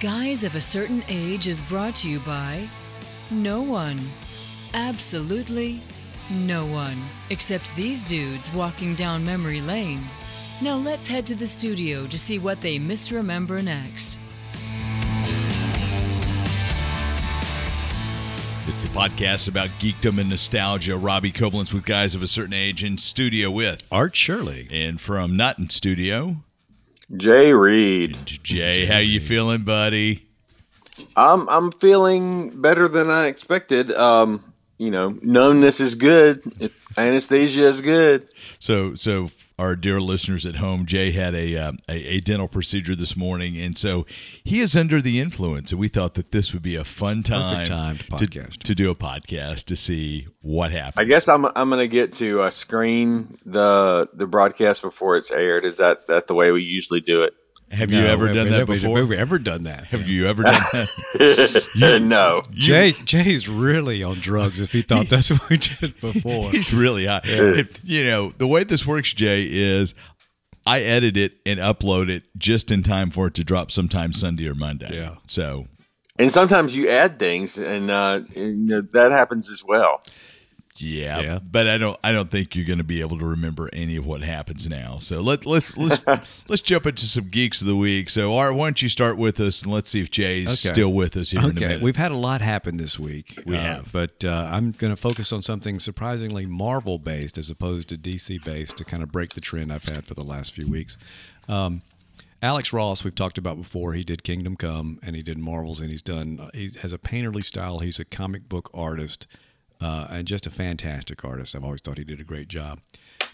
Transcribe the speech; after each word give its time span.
Guys 0.00 0.44
of 0.44 0.54
a 0.54 0.60
Certain 0.62 1.04
Age 1.08 1.46
is 1.46 1.60
brought 1.60 1.94
to 1.96 2.08
you 2.08 2.20
by 2.20 2.66
no 3.30 3.60
one. 3.60 4.00
Absolutely 4.72 5.78
no 6.30 6.64
one. 6.64 6.96
Except 7.28 7.70
these 7.76 8.02
dudes 8.02 8.50
walking 8.54 8.94
down 8.94 9.22
memory 9.22 9.60
lane. 9.60 10.02
Now 10.62 10.76
let's 10.76 11.06
head 11.06 11.26
to 11.26 11.34
the 11.34 11.46
studio 11.46 12.06
to 12.06 12.18
see 12.18 12.38
what 12.38 12.62
they 12.62 12.78
misremember 12.78 13.60
next. 13.60 14.18
It's 18.66 18.82
the 18.82 18.88
podcast 18.88 19.48
about 19.48 19.68
geekdom 19.80 20.18
and 20.18 20.30
nostalgia. 20.30 20.96
Robbie 20.96 21.30
Koblenz 21.30 21.74
with 21.74 21.84
guys 21.84 22.14
of 22.14 22.22
a 22.22 22.28
certain 22.28 22.54
age 22.54 22.82
in 22.82 22.96
studio 22.96 23.50
with 23.50 23.86
Art 23.92 24.16
Shirley. 24.16 24.66
and 24.70 24.98
from 24.98 25.36
not 25.36 25.58
in 25.58 25.68
studio. 25.68 26.36
Jay 27.16 27.52
Reed. 27.52 28.16
Jay, 28.24 28.86
how 28.86 28.98
you 28.98 29.20
feeling, 29.20 29.62
buddy? 29.62 30.26
I'm 31.16 31.48
I'm 31.48 31.72
feeling 31.72 32.60
better 32.60 32.88
than 32.88 33.10
I 33.10 33.26
expected. 33.26 33.90
Um, 33.92 34.52
you 34.78 34.90
know, 34.90 35.18
numbness 35.22 35.80
is 35.80 35.94
good. 35.94 36.42
Anesthesia 36.96 37.66
is 37.66 37.80
good. 37.80 38.32
So, 38.58 38.94
so 38.94 39.30
our 39.60 39.76
dear 39.76 40.00
listeners 40.00 40.46
at 40.46 40.56
home, 40.56 40.86
Jay 40.86 41.12
had 41.12 41.34
a, 41.34 41.56
uh, 41.56 41.72
a 41.88 42.16
a 42.16 42.20
dental 42.20 42.48
procedure 42.48 42.96
this 42.96 43.14
morning, 43.14 43.60
and 43.60 43.76
so 43.76 44.06
he 44.42 44.60
is 44.60 44.74
under 44.74 45.02
the 45.02 45.20
influence. 45.20 45.70
And 45.70 45.78
we 45.78 45.88
thought 45.88 46.14
that 46.14 46.32
this 46.32 46.52
would 46.52 46.62
be 46.62 46.76
a 46.76 46.84
fun 46.84 47.22
time, 47.22 47.66
time 47.66 47.98
to 47.98 48.04
podcast. 48.04 48.62
to, 48.62 48.74
do 48.74 48.90
a 48.90 48.94
podcast 48.94 49.66
to 49.66 49.76
see 49.76 50.26
what 50.40 50.72
happens. 50.72 50.94
I 50.96 51.04
guess 51.04 51.28
I'm 51.28 51.44
I'm 51.44 51.68
gonna 51.68 51.86
get 51.86 52.12
to 52.14 52.40
uh, 52.40 52.50
screen 52.50 53.36
the 53.44 54.08
the 54.14 54.26
broadcast 54.26 54.80
before 54.80 55.16
it's 55.16 55.30
aired. 55.30 55.64
Is 55.64 55.76
that 55.76 56.06
that 56.06 56.26
the 56.26 56.34
way 56.34 56.50
we 56.50 56.62
usually 56.62 57.00
do 57.00 57.22
it? 57.22 57.34
Have 57.70 57.92
you 57.92 58.00
ever 58.00 58.32
done 58.32 58.50
that 58.50 58.66
before? 58.66 58.98
Have 58.98 59.08
we 59.08 59.16
ever 59.16 59.38
done 59.38 59.62
that? 59.64 59.86
Have 59.86 60.08
you 60.08 60.26
ever 60.26 60.42
done 60.44 60.54
that? 60.54 62.00
no. 62.02 62.42
Jay 62.52 62.92
Jay's 62.92 63.48
really 63.48 64.02
on 64.02 64.18
drugs 64.18 64.58
if 64.60 64.72
he 64.72 64.82
thought 64.82 65.08
that's 65.08 65.30
what 65.30 65.48
we 65.48 65.56
did 65.58 65.98
before. 66.00 66.50
He's 66.52 66.72
really 66.72 67.06
high. 67.06 67.20
If- 67.24 67.80
you 67.84 68.04
know, 68.04 68.32
the 68.38 68.46
way 68.46 68.64
this 68.64 68.84
works, 68.86 69.12
Jay, 69.14 69.44
is 69.50 69.94
I 70.66 70.80
edit 70.80 71.16
it 71.16 71.34
and 71.46 71.58
upload 71.60 72.10
it 72.10 72.24
just 72.36 72.70
in 72.70 72.82
time 72.82 73.10
for 73.10 73.28
it 73.28 73.34
to 73.34 73.44
drop 73.44 73.70
sometime 73.70 74.12
Sunday 74.12 74.48
or 74.48 74.54
Monday. 74.54 74.90
Yeah. 74.94 75.16
So 75.26 75.66
And 76.18 76.30
sometimes 76.30 76.74
you 76.76 76.88
add 76.88 77.18
things, 77.18 77.56
and, 77.56 77.90
uh, 77.90 78.22
and 78.36 78.68
you 78.68 78.74
know, 78.76 78.80
that 78.80 79.10
happens 79.12 79.48
as 79.50 79.62
well. 79.64 80.02
Yeah, 80.80 81.20
Yeah. 81.20 81.38
but 81.42 81.66
I 81.68 81.78
don't 81.78 81.98
I 82.02 82.12
don't 82.12 82.30
think 82.30 82.54
you're 82.56 82.64
going 82.64 82.78
to 82.78 82.84
be 82.84 83.00
able 83.00 83.18
to 83.18 83.24
remember 83.26 83.68
any 83.72 83.96
of 83.96 84.06
what 84.06 84.22
happens 84.22 84.68
now. 84.68 84.98
So 85.00 85.20
let 85.20 85.46
let's 85.46 85.76
let's 85.76 86.00
let's 86.48 86.62
jump 86.62 86.86
into 86.86 87.06
some 87.06 87.28
geeks 87.28 87.60
of 87.60 87.66
the 87.66 87.76
week. 87.76 88.10
So 88.10 88.34
Art, 88.34 88.54
why 88.54 88.66
don't 88.66 88.80
you 88.82 88.88
start 88.88 89.16
with 89.16 89.40
us 89.40 89.62
and 89.62 89.72
let's 89.72 89.90
see 89.90 90.00
if 90.00 90.10
Jay's 90.10 90.46
Okay. 90.48 90.72
still 90.74 90.92
with 90.92 91.16
us 91.16 91.30
here 91.30 91.40
in 91.40 91.46
a 91.46 91.50
Okay, 91.50 91.76
we've 91.78 91.96
had 91.96 92.12
a 92.12 92.16
lot 92.16 92.40
happen 92.40 92.76
this 92.76 92.98
week. 92.98 93.38
We 93.46 93.56
uh, 93.56 93.60
have. 93.60 93.92
but 93.92 94.24
uh, 94.24 94.48
I'm 94.52 94.72
going 94.72 94.92
to 94.94 95.00
focus 95.00 95.32
on 95.32 95.42
something 95.42 95.78
surprisingly 95.78 96.46
Marvel 96.46 96.98
based 96.98 97.38
as 97.38 97.50
opposed 97.50 97.88
to 97.90 97.96
DC 97.98 98.44
based 98.44 98.76
to 98.78 98.84
kind 98.84 99.02
of 99.02 99.10
break 99.12 99.34
the 99.34 99.40
trend 99.40 99.72
I've 99.72 99.84
had 99.84 100.04
for 100.04 100.14
the 100.14 100.24
last 100.24 100.52
few 100.54 100.68
weeks. 100.70 100.96
Um, 101.48 101.82
Alex 102.42 102.72
Ross, 102.72 103.04
we've 103.04 103.14
talked 103.14 103.36
about 103.36 103.58
before. 103.58 103.92
He 103.92 104.02
did 104.02 104.22
Kingdom 104.22 104.56
Come 104.56 104.98
and 105.04 105.14
he 105.14 105.22
did 105.22 105.36
Marvels, 105.36 105.78
and 105.80 105.90
he's 105.90 106.00
done. 106.00 106.40
He 106.54 106.70
has 106.80 106.90
a 106.90 106.96
painterly 106.98 107.44
style. 107.44 107.80
He's 107.80 107.98
a 108.00 108.04
comic 108.06 108.48
book 108.48 108.70
artist 108.72 109.26
uh, 109.80 110.06
and 110.10 110.26
just 110.26 110.46
a 110.46 110.50
fantastic 110.50 111.24
artist. 111.24 111.54
I've 111.54 111.64
always 111.64 111.80
thought 111.80 111.98
he 111.98 112.04
did 112.04 112.20
a 112.20 112.24
great 112.24 112.48
job 112.48 112.80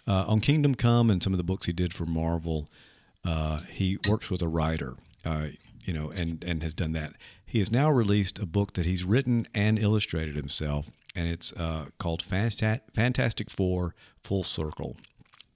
uh, 0.07 0.25
on 0.27 0.41
Kingdom 0.41 0.75
Come 0.75 1.11
and 1.11 1.23
some 1.23 1.33
of 1.33 1.39
the 1.39 1.45
books 1.45 1.67
he 1.67 1.73
did 1.73 1.93
for 1.93 2.07
Marvel. 2.07 2.69
Uh, 3.25 3.59
he 3.71 3.99
works 4.09 4.31
with 4.31 4.43
a 4.43 4.49
writer, 4.49 4.95
uh, 5.25 5.49
you 5.85 5.93
know, 5.93 6.11
and 6.11 6.43
and 6.45 6.63
has 6.63 6.75
done 6.75 6.93
that. 6.93 7.15
He 7.45 7.59
has 7.59 7.71
now 7.71 7.91
released 7.91 8.39
a 8.39 8.47
book 8.47 8.75
that 8.75 8.87
he's 8.87 9.05
written 9.05 9.47
and 9.55 9.79
illustrated 9.79 10.37
himself, 10.37 10.91
and 11.15 11.29
it's 11.29 11.53
uh, 11.53 11.87
called 11.99 12.23
Fantastic 12.23 13.51
Four: 13.51 13.95
Full 14.23 14.45
Circle. 14.45 14.97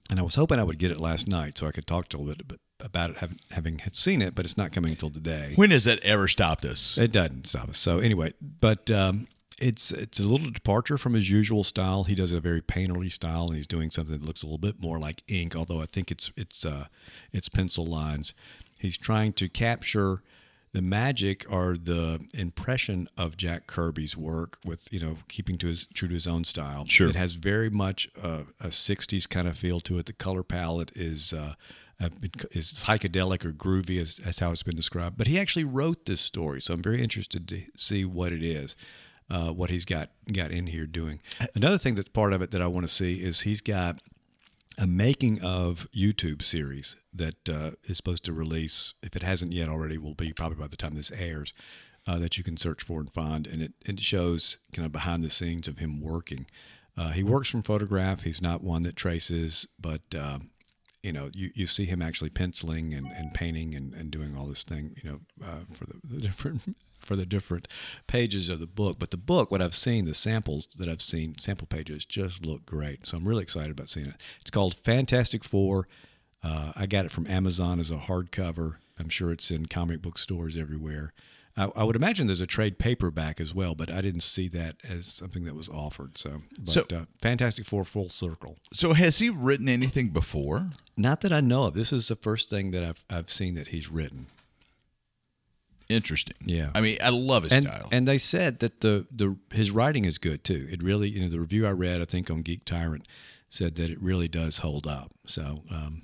And 0.09 0.19
I 0.19 0.23
was 0.23 0.35
hoping 0.35 0.59
I 0.59 0.63
would 0.63 0.77
get 0.77 0.91
it 0.91 0.99
last 0.99 1.29
night 1.29 1.57
so 1.57 1.67
I 1.67 1.71
could 1.71 1.87
talk 1.87 2.09
to 2.09 2.17
a 2.17 2.19
little 2.19 2.43
bit 2.45 2.59
about 2.81 3.11
it, 3.11 3.17
having, 3.17 3.39
having 3.51 3.79
had 3.79 3.95
seen 3.95 4.21
it, 4.21 4.35
but 4.35 4.43
it's 4.43 4.57
not 4.57 4.73
coming 4.73 4.91
until 4.91 5.09
today. 5.09 5.53
when 5.55 5.71
has 5.71 5.85
that 5.85 5.99
ever 6.03 6.27
stopped 6.27 6.65
us? 6.65 6.97
It 6.97 7.13
doesn't 7.13 7.47
stop 7.47 7.69
us. 7.69 7.77
So 7.77 7.99
anyway, 7.99 8.33
but 8.41 8.91
um, 8.91 9.27
it's 9.61 9.91
it's 9.91 10.19
a 10.19 10.23
little 10.23 10.49
departure 10.49 10.97
from 10.97 11.13
his 11.13 11.29
usual 11.29 11.63
style. 11.63 12.03
He 12.05 12.15
does 12.15 12.33
a 12.33 12.41
very 12.41 12.61
painterly 12.61 13.11
style, 13.11 13.47
and 13.47 13.55
he's 13.55 13.67
doing 13.67 13.91
something 13.91 14.19
that 14.19 14.25
looks 14.25 14.43
a 14.43 14.47
little 14.47 14.57
bit 14.57 14.81
more 14.81 14.99
like 14.99 15.23
ink. 15.27 15.55
Although 15.55 15.81
I 15.81 15.85
think 15.85 16.11
it's 16.11 16.31
it's 16.35 16.65
uh, 16.65 16.87
it's 17.31 17.47
pencil 17.47 17.85
lines. 17.85 18.33
He's 18.77 18.97
trying 18.97 19.33
to 19.33 19.47
capture 19.47 20.23
the 20.73 20.81
magic 20.81 21.45
or 21.49 21.75
the 21.77 22.25
impression 22.33 23.07
of 23.17 23.37
Jack 23.37 23.67
Kirby's 23.67 24.17
work 24.17 24.57
with 24.65 24.87
you 24.91 24.99
know 24.99 25.19
keeping 25.27 25.57
to 25.59 25.67
his 25.67 25.85
true 25.93 26.07
to 26.07 26.13
his 26.13 26.27
own 26.27 26.43
style. 26.43 26.85
Sure. 26.87 27.09
it 27.09 27.15
has 27.15 27.33
very 27.33 27.69
much 27.69 28.09
uh, 28.21 28.43
a 28.59 28.67
'60s 28.67 29.29
kind 29.29 29.47
of 29.47 29.57
feel 29.57 29.79
to 29.81 29.99
it. 29.99 30.07
The 30.07 30.13
color 30.13 30.43
palette 30.43 30.91
is. 30.95 31.33
Uh, 31.33 31.53
uh, 32.03 32.09
is 32.53 32.73
psychedelic 32.73 33.45
or 33.45 33.51
groovy, 33.51 34.01
as, 34.01 34.19
as 34.25 34.39
how 34.39 34.51
it's 34.51 34.63
been 34.63 34.75
described. 34.75 35.19
But 35.19 35.27
he 35.27 35.39
actually 35.39 35.65
wrote 35.65 36.07
this 36.07 36.19
story, 36.19 36.59
so 36.59 36.73
I'm 36.73 36.81
very 36.81 36.99
interested 36.99 37.47
to 37.49 37.61
see 37.75 38.05
what 38.05 38.33
it 38.33 38.41
is, 38.41 38.75
uh, 39.31 39.51
what 39.51 39.69
he's 39.69 39.85
got 39.85 40.09
got 40.31 40.51
in 40.51 40.67
here 40.67 40.85
doing. 40.85 41.21
Another 41.55 41.77
thing 41.77 41.95
that's 41.95 42.09
part 42.09 42.33
of 42.33 42.41
it 42.41 42.51
that 42.51 42.61
I 42.61 42.67
want 42.67 42.85
to 42.85 42.93
see 42.93 43.23
is 43.23 43.41
he's 43.41 43.61
got 43.61 43.99
a 44.77 44.85
making 44.85 45.41
of 45.41 45.87
YouTube 45.91 46.43
series 46.43 46.95
that 47.13 47.49
uh, 47.49 47.71
is 47.85 47.97
supposed 47.97 48.25
to 48.25 48.33
release. 48.33 48.93
If 49.01 49.15
it 49.15 49.23
hasn't 49.23 49.53
yet 49.53 49.69
already, 49.69 49.97
will 49.97 50.15
be 50.15 50.33
probably 50.33 50.57
by 50.57 50.67
the 50.67 50.77
time 50.77 50.95
this 50.95 51.11
airs. 51.11 51.53
Uh, 52.07 52.17
that 52.17 52.35
you 52.35 52.43
can 52.43 52.57
search 52.57 52.81
for 52.81 52.99
and 52.99 53.13
find, 53.13 53.45
and 53.45 53.61
it, 53.61 53.73
it 53.85 53.99
shows 53.99 54.57
kind 54.73 54.87
of 54.87 54.91
behind 54.91 55.23
the 55.23 55.29
scenes 55.29 55.67
of 55.67 55.77
him 55.77 56.01
working. 56.01 56.47
Uh, 56.97 57.09
he 57.09 57.21
works 57.21 57.47
from 57.47 57.61
photograph. 57.61 58.23
He's 58.23 58.41
not 58.41 58.63
one 58.63 58.81
that 58.81 58.95
traces, 58.95 59.67
but 59.79 60.01
uh, 60.17 60.39
you 61.03 61.11
know, 61.11 61.29
you, 61.33 61.51
you 61.55 61.65
see 61.65 61.85
him 61.85 62.01
actually 62.01 62.29
penciling 62.29 62.93
and, 62.93 63.07
and 63.07 63.33
painting 63.33 63.73
and, 63.75 63.93
and 63.93 64.11
doing 64.11 64.37
all 64.37 64.45
this 64.45 64.63
thing, 64.63 64.93
you 65.03 65.09
know, 65.09 65.19
uh, 65.43 65.61
for 65.73 65.85
the, 65.85 65.99
the 66.03 66.21
different 66.27 66.75
for 66.99 67.15
the 67.15 67.25
different 67.25 67.67
pages 68.05 68.47
of 68.47 68.59
the 68.59 68.67
book. 68.67 68.99
But 68.99 69.09
the 69.09 69.17
book, 69.17 69.49
what 69.49 69.61
I've 69.61 69.73
seen, 69.73 70.05
the 70.05 70.13
samples 70.13 70.67
that 70.77 70.87
I've 70.87 71.01
seen, 71.01 71.35
sample 71.39 71.65
pages 71.65 72.05
just 72.05 72.45
look 72.45 72.65
great. 72.65 73.07
So 73.07 73.17
I'm 73.17 73.27
really 73.27 73.41
excited 73.41 73.71
about 73.71 73.89
seeing 73.89 74.05
it. 74.05 74.21
It's 74.39 74.51
called 74.51 74.75
Fantastic 74.75 75.43
Four. 75.43 75.87
Uh, 76.43 76.73
I 76.75 76.85
got 76.85 77.05
it 77.05 77.11
from 77.11 77.25
Amazon 77.27 77.79
as 77.79 77.89
a 77.89 77.97
hardcover. 77.97 78.75
I'm 78.99 79.09
sure 79.09 79.31
it's 79.31 79.49
in 79.49 79.65
comic 79.65 80.01
book 80.01 80.19
stores 80.19 80.55
everywhere. 80.57 81.13
I, 81.57 81.65
I 81.75 81.83
would 81.83 81.95
imagine 81.97 82.27
there's 82.27 82.39
a 82.41 82.47
trade 82.47 82.79
paperback 82.79 83.41
as 83.41 83.53
well, 83.53 83.75
but 83.75 83.91
I 83.91 83.99
didn't 84.01 84.21
see 84.23 84.47
that 84.49 84.77
as 84.87 85.07
something 85.07 85.43
that 85.45 85.53
was 85.55 85.67
offered. 85.67 86.17
So, 86.17 86.43
but, 86.59 86.69
So- 86.69 86.85
uh, 86.95 87.05
Fantastic 87.21 87.65
Four 87.65 87.83
Full 87.83 88.09
Circle. 88.09 88.57
so 88.73 88.93
has 88.93 89.19
he 89.19 89.29
written 89.29 89.67
anything 89.67 90.09
before? 90.09 90.69
Not 90.95 91.21
that 91.21 91.33
I 91.33 91.41
know 91.41 91.65
of. 91.65 91.73
This 91.73 91.91
is 91.91 92.07
the 92.07 92.15
first 92.15 92.49
thing 92.49 92.71
that 92.71 92.83
I've 92.83 93.03
I've 93.09 93.29
seen 93.29 93.55
that 93.55 93.67
he's 93.67 93.89
written. 93.91 94.27
Interesting. 95.89 96.35
Yeah. 96.45 96.69
I 96.73 96.79
mean, 96.79 96.97
I 97.03 97.09
love 97.09 97.43
his 97.43 97.51
And 97.51 97.65
style. 97.65 97.89
and 97.91 98.07
they 98.07 98.17
said 98.17 98.59
that 98.59 98.79
the 98.79 99.05
the 99.11 99.35
his 99.51 99.71
writing 99.71 100.05
is 100.05 100.17
good 100.17 100.43
too. 100.43 100.67
It 100.71 100.81
really 100.81 101.09
you 101.09 101.19
know 101.21 101.27
the 101.29 101.39
review 101.39 101.67
I 101.67 101.71
read 101.71 102.01
I 102.01 102.05
think 102.05 102.31
on 102.31 102.41
Geek 102.43 102.63
Tyrant 102.63 103.05
said 103.49 103.75
that 103.75 103.89
it 103.89 104.01
really 104.01 104.29
does 104.29 104.59
hold 104.59 104.87
up. 104.87 105.11
So 105.25 105.63
um, 105.69 106.03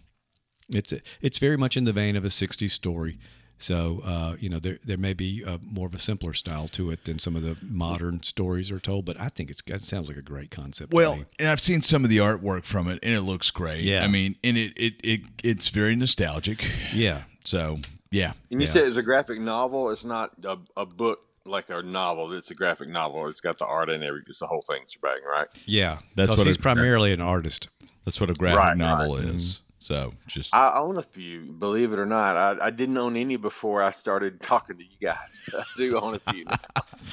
it's 0.69 0.94
it's 1.22 1.38
very 1.38 1.56
much 1.57 1.78
in 1.78 1.86
the 1.86 1.94
vein 1.94 2.18
of 2.18 2.25
a 2.25 2.30
'60s 2.30 2.72
story. 2.72 3.18
So 3.59 4.01
uh, 4.06 4.35
you 4.40 4.50
know 4.50 4.59
there 4.59 4.78
there 4.85 4.97
may 4.97 5.13
be 5.13 5.44
uh 5.45 5.57
more 5.63 5.88
of 5.88 5.95
a 5.95 6.00
simpler 6.00 6.34
style 6.34 6.68
to 6.69 6.91
it 6.91 7.06
than 7.06 7.18
some 7.19 7.35
of 7.35 7.41
the 7.41 7.57
modern 7.62 8.22
stories 8.23 8.69
are 8.72 8.79
told, 8.79 9.06
but 9.06 9.19
I 9.19 9.29
think 9.29 9.50
it's 9.50 9.62
it 9.66 9.81
sounds 9.81 10.07
like 10.07 10.18
a 10.18 10.22
great 10.22 10.51
concept. 10.51 10.91
to 10.91 10.95
Well, 10.95 11.18
me. 11.18 11.23
and 11.40 11.50
I've 11.50 11.59
seen 11.62 11.81
some 11.81 12.03
of 12.03 12.09
the 12.09 12.18
artwork 12.19 12.66
from 12.66 12.88
it, 12.88 13.00
and 13.01 13.13
it 13.13 13.22
looks 13.22 13.50
great. 13.51 13.81
Yeah. 13.84 14.03
I 14.03 14.07
mean, 14.07 14.35
and 14.44 14.57
it 14.57 14.73
it, 14.75 14.94
it 15.03 15.22
it's 15.44 15.69
very 15.69 15.95
nostalgic. 15.95 16.63
yeah, 16.94 17.23
So 17.45 17.79
yeah, 18.12 18.34
And 18.51 18.62
you 18.62 18.68
Yeah. 18.68 18.73
said 18.73 18.88
it's 18.88 18.97
a 18.97 19.03
graphic 19.03 19.39
novel. 19.39 19.89
It's 19.89 20.06
not 20.06 20.31
a, 20.44 20.57
a 20.77 20.86
book 20.86 21.19
like 21.45 21.69
a 21.69 21.81
novel. 21.81 22.31
It's 22.33 22.51
a 22.51 22.56
graphic 22.56 22.89
novel. 22.89 23.27
It's 23.27 23.42
got 23.42 23.57
the 23.57 23.65
art 23.65 23.89
and 23.89 24.04
everything. 24.04 24.27
It's 24.30 24.39
the 24.39 24.48
whole 24.48 24.62
thing 24.62 24.83
shebang, 24.88 25.19
right? 25.30 25.48
yeah, 25.65 26.00
that's 26.15 26.38
what 26.38 26.45
he's 26.45 26.57
a- 26.57 26.59
primarily 26.59 27.12
an 27.12 27.21
artist. 27.21 27.69
that's 28.06 28.21
what 28.21 28.30
a 28.30 28.33
graphic 28.33 28.59
Right, 28.59 28.77
novel 28.77 29.15
right. 29.18 29.25
is. 29.25 29.62
So 29.88 30.12
just 30.28 30.54
I 30.54 30.78
own 30.78 30.98
a 30.98 31.01
few, 31.01 31.39
believe 31.44 31.94
it 31.94 32.00
or 32.00 32.06
not. 32.06 32.36
I, 32.36 32.66
I 32.66 32.69
didn't 32.72 32.98
own 32.98 33.16
any 33.16 33.38
before 33.38 33.81
I 33.81 33.92
started 33.92 34.42
talking 34.42 34.75
to 34.75 34.84
you 34.84 34.89
guys. 35.00 35.39
I 35.57 35.63
do 35.78 35.98
own 35.98 36.16
a 36.25 36.31
few 36.34 36.44
now. 36.44 36.57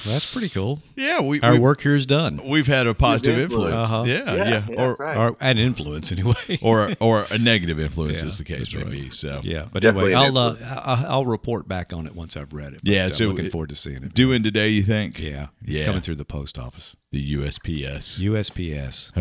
That's 0.05 0.29
pretty 0.29 0.49
cool. 0.49 0.81
yeah, 0.97 1.21
we 1.21 1.39
Our 1.39 1.53
we- 1.53 1.59
work 1.59 1.79
here 1.79 1.95
is 1.95 2.05
done. 2.05 2.41
We've 2.45 2.67
had 2.67 2.85
a 2.85 2.93
positive 2.93 3.39
influence. 3.39 3.89
influence. 3.89 3.89
Uh-huh. 3.89 4.03
Yeah, 4.03 4.35
yeah, 4.35 4.65
Yeah, 4.67 4.75
or 4.83 4.87
that's 4.89 4.99
right. 4.99 5.17
Or 5.17 5.37
an 5.39 5.57
influence 5.57 6.11
anyway. 6.17 6.59
or 6.61 6.91
or 6.99 7.25
a 7.31 7.37
negative 7.37 7.79
influence, 7.79 8.21
Yeah, 8.21 8.27
as 8.27 8.37
the 8.39 8.43
case 8.43 8.59
that's 8.59 8.73
may 8.75 8.83
right. 8.83 8.91
be. 8.91 9.09
So 9.11 9.39
Yeah, 9.45 9.67
but 9.71 9.81
Definitely 9.81 10.13
anyway, 10.13 10.27
I'll, 10.27 10.37
uh, 10.37 10.55
I'll 10.83 11.05
I'll 11.13 11.25
report 11.25 11.69
back 11.69 11.93
on 11.93 12.07
it 12.07 12.13
once 12.13 12.35
I've 12.35 12.51
read 12.51 12.73
it. 12.73 12.81
But, 12.83 12.91
Yeah, 12.91 13.07
so 13.07 13.23
looking 13.27 13.45
it- 13.45 13.51
forward 13.53 13.69
to 13.69 13.75
seeing 13.77 14.03
it. 14.03 14.13
doing 14.13 14.43
today, 14.43 14.67
you 14.67 14.83
think? 14.83 15.17
yeah, 15.17 15.47
it's 15.63 15.79
yeah. 15.79 15.85
coming 15.85 16.01
through 16.01 16.15
the 16.15 16.25
post 16.25 16.59
office. 16.59 16.93
The 17.15 17.35
USPS. 17.35 18.19
USPS. 18.19 19.11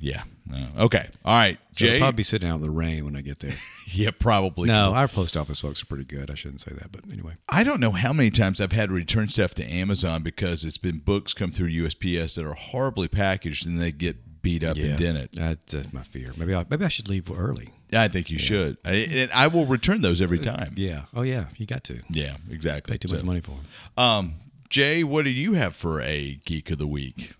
yeah. 0.00 0.22
Uh, 0.52 0.84
okay. 0.84 1.08
All 1.24 1.34
right. 1.34 1.58
So 1.72 1.84
I'll 1.84 1.90
Jay. 1.92 1.98
probably 1.98 2.16
be 2.18 2.22
sitting 2.22 2.48
out 2.48 2.56
in 2.56 2.60
the 2.62 2.70
rain 2.70 3.04
when 3.04 3.16
I 3.16 3.22
get 3.22 3.40
there. 3.40 3.56
yeah, 3.88 4.10
probably. 4.16 4.68
no, 4.68 4.94
our 4.94 5.08
post 5.08 5.36
office 5.36 5.60
folks 5.60 5.82
are 5.82 5.86
pretty 5.86 6.04
good. 6.04 6.30
I 6.30 6.34
shouldn't 6.34 6.60
say 6.60 6.72
that, 6.74 6.92
but 6.92 7.00
anyway. 7.12 7.32
I 7.48 7.64
don't 7.64 7.80
know 7.80 7.90
how 7.90 8.12
many 8.12 8.30
times 8.30 8.60
I've 8.60 8.70
had 8.70 8.90
to 8.90 8.94
return 8.94 9.26
stuff 9.28 9.52
to 9.54 9.64
Amazon 9.64 10.22
because 10.22 10.64
it's 10.64 10.78
been 10.78 10.98
books 10.98 11.34
come 11.34 11.50
through 11.50 11.70
USPS 11.70 12.36
that 12.36 12.44
are 12.46 12.54
horribly 12.54 13.08
packaged 13.08 13.66
and 13.66 13.80
they 13.80 13.90
get 13.90 14.40
beat 14.40 14.62
up 14.62 14.76
and 14.76 14.96
dented. 14.96 15.30
That's 15.32 15.74
uh, 15.74 15.82
my 15.92 16.02
fear. 16.04 16.34
Maybe 16.36 16.54
I, 16.54 16.64
maybe 16.70 16.84
I 16.84 16.88
should 16.88 17.08
leave 17.08 17.32
early. 17.36 17.70
I 17.92 18.06
think 18.06 18.30
you 18.30 18.38
should. 18.38 18.76
I, 18.84 18.90
and 18.92 19.32
I 19.32 19.48
will 19.48 19.66
return 19.66 20.02
those 20.02 20.22
every 20.22 20.38
time. 20.38 20.74
Yeah. 20.76 21.06
Oh 21.14 21.22
yeah. 21.22 21.46
You 21.56 21.66
got 21.66 21.82
to 21.84 22.00
Yeah, 22.10 22.36
exactly. 22.48 22.92
pay 22.92 22.98
too 22.98 23.08
So, 23.08 23.16
much 23.16 23.24
money 23.24 23.40
for 23.40 23.52
them. 23.52 23.64
Um, 23.96 24.34
Jay, 24.74 25.04
what 25.04 25.24
do 25.24 25.30
you 25.30 25.52
have 25.52 25.76
for 25.76 26.00
a 26.00 26.40
geek 26.44 26.68
of 26.68 26.78
the 26.78 26.86
week? 26.88 27.34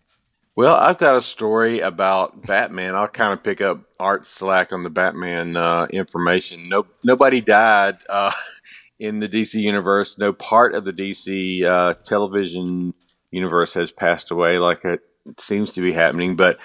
Well, 0.55 0.77
I've 0.77 0.99
got 0.99 1.17
a 1.17 1.21
story 1.21 1.81
about 1.81 2.47
Batman. 2.47 2.95
I'll 2.95 3.09
kind 3.09 3.33
of 3.33 3.43
pick 3.43 3.61
up 3.61 3.81
Art 3.99 4.25
slack 4.25 4.73
on 4.73 4.85
the 4.85 4.89
Batman 4.89 5.57
uh, 5.57 5.87
information. 5.87 6.69
No, 6.69 6.87
nobody 7.03 7.41
died 7.41 7.97
uh, 8.09 8.31
in 9.01 9.19
the 9.19 9.29
DC 9.29 9.55
universe. 9.55 10.17
No 10.17 10.33
part 10.33 10.77
of 10.77 10.85
the 10.85 10.93
DC 10.93 11.65
uh, 11.65 11.95
television 11.95 12.95
universe 13.33 13.75
has 13.75 13.91
passed 13.91 14.31
away, 14.31 14.61
like 14.61 14.85
it 14.85 15.01
seems 15.37 15.73
to 15.73 15.81
be 15.81 15.91
happening. 15.91 16.37
But 16.37 16.61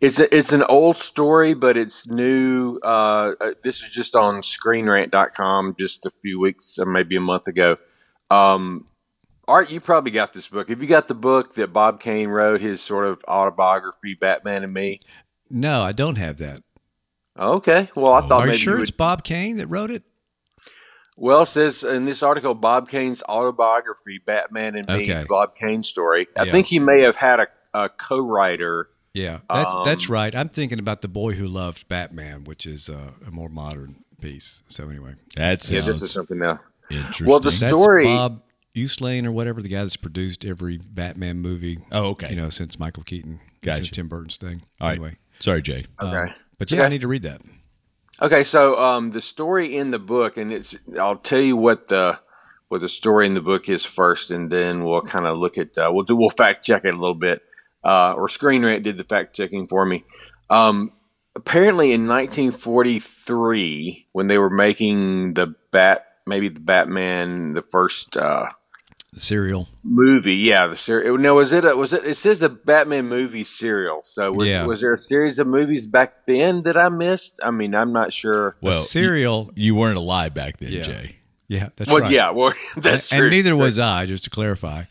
it's 0.00 0.18
a, 0.18 0.34
it's 0.34 0.52
an 0.52 0.62
old 0.62 0.96
story, 0.96 1.52
but 1.52 1.76
it's 1.76 2.06
new. 2.06 2.78
Uh, 2.82 3.34
uh, 3.42 3.52
this 3.62 3.82
is 3.82 3.90
just 3.90 4.16
on 4.16 4.40
ScreenRant.com 4.40 5.76
just 5.78 6.06
a 6.06 6.10
few 6.22 6.40
weeks 6.40 6.78
or 6.78 6.86
maybe 6.86 7.14
a 7.14 7.20
month 7.20 7.46
ago. 7.46 7.76
Um, 8.30 8.86
Art, 9.46 9.70
you 9.70 9.80
probably 9.80 10.10
got 10.10 10.32
this 10.32 10.46
book. 10.46 10.68
Have 10.68 10.80
you 10.82 10.88
got 10.88 11.08
the 11.08 11.14
book 11.14 11.54
that 11.54 11.72
Bob 11.72 12.00
Kane 12.00 12.28
wrote, 12.28 12.60
his 12.60 12.80
sort 12.80 13.06
of 13.06 13.22
autobiography, 13.28 14.14
Batman 14.14 14.64
and 14.64 14.72
Me? 14.72 15.00
No, 15.50 15.82
I 15.82 15.92
don't 15.92 16.16
have 16.16 16.38
that. 16.38 16.62
Okay. 17.38 17.90
Well, 17.94 18.12
I 18.12 18.20
thought 18.22 18.40
Are 18.42 18.46
you 18.46 18.52
maybe 18.52 18.58
sure 18.58 18.76
you 18.76 18.82
it's. 18.82 18.90
Bob 18.90 19.24
Kane 19.24 19.56
that 19.58 19.66
wrote 19.66 19.90
it? 19.90 20.02
Well, 21.16 21.42
it 21.42 21.46
says 21.46 21.84
in 21.84 22.06
this 22.06 22.22
article, 22.22 22.54
Bob 22.54 22.88
Kane's 22.88 23.22
autobiography, 23.24 24.18
Batman 24.24 24.74
and 24.76 24.88
Me, 24.88 24.94
Okay. 24.94 25.20
the 25.20 25.26
Bob 25.28 25.54
Kane 25.54 25.82
story. 25.82 26.26
I 26.36 26.44
Yeah. 26.44 26.52
think 26.52 26.66
he 26.66 26.78
may 26.78 27.02
have 27.02 27.16
had 27.16 27.40
a, 27.40 27.46
a 27.72 27.88
co-writer. 27.88 28.88
Yeah, 29.12 29.40
that's 29.52 29.72
that's 29.84 30.08
Um, 30.08 30.12
right. 30.12 30.34
I'm 30.34 30.48
thinking 30.48 30.80
about 30.80 31.02
the 31.02 31.08
boy 31.08 31.34
who 31.34 31.46
loved 31.46 31.86
Batman, 31.88 32.42
which 32.42 32.66
is 32.66 32.88
uh, 32.88 33.12
a 33.24 33.30
more 33.30 33.48
modern 33.48 33.96
piece. 34.20 34.64
So 34.70 34.88
anyway, 34.88 35.14
that's 35.36 35.70
Yeah, 35.70 35.82
this 35.82 36.02
is 36.02 36.10
something 36.10 36.42
else. 36.42 36.62
interesting. 36.90 37.26
Well, 37.28 37.38
the 37.38 37.50
that's 37.50 37.72
story. 37.72 38.02
Bob 38.04 38.42
Uslan 38.74 39.24
or 39.26 39.32
whatever 39.32 39.62
the 39.62 39.68
guy 39.68 39.82
that's 39.82 39.96
produced 39.96 40.44
every 40.44 40.78
Batman 40.78 41.38
movie. 41.40 41.78
Oh, 41.92 42.06
okay. 42.10 42.30
You 42.30 42.36
know, 42.36 42.50
since 42.50 42.78
Michael 42.78 43.04
Keaton, 43.04 43.40
Gotcha. 43.62 43.76
since 43.78 43.90
Tim 43.90 44.08
Burton's 44.08 44.36
thing. 44.36 44.62
All 44.80 44.88
right. 44.88 44.94
Anyway, 44.94 45.16
Sorry, 45.38 45.62
Jay. 45.62 45.84
Okay. 46.00 46.32
but 46.58 46.70
yeah, 46.70 46.82
I 46.82 46.88
need 46.88 47.00
to 47.02 47.08
read 47.08 47.22
that. 47.22 47.40
Okay, 48.22 48.44
so 48.44 48.80
um, 48.80 49.10
the 49.10 49.20
story 49.20 49.76
in 49.76 49.88
the 49.88 49.98
book, 49.98 50.36
and 50.36 50.52
it's 50.52 50.76
I'll 51.00 51.16
tell 51.16 51.40
you 51.40 51.56
what 51.56 51.88
the 51.88 52.20
what 52.68 52.80
the 52.80 52.88
story 52.88 53.26
in 53.26 53.34
the 53.34 53.40
book 53.40 53.68
is 53.68 53.84
first, 53.84 54.30
and 54.30 54.50
then 54.50 54.84
we'll 54.84 55.02
kind 55.02 55.26
of 55.26 55.36
look 55.36 55.58
at 55.58 55.76
uh, 55.76 55.90
we'll 55.92 56.04
do 56.04 56.14
we'll 56.16 56.30
fact 56.30 56.64
check 56.64 56.84
it 56.84 56.94
a 56.94 56.98
little 56.98 57.16
bit. 57.16 57.42
Uh, 57.82 58.14
or 58.16 58.28
Screen 58.28 58.64
Rant 58.64 58.84
did 58.84 58.96
the 58.96 59.04
fact 59.04 59.34
checking 59.34 59.66
for 59.66 59.84
me. 59.84 60.04
Um, 60.48 60.92
apparently, 61.34 61.92
in 61.92 62.06
1943, 62.06 64.08
when 64.12 64.28
they 64.28 64.38
were 64.38 64.50
making 64.50 65.34
the 65.34 65.54
Bat, 65.70 66.06
maybe 66.26 66.48
the 66.48 66.60
Batman, 66.60 67.52
the 67.52 67.62
first 67.62 68.16
uh, 68.16 68.48
The 69.14 69.20
serial. 69.20 69.68
movie, 69.84 70.34
yeah, 70.34 70.66
the 70.66 70.76
serial. 70.76 71.16
No, 71.18 71.34
was 71.36 71.52
it? 71.52 71.64
A, 71.64 71.74
was 71.76 71.92
it? 71.92 72.04
It 72.04 72.16
says 72.16 72.40
the 72.40 72.48
Batman 72.48 73.06
movie 73.08 73.44
serial. 73.44 74.00
So 74.04 74.32
was, 74.32 74.48
Yeah. 74.48 74.66
was 74.66 74.80
there 74.80 74.92
a 74.92 74.98
series 74.98 75.38
of 75.38 75.46
movies 75.46 75.86
back 75.86 76.26
then 76.26 76.62
that 76.62 76.76
I 76.76 76.88
missed? 76.88 77.38
I 77.44 77.50
mean, 77.52 77.74
I'm 77.74 77.92
not 77.92 78.12
sure. 78.12 78.56
Well, 78.60 78.72
Well, 78.74 78.82
serial. 78.82 79.50
You 79.54 79.74
weren't 79.76 79.96
alive 79.98 80.34
back 80.34 80.58
then, 80.58 80.72
Yeah. 80.72 80.82
Jay. 80.82 81.16
yeah, 81.48 81.68
that's 81.76 81.88
Well, 81.90 82.00
right. 82.00 82.10
yeah, 82.10 82.30
well, 82.30 82.54
that's 82.76 83.10
and 83.12 83.20
true. 83.20 83.30
neither 83.30 83.54
was 83.56 83.78
I, 83.78 84.04
just 84.06 84.24
to 84.24 84.30
clarify. 84.30 84.84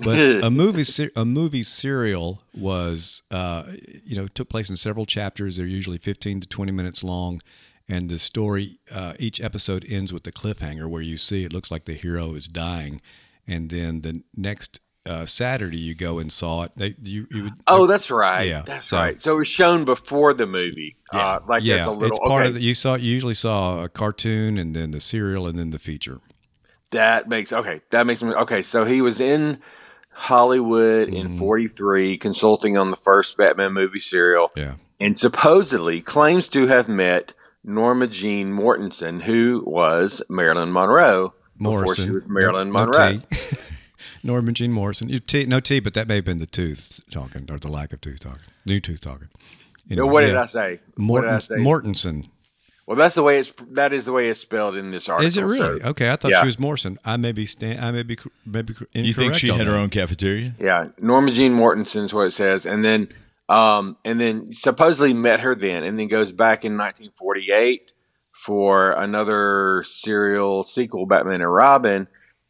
But 0.00 0.18
a 0.44 0.50
movie, 0.50 0.84
a 1.16 1.24
movie 1.24 1.62
serial 1.62 2.42
was, 2.54 3.22
uh, 3.30 3.64
you 4.04 4.16
know, 4.16 4.26
took 4.28 4.48
place 4.48 4.68
in 4.70 4.76
several 4.76 5.06
chapters. 5.06 5.56
They're 5.58 5.66
usually 5.66 5.98
fifteen 5.98 6.40
to 6.40 6.46
twenty 6.48 6.72
minutes 6.72 7.02
long, 7.04 7.40
and 7.88 8.08
the 8.10 8.18
story, 8.18 8.78
uh, 8.94 9.14
each 9.18 9.40
episode 9.40 9.84
ends 9.88 10.12
with 10.12 10.24
the 10.24 10.32
cliffhanger 10.32 10.86
where 10.88 11.02
you 11.02 11.16
see 11.16 11.44
it 11.44 11.52
looks 11.52 11.70
like 11.70 11.84
the 11.86 11.94
hero 11.94 12.34
is 12.34 12.46
dying, 12.46 13.00
and 13.46 13.70
then 13.70 14.00
the 14.02 14.22
next 14.36 14.80
uh, 15.06 15.24
Saturday 15.24 15.76
you 15.78 15.94
go 15.94 16.18
and 16.18 16.32
saw 16.32 16.64
it. 16.64 16.72
They, 16.76 16.96
you, 17.00 17.26
you 17.30 17.44
would, 17.44 17.52
Oh, 17.68 17.86
that's 17.86 18.10
right. 18.10 18.48
Yeah, 18.48 18.62
that's 18.66 18.88
so- 18.88 18.96
right. 18.96 19.22
So 19.22 19.34
it 19.34 19.38
was 19.38 19.48
shown 19.48 19.84
before 19.84 20.34
the 20.34 20.46
movie. 20.46 20.96
Uh, 21.12 21.38
like 21.46 21.62
yeah, 21.62 21.86
a 21.86 21.90
little. 21.90 22.04
it's 22.06 22.18
part 22.18 22.42
okay, 22.42 22.48
of 22.48 22.54
the. 22.54 22.62
You 22.62 22.74
saw, 22.74 22.96
you 22.96 23.12
usually 23.12 23.34
saw 23.34 23.84
a 23.84 23.88
cartoon 23.88 24.58
and 24.58 24.74
then 24.74 24.90
the 24.90 25.00
serial 25.00 25.46
and 25.46 25.56
then 25.58 25.70
the 25.70 25.78
feature. 25.78 26.20
that 26.90 27.28
makes 27.28 27.52
okay. 27.52 27.82
That 27.90 28.06
makes 28.06 28.22
me 28.22 28.32
okay. 28.34 28.62
So 28.62 28.84
he 28.84 29.00
was 29.00 29.20
in 29.20 29.58
Hollywood 30.10 31.08
Mm-hmm. 31.08 31.16
in 31.34 31.38
'43, 31.38 32.18
consulting 32.18 32.76
on 32.76 32.90
the 32.90 32.96
first 32.96 33.36
Batman 33.36 33.72
movie 33.74 33.98
serial, 34.00 34.50
Yeah. 34.56 34.74
and 34.98 35.16
supposedly 35.18 36.00
claims 36.00 36.48
to 36.48 36.66
have 36.66 36.88
met 36.88 37.32
Norma 37.62 38.06
Jean 38.06 38.52
Mortensen, 38.52 39.22
who 39.22 39.62
was 39.66 40.22
Marilyn 40.28 40.72
Monroe 40.72 41.34
before 41.58 41.82
Morrison. 41.82 42.04
she 42.06 42.10
was 42.10 42.28
Marilyn 42.28 42.72
No- 42.72 42.84
no 42.84 42.86
Monroe. 42.86 43.18
T. 43.30 43.46
Norman 44.22 44.54
Jean 44.54 44.72
Morrison. 44.72 45.08
You 45.08 45.18
T, 45.20 45.44
no 45.46 45.60
T, 45.60 45.80
but 45.80 45.94
that 45.94 46.08
may 46.08 46.16
have 46.16 46.24
been 46.24 46.38
the 46.38 46.46
tooth 46.46 47.00
talking 47.10 47.50
or 47.50 47.58
the 47.58 47.68
lack 47.70 47.92
of 47.92 48.00
tooth 48.00 48.20
talking. 48.20 48.42
New 48.64 48.80
tooth 48.80 49.00
talking. 49.00 49.28
Anyway, 49.90 50.08
what 50.08 50.20
did. 50.22 50.36
I 50.36 50.46
say? 50.46 50.80
What 50.96 51.22
did 51.22 51.28
I 51.30 51.32
Morton, 51.32 51.40
say? 51.40 51.54
Mortensen. 51.56 52.28
well, 52.86 52.96
that's 52.96 53.14
the 53.14 53.22
way 53.22 53.38
it's. 53.38 53.52
That 53.70 53.92
is 53.92 54.04
the 54.04 54.12
way 54.12 54.28
it's 54.28 54.40
spelled 54.40 54.76
in 54.76 54.90
this 54.90 55.08
article. 55.08 55.26
Is 55.26 55.36
it 55.36 55.42
really? 55.42 55.80
so- 55.80 55.88
okay, 55.90 56.10
I 56.10 56.16
thought 56.16 56.32
yeah. 56.32 56.40
she 56.40 56.46
was 56.46 56.58
Morrison. 56.58 56.98
I 57.04 57.16
may 57.16 57.32
be 57.32 57.46
stand, 57.46 57.80
I 57.84 57.90
may 57.92 58.02
be 58.02 58.18
maybe. 58.44 58.74
You 58.94 59.12
think 59.12 59.34
she 59.34 59.50
on 59.50 59.58
had 59.58 59.66
her 59.66 59.74
own 59.74 59.90
cafeteria? 59.90 60.54
Yeah, 60.58 60.88
Norma 60.98 61.30
Jean 61.30 61.52
Mortensen 61.52 62.02
is 62.04 62.12
what 62.12 62.26
it 62.26 62.32
says, 62.32 62.66
and 62.66 62.84
then 62.84 63.08
um, 63.48 63.96
and 64.04 64.18
then 64.20 64.52
supposedly 64.52 65.14
met 65.14 65.40
her 65.40 65.54
then, 65.54 65.84
and 65.84 65.98
then 65.98 66.08
goes 66.08 66.32
back 66.32 66.64
in 66.64 66.72
1948 66.72 67.92
for 68.36 68.92
another 68.92 69.82
serial 69.86 70.62
sequel, 70.62 71.06
Batman 71.06 71.40
and 71.40 71.52
Robin, 71.52 72.06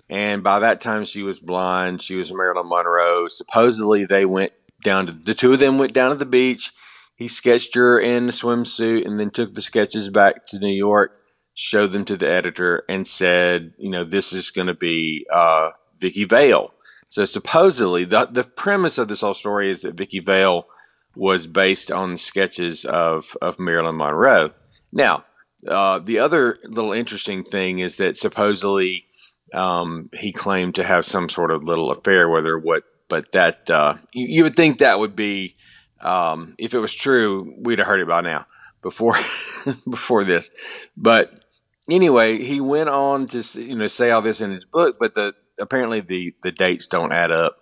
and 0.09 0.43
by 0.43 0.59
that 0.59 0.81
time 0.81 1.05
she 1.05 1.23
was 1.23 1.39
blind. 1.39 2.03
She 2.03 2.17
was 2.17 2.33
Marilyn 2.33 2.69
Monroe. 2.69 3.29
Supposedly 3.29 4.05
they 4.05 4.25
went 4.25 4.53
down 4.83 5.07
to 5.07 5.13
the 5.13 5.35
two 5.35 5.53
of 5.53 5.61
them 5.61 5.79
went 5.79 5.93
down 5.93 6.11
to 6.11 6.17
the 6.17 6.27
beach. 6.27 6.73
He 7.15 7.29
sketched 7.29 7.75
her 7.77 7.99
in 7.99 8.27
the 8.27 8.33
swimsuit, 8.33 9.07
and 9.07 9.19
then 9.19 9.31
took 9.31 9.55
the 9.55 9.63
sketches 9.63 10.11
back 10.11 10.45
to 10.49 10.59
New 10.59 10.75
York, 10.75 11.19
showed 11.55 11.93
them 11.93 12.05
to 12.07 12.17
the 12.17 12.31
editor, 12.31 12.85
and 12.89 13.07
said, 13.07 13.73
you 13.79 13.89
know, 13.89 14.05
this 14.05 14.33
is 14.33 14.51
going 14.51 14.67
to 14.67 14.75
be 14.75 15.25
uh, 15.33 15.71
Vicki 15.99 16.25
Vale. 16.25 16.75
So 17.09 17.25
supposedly, 17.25 18.05
the 18.05 18.27
the 18.27 18.45
premise 18.45 18.99
of 18.99 19.09
this 19.09 19.21
whole 19.21 19.35
story 19.35 19.71
is 19.71 19.83
that 19.83 19.95
Vicki 19.95 20.19
Vale 20.19 20.67
was 21.15 21.47
based 21.47 21.91
on 21.91 22.19
sketches 22.19 22.85
of 22.85 23.37
of 23.41 23.59
Marilyn 23.59 23.97
Monroe. 23.97 24.51
Now, 24.93 25.25
uh, 25.69 25.99
the 25.99 26.19
other 26.19 26.59
little 26.65 26.93
interesting 26.93 27.43
thing 27.43 27.79
is 27.79 27.97
that 27.97 28.17
supposedly 28.17 29.07
um, 29.53 30.11
he 30.13 30.33
claimed 30.33 30.75
to 30.77 30.85
have 30.85 31.07
some 31.07 31.29
sort 31.29 31.51
of 31.51 31.63
little 31.63 31.91
affair 31.91 32.29
with 32.29 32.45
her. 32.45 32.59
What, 32.59 32.85
but 33.09 33.33
that 33.33 33.71
uh, 33.71 33.97
you, 34.13 34.27
you 34.27 34.43
would 34.45 34.57
think 34.57 34.79
that 34.79 34.99
would 34.99 35.17
be 35.17 35.57
um, 36.01 36.55
if 36.59 36.75
it 36.75 36.79
was 36.79 36.93
true, 36.93 37.55
we'd 37.59 37.79
have 37.79 37.89
heard 37.89 38.01
it 38.01 38.09
by 38.09 38.21
now 38.21 38.47
before 38.83 39.19
before 39.91 40.25
this. 40.25 40.51
But 40.97 41.45
anyway, 41.91 42.43
he 42.43 42.61
went 42.61 42.89
on 42.89 43.27
to 43.29 43.43
you 43.61 43.77
know 43.77 43.89
say 43.89 44.11
all 44.11 44.23
this 44.23 44.41
in 44.41 44.51
his 44.51 44.65
book, 44.65 44.97
but 44.99 45.15
the 45.15 45.35
apparently 45.59 46.01
the 46.01 46.35
the 46.43 46.53
dates 46.53 46.87
don't 46.87 47.13
add 47.13 47.31
up. 47.31 47.57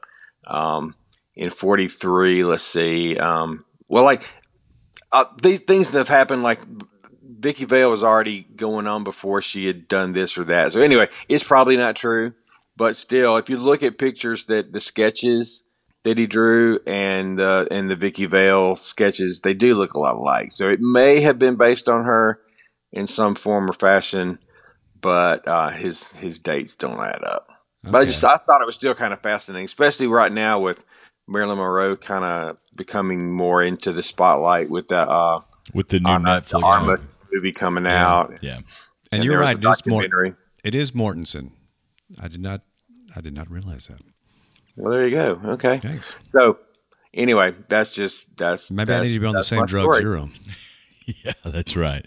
Um, 0.47 0.95
in 1.35 1.51
forty 1.51 1.89
three, 1.89 2.45
let's 2.45 2.63
see. 2.63 3.17
Um, 3.19 3.65
well, 3.89 4.05
like 4.05 4.29
uh, 5.13 5.25
these 5.43 5.61
things 5.61 5.91
that 5.91 5.99
have 5.99 6.09
happened, 6.09 6.43
like 6.43 6.61
Vicki 7.45 7.67
Vale 7.67 7.91
was 7.91 8.03
already 8.03 8.47
going 8.57 8.87
on 8.87 9.05
before 9.05 9.43
she 9.43 9.67
had 9.67 9.87
done 9.87 10.15
this 10.15 10.39
or 10.39 10.45
that. 10.45 10.73
So 10.73 10.81
anyway, 10.81 11.09
it's 11.29 11.45
probably 11.45 11.77
not 11.77 11.95
true, 11.95 12.33
but 12.75 12.97
still, 12.97 13.37
if 13.37 13.51
you 13.51 13.59
look 13.59 13.83
at 13.83 13.99
pictures 13.99 14.47
that 14.47 14.73
the 14.73 14.81
sketches 14.81 15.63
that 16.05 16.17
he 16.17 16.27
drew 16.27 16.81
and 16.87 17.39
uh, 17.39 17.67
and 17.71 17.91
the 17.91 17.97
Vicki 17.97 18.25
Vale 18.25 18.77
sketches, 18.77 19.43
they 19.43 19.53
do 19.53 19.75
look 19.75 19.93
a 19.93 19.99
lot 19.99 20.17
alike. 20.17 20.53
So 20.53 20.71
it 20.71 20.81
may 20.81 21.21
have 21.21 21.39
been 21.39 21.57
based 21.57 21.87
on 21.87 22.05
her 22.05 22.41
in 22.93 23.07
some 23.07 23.35
form 23.35 23.69
or 23.69 23.75
fashion, 23.75 24.39
but 24.99 25.47
uh, 25.47 25.69
his 25.69 26.17
his 26.17 26.39
dates 26.39 26.75
don't 26.77 26.99
add 26.99 27.23
up. 27.25 27.49
But 27.83 27.95
I 27.95 28.05
just 28.07 28.25
I 28.25 28.39
thought 28.39 28.63
it 28.63 28.67
was 28.67 28.75
still 28.75 28.95
kind 28.95 29.13
of 29.13 29.21
fascinating, 29.21 29.67
especially 29.67 30.07
right 30.07 30.33
now 30.33 30.61
with 30.61 30.83
Marilyn 31.29 31.59
Monroe 31.59 31.95
kind 31.97 32.25
of 32.25 32.57
becoming 32.75 33.31
more 33.31 33.63
into 33.63 33.93
the 33.93 34.03
spotlight 34.03 34.71
with 34.71 34.89
the 34.89 35.01
uh, 35.01 35.41
With 35.75 35.89
the 35.89 36.01
new 36.01 36.09
Netflix. 36.09 37.15
Movie 37.35 37.53
coming 37.53 37.87
out. 37.87 38.39
Yeah. 38.41 38.57
And, 38.57 38.65
And 39.13 39.25
you're 39.25 39.39
right. 39.39 39.57
It 39.59 39.65
is, 39.67 39.87
Mort- 39.87 40.37
it 40.65 40.75
is 40.75 40.93
Mortensen. 40.93 41.51
I 42.21 42.29
did 42.29 42.41
not. 42.41 42.63
I 43.17 43.21
did 43.21 43.35
not 43.35 43.51
realize 43.51 43.87
that. 43.89 44.01
Well, 44.77 44.93
there 44.93 45.07
you 45.07 45.15
go. 45.15 45.41
Okay. 45.45 45.79
Thanks. 45.79 46.17
So, 46.25 46.59
anyway, 47.13 47.55
that's 47.69 47.95
just 47.95 48.37
that's 48.37 48.71
Maybe 48.71 48.93
I 48.93 49.01
need 49.03 49.15
to 49.15 49.21
be 49.21 49.27
on 49.27 49.35
the 49.35 49.43
same 49.45 49.67
drugs 49.67 49.85
story. 49.97 50.03
you're 50.03 50.19
on. 50.19 50.33
Yeah, 51.07 51.33
that's 51.45 51.77
right. 51.77 52.07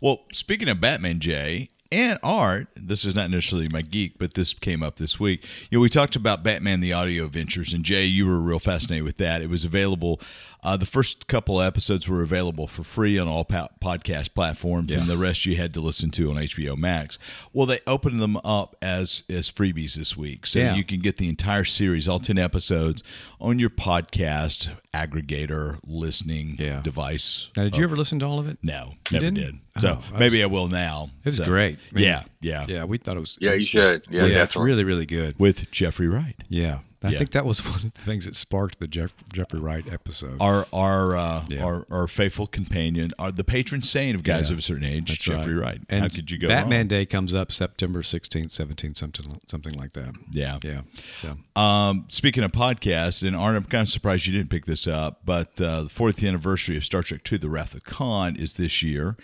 Well, 0.00 0.20
speaking 0.32 0.68
of 0.68 0.80
Batman, 0.80 1.18
Jay 1.20 1.70
and 1.92 2.18
art, 2.22 2.68
this 2.76 3.04
is 3.04 3.14
not 3.14 3.30
necessarily 3.30 3.68
my 3.70 3.82
geek, 3.82 4.18
but 4.18 4.34
this 4.34 4.54
came 4.54 4.82
up 4.82 4.96
this 4.96 5.18
week. 5.20 5.44
You 5.70 5.78
know, 5.78 5.82
we 5.82 5.88
talked 5.88 6.16
about 6.16 6.42
Batman: 6.42 6.80
The 6.80 6.92
Audio 6.92 7.24
Adventures, 7.26 7.72
and 7.72 7.84
Jay, 7.84 8.04
you 8.04 8.26
were 8.26 8.38
real 8.38 8.58
fascinated 8.58 9.04
with 9.04 9.16
that. 9.18 9.42
It 9.42 9.50
was 9.50 9.64
available. 9.64 10.20
Uh, 10.62 10.76
the 10.76 10.86
first 10.86 11.28
couple 11.28 11.60
of 11.60 11.66
episodes 11.66 12.08
were 12.08 12.22
available 12.22 12.66
for 12.66 12.82
free 12.82 13.18
on 13.18 13.28
all 13.28 13.44
po- 13.44 13.68
podcast 13.80 14.34
platforms, 14.34 14.94
and 14.94 15.06
the 15.06 15.16
rest 15.16 15.46
you 15.46 15.54
had 15.56 15.72
to 15.74 15.80
listen 15.80 16.10
to 16.10 16.28
on 16.30 16.36
HBO 16.36 16.76
Max. 16.76 17.18
Well, 17.52 17.66
they 17.66 17.78
opened 17.86 18.18
them 18.20 18.36
up 18.38 18.74
as 18.82 19.22
as 19.30 19.50
freebies 19.50 19.94
this 19.94 20.16
week, 20.16 20.46
so 20.46 20.58
Yeah. 20.58 20.74
you 20.74 20.82
can 20.84 21.00
get 21.00 21.18
the 21.18 21.28
entire 21.28 21.64
series, 21.64 22.08
all 22.08 22.18
ten 22.18 22.36
episodes, 22.38 23.02
on 23.40 23.58
your 23.60 23.70
podcast 23.70 24.70
aggregator 24.92 25.78
listening 25.86 26.56
Yeah. 26.58 26.80
device. 26.82 27.48
Now, 27.56 27.64
did 27.64 27.76
you 27.76 27.84
ever 27.84 27.96
listen 27.96 28.18
to 28.20 28.26
all 28.26 28.38
of 28.40 28.48
it? 28.48 28.58
No, 28.62 28.94
never 29.12 29.24
didn't? 29.26 29.34
did. 29.40 29.58
Oh, 29.76 29.80
so 29.80 30.02
Oh, 30.14 30.18
maybe 30.18 30.42
I 30.42 30.46
will 30.46 30.68
now. 30.68 31.10
It 31.20 31.26
was 31.26 31.36
So, 31.36 31.44
great. 31.44 31.78
I 31.94 31.98
yeah, 32.00 32.22
yeah, 32.40 32.64
Yeah, 32.68 32.84
we 32.84 32.98
thought 32.98 33.16
it 33.16 33.20
was. 33.20 33.36
Yeah, 33.40 33.54
you 33.54 33.66
should. 33.66 34.04
Yeah, 34.10 34.26
Yeah, 34.26 34.42
it's 34.44 34.56
really, 34.56 34.84
really 34.84 35.06
good. 35.06 35.38
With 35.38 35.70
Jeffrey 35.70 36.08
Wright. 36.08 36.36
Yeah. 36.48 36.80
I 37.02 37.10
Yeah. 37.10 37.18
think 37.18 37.30
that 37.32 37.44
was 37.44 37.64
one 37.64 37.76
of 37.84 37.92
the 37.94 38.00
things 38.00 38.24
that 38.24 38.36
sparked 38.36 38.78
the 38.78 38.88
Jeff, 38.88 39.12
Jeffrey 39.32 39.60
Wright 39.60 39.84
episode. 39.92 40.38
Our 40.40 40.66
our 40.72 41.16
uh, 41.16 41.44
Yeah. 41.48 41.62
our 41.64 41.86
our 41.90 42.08
faithful 42.08 42.46
companion, 42.46 43.12
our 43.18 43.30
the 43.30 43.44
patron 43.44 43.82
saint 43.82 44.14
of 44.14 44.22
guys 44.22 44.48
Yeah. 44.48 44.54
of 44.54 44.58
a 44.60 44.62
certain 44.62 44.84
age, 44.84 45.08
That's 45.08 45.20
Jeffrey 45.22 45.54
right. 45.54 45.66
Wright. 45.74 45.80
And 45.90 46.02
How 46.02 46.08
could 46.08 46.30
you 46.30 46.38
go 46.38 46.48
Batman 46.48 46.80
wrong? 46.80 46.88
Day 46.88 47.06
comes 47.06 47.34
up 47.34 47.52
September 47.52 48.02
16th, 48.02 48.50
17th, 48.50 48.96
something 48.96 49.38
something 49.46 49.74
like 49.74 49.92
that. 49.92 50.14
Yeah. 50.30 50.58
Yeah. 50.64 50.82
So 51.20 51.36
Um, 51.60 52.06
speaking 52.08 52.44
of 52.44 52.52
podcasts, 52.52 53.26
and 53.26 53.36
Arn, 53.36 53.56
I'm 53.56 53.64
kind 53.64 53.82
of 53.82 53.90
surprised 53.90 54.26
you 54.26 54.32
didn't 54.32 54.50
pick 54.50 54.66
this 54.66 54.86
up, 54.86 55.20
but 55.24 55.60
uh, 55.60 55.82
the 55.84 55.90
40th 55.90 56.26
anniversary 56.26 56.76
of 56.76 56.84
Star 56.84 57.02
Trek 57.02 57.20
II: 57.30 57.38
The 57.38 57.48
Wrath 57.50 57.74
of 57.74 57.84
Khan 57.84 58.36
is 58.36 58.54
this 58.54 58.82
year, 58.82 59.16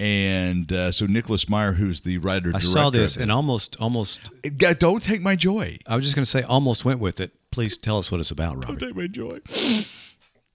and 0.00 0.72
uh, 0.72 0.92
so 0.92 1.06
Nicholas 1.06 1.48
Meyer, 1.48 1.72
who's 1.72 2.02
the 2.02 2.18
writer, 2.18 2.52
I 2.54 2.60
saw 2.60 2.88
this 2.90 3.16
and 3.16 3.32
almost 3.32 3.76
almost 3.80 4.20
it, 4.44 4.56
don't 4.78 5.02
take 5.02 5.20
my 5.20 5.34
joy. 5.34 5.76
I 5.86 5.96
was 5.96 6.04
just 6.04 6.14
going 6.14 6.22
to 6.24 6.30
say 6.30 6.42
almost 6.42 6.84
went 6.84 7.00
with 7.00 7.17
it. 7.20 7.32
Please 7.50 7.78
tell 7.78 7.98
us 7.98 8.10
what 8.12 8.20
it's 8.20 8.30
about, 8.30 8.64
Robbie. 8.64 8.86
Take 8.86 8.96
my 8.96 9.06
joy. 9.06 9.38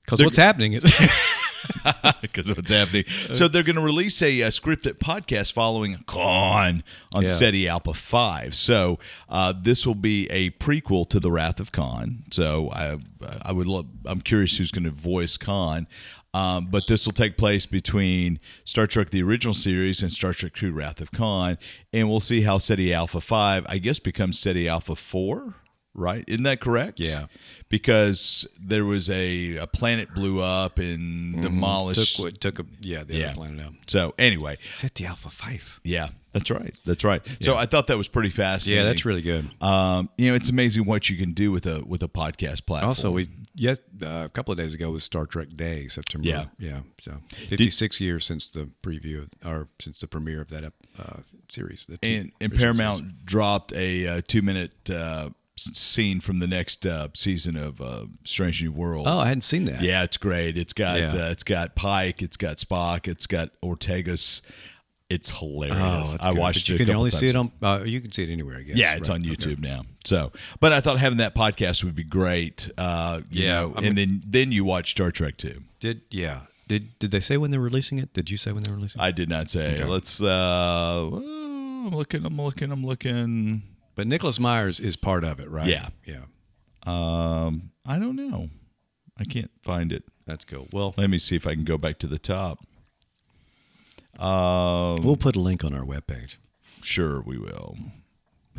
Because 0.03 0.21
what's 0.21 0.37
happening 0.37 0.73
is 0.73 0.83
because 2.21 2.49
of 2.49 2.57
what's 2.57 2.71
happening. 2.71 3.05
So 3.33 3.47
they're 3.47 3.63
going 3.63 3.77
to 3.77 3.81
release 3.81 4.21
a, 4.21 4.43
uh 4.43 4.47
scripted 4.49 4.95
podcast 4.99 5.53
following 5.53 6.03
Khan 6.07 6.83
on 7.13 7.23
Yeah. 7.23 7.27
Ceti 7.29 7.67
Alpha 7.67 7.93
Five. 7.93 8.53
So 8.53 8.99
uh, 9.29 9.53
this 9.59 9.87
will 9.87 9.95
be 9.95 10.29
a 10.29 10.49
prequel 10.51 11.09
to 11.09 11.19
the 11.19 11.31
Wrath 11.31 11.59
of 11.59 11.71
Khan. 11.71 12.23
So 12.31 12.69
I 12.71 12.97
I 13.41 13.51
would 13.53 13.67
love. 13.67 13.85
I'm 14.05 14.21
curious 14.21 14.57
who's 14.57 14.71
going 14.71 14.83
to 14.83 14.91
voice 14.91 15.37
Khan. 15.37 15.87
Um, 16.35 16.65
but 16.71 16.81
this 16.87 17.05
will 17.05 17.13
take 17.13 17.37
place 17.37 17.67
between 17.67 18.39
Star 18.65 18.87
Trek 18.87 19.11
the 19.11 19.21
original 19.21 19.53
series 19.53 20.01
and 20.01 20.11
Star 20.11 20.33
Trek 20.33 20.61
II 20.61 20.71
Wrath 20.71 20.99
of 20.99 21.11
Khan, 21.11 21.59
and 21.93 22.09
we'll 22.09 22.19
see 22.19 22.41
how 22.41 22.57
Ceti 22.57 22.91
Alpha 22.91 23.21
Five, 23.21 23.65
I 23.69 23.77
guess, 23.77 23.99
becomes 23.99 24.39
Ceti 24.39 24.67
Alpha 24.67 24.95
Four. 24.95 25.53
Right? 25.95 26.23
Isn't 26.27 26.43
that 26.43 26.59
correct? 26.59 26.99
Yeah. 26.99 27.27
Because 27.69 28.47
there 28.59 28.83
was 28.83 29.09
a, 29.09 29.57
a 29.57 29.67
planet 29.67 30.13
blew 30.13 30.41
up 30.41 30.79
and 30.79 31.41
demolished 31.41 32.17
took 32.17 32.39
took 32.39 32.59
a 32.59 32.65
yeah 32.81 33.03
the 33.03 33.15
yeah. 33.15 33.25
other 33.27 33.35
planet 33.35 33.65
out. 33.65 33.73
So 33.87 34.13
anyway, 34.17 34.57
Ceti 34.63 35.05
Alpha 35.05 35.29
Five. 35.29 35.79
yeah, 35.83 36.09
that's 36.31 36.49
right. 36.49 36.77
That's 36.85 37.03
right. 37.03 37.21
So 37.41 37.55
I 37.55 37.65
thought 37.65 37.87
that 37.87 37.97
was 37.97 38.07
pretty 38.07 38.29
fascinating. 38.29 38.83
Yeah, 38.83 38.89
that's 38.89 39.05
really 39.05 39.21
good. 39.21 39.49
Um, 39.61 40.09
you 40.17 40.29
know, 40.29 40.35
it's 40.35 40.49
amazing 40.49 40.85
what 40.85 41.09
you 41.09 41.17
can 41.17 41.33
do 41.33 41.51
with 41.51 41.65
a 41.67 41.83
with 41.85 42.01
a 42.01 42.07
podcast 42.07 42.65
platform. 42.65 42.89
Also, 42.89 43.11
we 43.11 43.27
yes 43.53 43.79
uh, 44.01 44.25
a 44.25 44.29
couple 44.29 44.51
of 44.51 44.57
days 44.57 44.73
ago 44.73 44.91
was 44.91 45.03
Star 45.03 45.25
Trek 45.27 45.49
Day, 45.55 45.87
September. 45.87 46.27
Yeah. 46.27 46.45
yeah. 46.57 46.81
So 46.99 47.21
fifty 47.29 47.69
six 47.69 48.01
years 48.01 48.25
since 48.25 48.47
the 48.47 48.69
preview 48.81 49.29
or 49.45 49.69
since 49.79 49.99
the 49.99 50.07
premiere 50.07 50.41
of 50.41 50.49
that 50.49 50.73
uh, 50.97 51.21
series. 51.49 51.87
And, 52.01 52.31
and 52.41 52.53
Paramount 52.53 53.25
dropped 53.25 53.73
a, 53.73 54.07
uh 54.07 54.21
two 54.27 54.41
minute 54.41 54.89
uh, 54.89 55.29
scene 55.55 56.19
from 56.19 56.39
the 56.39 56.47
next 56.47 56.85
uh, 56.85 57.07
season 57.13 57.55
of 57.57 57.79
uh, 57.81 58.05
Strange 58.23 58.61
New 58.63 58.71
Worlds. 58.71 59.07
Oh, 59.09 59.19
I 59.19 59.25
hadn't 59.27 59.41
seen 59.41 59.65
that. 59.65 59.81
Yeah, 59.81 60.03
it's 60.03 60.17
great. 60.17 60.57
It's 60.57 60.73
got 60.73 60.99
Yeah. 60.99 61.07
uh, 61.27 61.29
it's 61.31 61.43
got 61.43 61.75
Pike, 61.75 62.21
it's 62.21 62.37
got 62.37 62.57
Spock, 62.57 63.07
it's 63.07 63.27
got 63.27 63.49
Ortegas. 63.63 64.41
It's 65.09 65.29
hilarious. 65.37 65.77
Oh, 66.13 66.17
I 66.19 66.31
good. 66.31 66.39
watched 66.39 66.61
But 66.63 66.69
you 66.69 66.75
it. 66.75 66.81
a 66.81 66.85
can 66.85 66.95
only 66.95 67.09
see 67.11 67.27
it 67.27 67.35
on. 67.35 67.51
Uh, 67.61 67.83
you 67.85 68.01
can 68.01 68.11
see 68.11 68.23
it 68.23 68.31
anywhere, 68.31 68.57
I 68.57 68.63
guess. 68.63 68.77
Yeah, 68.77 68.95
it's 68.95 69.09
right? 69.09 69.15
on 69.15 69.21
Okay. 69.21 69.29
YouTube 69.35 69.59
now. 69.59 69.83
So, 70.05 70.31
but 70.59 70.73
I 70.73 70.81
thought 70.81 70.97
having 70.97 71.19
that 71.19 71.35
podcast 71.35 71.83
would 71.83 71.93
be 71.93 72.03
great. 72.03 72.71
Uh, 72.79 73.21
you 73.29 73.43
Yeah, 73.43 73.51
know, 73.59 73.73
I 73.75 73.81
mean- 73.81 73.89
and 73.89 73.97
then 73.97 74.23
then 74.25 74.51
you 74.51 74.65
watch 74.65 74.89
Star 74.91 75.11
Trek 75.11 75.37
too. 75.37 75.61
Did 75.79 76.01
yeah? 76.09 76.41
Did 76.67 76.97
did 76.97 77.11
they 77.11 77.19
say 77.19 77.37
when 77.37 77.51
they're 77.51 77.59
releasing 77.59 77.99
it? 77.99 78.13
Did 78.13 78.31
you 78.31 78.37
say 78.37 78.53
when 78.53 78.63
they're 78.63 78.73
releasing? 78.73 78.99
it? 79.01 79.03
I 79.05 79.11
did 79.11 79.29
not 79.29 79.51
say. 79.51 79.75
Okay. 79.75 79.83
Let's. 79.83 80.19
Uh, 80.19 81.07
well, 81.11 81.17
I'm 81.23 81.89
looking. 81.91 82.25
I'm 82.25 82.41
looking. 82.41 82.71
I'm 82.71 82.83
looking. 82.85 83.61
But 83.95 84.07
Nicholas 84.07 84.39
Myers 84.39 84.79
is 84.79 84.95
part 84.95 85.23
of 85.23 85.39
it, 85.39 85.49
right? 85.49 85.67
Yeah. 85.67 85.89
yeah. 86.05 86.23
Um, 86.85 87.71
I 87.85 87.99
don't 87.99 88.15
know. 88.15 88.49
I 89.17 89.23
can't 89.23 89.51
find 89.61 89.91
it. 89.91 90.03
That's 90.25 90.45
cool. 90.45 90.67
Well, 90.73 90.93
Let 90.97 91.09
me 91.09 91.19
see 91.19 91.35
if 91.35 91.45
I 91.45 91.53
can 91.53 91.63
go 91.63 91.77
back 91.77 91.99
to 91.99 92.07
the 92.07 92.17
top. 92.19 92.59
Um, 94.17 94.97
we'll 95.03 95.17
put 95.17 95.35
a 95.35 95.39
link 95.39 95.63
on 95.63 95.73
our 95.73 95.85
webpage. 95.85 96.37
sure 96.81 97.21
we 97.21 97.37
will. 97.37 97.77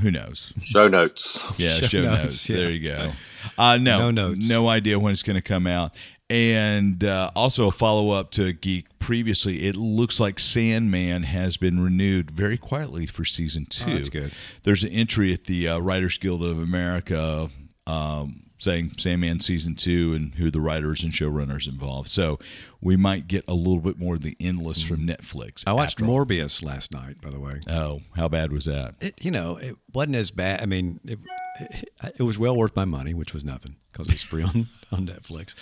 Who 0.00 0.11
knows? 0.11 0.53
Show 0.61 0.88
notes. 0.88 1.45
Yeah, 1.57 1.75
Show 1.81 1.87
show, 1.87 2.03
notes, 2.03 2.23
notes. 2.23 2.49
yeah. 2.50 2.57
There 2.57 2.71
you 2.71 2.88
go. 2.88 3.12
Uh, 3.57 3.76
no, 3.79 3.99
No 3.99 4.11
notes. 4.11 4.49
No 4.49 4.69
idea 4.69 4.99
when 4.99 5.12
it's 5.12 5.23
going 5.23 5.37
to 5.37 5.43
come 5.43 5.67
out. 5.69 5.95
And 6.35 7.05
uh, 7.05 7.31
also 7.37 7.69
a 7.69 7.71
follow 7.71 8.11
up 8.11 8.33
to 8.33 8.53
Geek 8.53 8.87
previously. 8.99 9.67
It 9.67 9.76
looks 9.76 10.19
like 10.19 10.41
Sandman 10.41 11.23
has 11.23 11.57
been 11.57 11.81
renewed 11.81 12.29
very 12.29 12.59
quietly 12.59 13.07
for 13.07 13.25
season 13.25 13.67
two. 13.67 13.85
Oh, 13.88 13.95
that's 13.95 14.09
good. 14.09 14.33
There's 14.64 14.83
an 14.83 14.91
entry 14.91 15.33
at 15.33 15.45
the 15.45 15.69
uh, 15.69 15.79
Writers 15.79 16.19
Guild 16.19 16.43
of 16.43 16.59
America 16.59 17.50
um, 17.87 18.44
saying 18.58 18.92
Sandman 18.99 19.40
season 19.40 19.75
two 19.75 20.14
and 20.14 20.34
who 20.37 20.50
the 20.50 20.61
writers 20.61 21.02
and 21.02 21.12
showrunners 21.12 21.66
involved. 21.68 22.08
So 22.08 22.38
we 22.80 22.96
might 22.96 23.28
get 23.28 23.44
a 23.49 23.54
little 23.54 23.80
bit 23.80 23.99
more 23.99 24.14
of 24.14 24.23
the 24.23 24.37
endless 24.40 24.82
from 24.82 25.00
Netflix. 25.06 25.64
I 25.66 25.73
watched 25.73 26.00
after 26.00 26.06
all. 26.11 26.25
Morbius 26.25 26.64
last 26.64 26.92
night, 26.92 27.20
by 27.20 27.30
the 27.30 27.40
way. 27.40 27.61
Oh, 27.68 28.00
how 28.16 28.28
bad 28.28 28.52
was 28.52 28.64
that? 28.66 28.94
It, 29.00 29.25
you 29.25 29.30
know, 29.30 29.56
it 29.56 29.76
wasn't 29.92 30.16
as 30.16 30.30
bad. 30.30 30.61
I 30.62 30.66
mean, 30.66 31.00
it, 31.04 31.18
it, 31.61 31.88
it 32.18 32.23
was 32.23 32.38
well 32.38 32.56
worth 32.56 32.75
my 32.76 32.84
money, 32.84 33.12
which 33.14 33.34
was 33.34 33.44
nothing 33.44 33.76
because 33.92 34.06
it 34.08 34.12
was 34.12 34.23
free 34.23 34.42
on, 34.42 34.68
on 34.92 35.06
Netflix. 35.06 35.54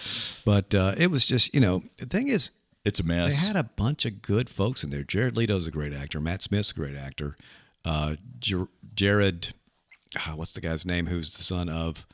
But 0.45 0.75
uh, 0.75 0.95
it 0.97 1.11
was 1.11 1.27
just, 1.27 1.53
you 1.55 1.61
know, 1.61 1.83
the 1.99 2.07
thing 2.07 2.29
is, 2.29 2.51
It's 2.85 3.01
a 3.01 3.03
mess. 3.05 3.29
they 3.41 3.47
had 3.47 3.57
a 3.57 3.65
bunch 3.65 4.05
of 4.05 4.23
good 4.23 4.49
folks 4.49 4.85
in 4.85 4.91
there. 4.91 5.03
Jared 5.03 5.37
Leto's 5.37 5.67
a 5.67 5.71
great 5.71 5.93
actor. 5.93 6.21
Matt 6.21 6.43
Smith's 6.43 6.71
a 6.73 6.75
great 6.75 6.97
actor. 6.97 7.37
Uh, 7.85 8.15
Jer- 8.39 8.69
Jared, 8.95 9.55
ah, 10.19 10.33
what's 10.37 10.53
the 10.53 10.61
guy's 10.61 10.87
name? 10.87 11.07
Who's 11.07 11.37
the 11.37 11.43
son 11.43 11.69
of? 11.69 12.07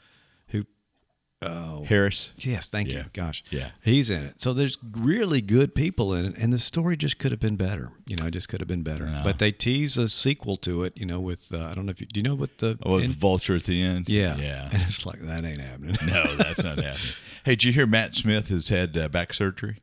Oh, 1.40 1.84
Harris. 1.84 2.30
Yes, 2.38 2.68
thank 2.68 2.90
Yeah. 2.90 2.98
you. 2.98 3.04
Gosh, 3.12 3.44
Yeah. 3.50 3.68
he's 3.80 4.10
in 4.10 4.24
it. 4.24 4.40
So 4.40 4.52
there's 4.52 4.76
really 4.82 5.40
good 5.40 5.72
people 5.72 6.12
in 6.12 6.24
it, 6.24 6.34
and 6.36 6.52
the 6.52 6.58
story 6.58 6.96
just 6.96 7.18
could 7.18 7.30
have 7.30 7.38
been 7.38 7.54
better. 7.54 7.92
You 8.08 8.16
know, 8.16 8.26
it 8.26 8.32
just 8.32 8.48
could 8.48 8.60
have 8.60 8.66
been 8.66 8.82
better. 8.82 9.20
But 9.22 9.38
they 9.38 9.52
tease 9.52 9.96
a 9.96 10.08
sequel 10.08 10.56
to 10.58 10.82
it. 10.82 10.94
You 10.96 11.06
know, 11.06 11.20
with 11.20 11.52
uh, 11.54 11.66
I 11.66 11.74
don't 11.74 11.86
know 11.86 11.90
if 11.90 12.00
you 12.00 12.08
do 12.08 12.18
you 12.18 12.24
know 12.24 12.34
what 12.34 12.58
the 12.58 12.76
Oh, 12.82 12.94
with 12.94 13.04
end- 13.04 13.14
Vulture 13.14 13.54
at 13.54 13.64
the 13.64 13.80
end. 13.80 14.08
yeah 14.08 14.36
yeah. 14.36 14.68
and 14.72 14.82
it's 14.82 15.06
like 15.06 15.20
that 15.20 15.44
ain't 15.44 15.60
happening. 15.60 15.96
No, 16.08 16.36
that's 16.36 16.64
not 16.64 16.78
happening. 16.78 17.12
Hey, 17.44 17.52
did 17.52 17.64
you 17.64 17.72
hear 17.72 17.86
Matt 17.86 18.16
Smith 18.16 18.48
has 18.48 18.68
had 18.70 18.96
uh, 18.98 19.08
back 19.08 19.32
surgery 19.32 19.76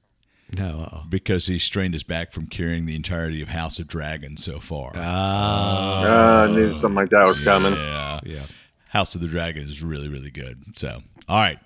no, 0.57 0.89
uh-uh. 0.91 1.03
because 1.07 1.45
he 1.47 1.57
strained 1.57 1.93
his 1.93 2.03
back 2.03 2.33
from 2.33 2.47
carrying 2.47 2.85
the 2.85 2.95
entirety 2.95 3.41
of 3.41 3.47
House 3.50 3.79
of 3.79 3.88
Dragons 3.88 4.43
so 4.43 4.59
far? 4.59 4.91
Ah, 4.97 6.01
Uh, 6.03 6.47
I 6.50 6.51
knew 6.51 6.74
something 6.77 6.95
like 6.95 7.12
that 7.12 7.24
was 7.25 7.39
coming. 7.39 7.74
yeah, 7.74 8.19
yeah. 8.25 8.45
House 8.89 9.15
of 9.15 9.21
the 9.21 9.27
Dragon 9.27 9.67
is 9.67 9.81
really, 9.81 10.07
really 10.07 10.31
good. 10.31 10.63
So, 10.77 11.01
all 11.27 11.38
right. 11.38 11.58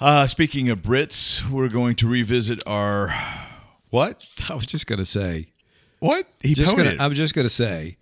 Uh, 0.00 0.26
speaking 0.26 0.68
of 0.68 0.82
Brits, 0.82 1.48
we're 1.48 1.68
going 1.68 1.94
to 1.96 2.08
revisit 2.08 2.60
our 2.66 3.14
what? 3.90 4.26
I 4.48 4.54
was 4.54 4.66
just 4.66 4.86
gonna 4.86 5.04
say, 5.04 5.48
What? 6.00 6.26
He 6.42 6.54
just 6.54 6.76
gonna. 6.76 6.96
I 6.98 7.06
was 7.06 7.16
just 7.16 7.34
gonna 7.34 7.48
say, 7.48 7.98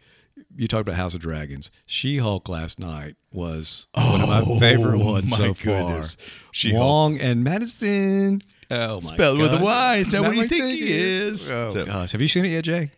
you 0.56 0.66
talked 0.66 0.82
about 0.88 0.96
House 0.96 1.14
of 1.14 1.20
Dragons. 1.20 1.70
She 1.86 2.16
Hulk 2.18 2.48
last 2.48 2.78
night 2.80 3.16
was 3.32 3.86
one 3.94 4.20
of 4.22 4.28
my 4.28 4.44
favorite 4.58 4.98
ones 5.04 5.30
my 5.30 5.36
so 5.36 5.54
goodness. 5.54 6.14
far. 6.14 6.24
She-Hulk. 6.52 6.82
Wong 6.82 7.18
and 7.20 7.46
Madisynn. 7.46 8.42
Oh 8.70 9.00
my 9.00 9.08
god. 9.08 9.14
Spelled 9.14 9.38
with 9.38 9.52
a 9.52 9.58
Y. 9.58 9.62
God. 9.98 10.06
Is 10.06 10.12
that 10.12 10.22
what 10.22 10.36
you 10.36 10.48
think 10.48 10.74
he 10.74 10.90
is? 10.92 11.50
Oh 11.50 11.70
So- 11.70 11.84
gosh, 11.86 12.12
have 12.12 12.20
you 12.20 12.28
seen 12.28 12.44
it 12.44 12.48
yet, 12.50 12.64
Jay? 12.64 12.90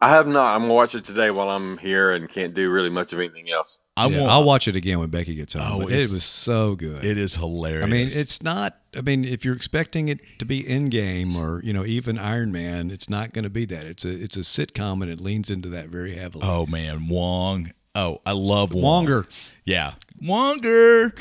I 0.00 0.10
have 0.10 0.26
not. 0.26 0.54
I'm 0.54 0.62
gonna 0.62 0.74
watch 0.74 0.94
it 0.94 1.04
today 1.04 1.30
while 1.30 1.48
I'm 1.50 1.78
here 1.78 2.10
and 2.12 2.28
can't 2.28 2.54
do 2.54 2.70
really 2.70 2.90
much 2.90 3.12
of 3.12 3.18
anything 3.18 3.50
else. 3.50 3.80
I 3.96 4.06
Yeah, 4.08 4.18
won't- 4.20 4.30
I'll 4.30 4.44
watch 4.44 4.68
it 4.68 4.76
again 4.76 5.00
when 5.00 5.10
Becky 5.10 5.34
gets 5.34 5.54
home. 5.54 5.82
Oh, 5.82 5.84
but 5.86 5.92
it 5.92 6.10
was 6.10 6.24
so 6.24 6.76
good. 6.76 7.04
It 7.04 7.18
is 7.18 7.34
hilarious. 7.36 7.84
I 7.84 7.88
mean, 7.88 8.08
it's 8.12 8.42
not. 8.42 8.76
I 8.96 9.00
mean, 9.00 9.24
if 9.24 9.44
you're 9.44 9.56
expecting 9.56 10.08
it 10.08 10.20
to 10.38 10.44
be 10.44 10.62
Endgame 10.64 11.34
or 11.36 11.60
you 11.64 11.72
know 11.72 11.84
even 11.84 12.18
Iron 12.18 12.52
Man, 12.52 12.90
it's 12.90 13.10
not 13.10 13.32
going 13.32 13.44
to 13.44 13.50
be 13.50 13.64
that. 13.66 13.84
It's 13.86 14.04
a 14.04 14.10
it's 14.22 14.36
a 14.36 14.40
sitcom 14.40 15.02
and 15.02 15.10
it 15.10 15.20
leans 15.20 15.50
into 15.50 15.68
that 15.70 15.88
very 15.88 16.14
heavily. 16.16 16.44
Oh 16.46 16.66
man, 16.66 17.08
Wong. 17.08 17.72
Oh, 17.98 18.20
I 18.24 18.32
love 18.32 18.72
Wong. 18.72 19.06
Wonger. 19.06 19.26
Yeah. 19.64 19.94
Wonger. 20.22 21.12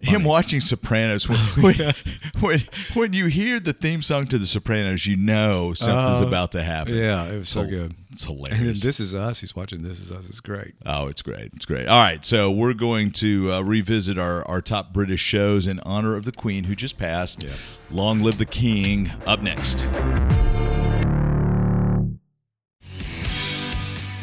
Him 0.00 0.24
watching 0.24 0.60
Sopranos. 0.60 1.28
When, 1.28 1.38
when, 1.38 1.94
when, 2.40 2.62
when 2.94 3.12
you 3.12 3.26
hear 3.26 3.58
the 3.60 3.72
theme 3.72 4.02
song 4.02 4.26
to 4.28 4.38
The 4.38 4.46
Sopranos, 4.46 5.06
you 5.06 5.16
know 5.16 5.72
something's 5.74 6.22
Uh, 6.22 6.26
about 6.28 6.52
to 6.52 6.62
happen. 6.62 6.94
Yeah, 6.94 7.24
it 7.26 7.38
was 7.38 7.48
so 7.48 7.62
hil- 7.62 7.70
good. 7.88 7.94
It's 8.12 8.24
hilarious. 8.24 8.58
And 8.58 8.68
then. 8.68 8.74
This 8.80 9.00
Is 9.00 9.14
Us. 9.14 9.40
He's 9.40 9.56
watching 9.56 9.82
This 9.82 9.98
Is 10.00 10.10
Us. 10.12 10.26
It's 10.28 10.40
great. 10.40 10.74
Oh, 10.86 11.08
it's 11.08 11.22
great. 11.22 11.52
It's 11.56 11.64
great. 11.66 11.88
All 11.88 12.00
right. 12.00 12.24
So 12.24 12.50
we're 12.50 12.74
going 12.74 13.10
to 13.12 13.52
uh, 13.52 13.60
revisit 13.62 14.18
our, 14.18 14.46
our 14.48 14.60
top 14.62 14.92
British 14.92 15.20
shows 15.22 15.66
in 15.66 15.80
honor 15.80 16.14
of 16.16 16.24
the 16.24 16.32
Queen 16.32 16.64
who 16.64 16.74
just 16.76 16.96
passed. 16.98 17.42
Yeah. 17.44 17.50
Long 17.90 18.20
live 18.20 18.38
the 18.38 18.46
King. 18.46 19.10
Up 19.26 19.42
next. 19.42 19.86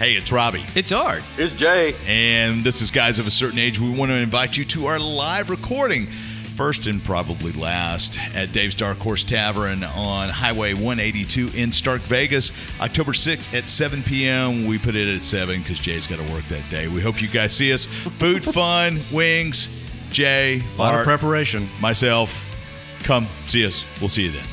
Hey, 0.02 0.14
it's 0.14 0.32
Robbie. 0.32 0.66
It's 0.74 0.92
art. 0.92 1.22
It's 1.38 1.54
Jay. 1.54 1.94
And 2.08 2.64
this 2.64 2.82
is 2.82 2.90
Guys 2.90 3.20
of 3.20 3.28
a 3.28 3.30
Certain 3.30 3.60
Age. 3.60 3.80
We 3.80 3.88
want 3.88 4.10
to 4.10 4.16
invite 4.16 4.58
you 4.58 4.66
to 4.66 4.88
our 4.88 4.98
live 4.98 5.52
recording, 5.52 6.08
first 6.56 6.88
and 6.88 7.04
probably 7.04 7.52
last, 7.52 8.18
at 8.34 8.52
Dave's 8.52 8.74
Dark 8.74 8.98
Horse 8.98 9.24
Tavern 9.24 9.84
on 9.84 10.30
Highway 10.30 10.74
182 10.74 11.52
in 11.56 11.72
Stark, 11.72 12.02
Vegas, 12.02 12.52
October 12.82 13.12
6th 13.12 13.56
at 13.56 13.70
7 13.70 14.02
p.m. 14.02 14.66
We 14.66 14.80
put 14.80 14.96
it 14.96 15.16
at 15.16 15.24
7 15.24 15.60
because 15.60 15.78
Jay's 15.78 16.08
got 16.08 16.18
to 16.18 16.34
work 16.34 16.46
that 16.46 16.68
day. 16.72 16.88
We 16.88 17.00
hope 17.00 17.22
you 17.22 17.28
guys 17.28 17.56
see 17.56 17.72
us. 17.72 17.86
Food, 17.86 18.44
fun, 18.56 19.00
wings, 19.12 19.88
Jay, 20.10 20.64
A 20.78 20.78
lot 20.80 20.94
Art, 20.96 21.02
of 21.02 21.06
preparation. 21.06 21.70
myself. 21.80 22.48
Come 23.04 23.28
see 23.46 23.68
us. 23.68 23.86
We'll 24.00 24.10
see 24.10 24.24
you 24.24 24.32
then. 24.32 24.48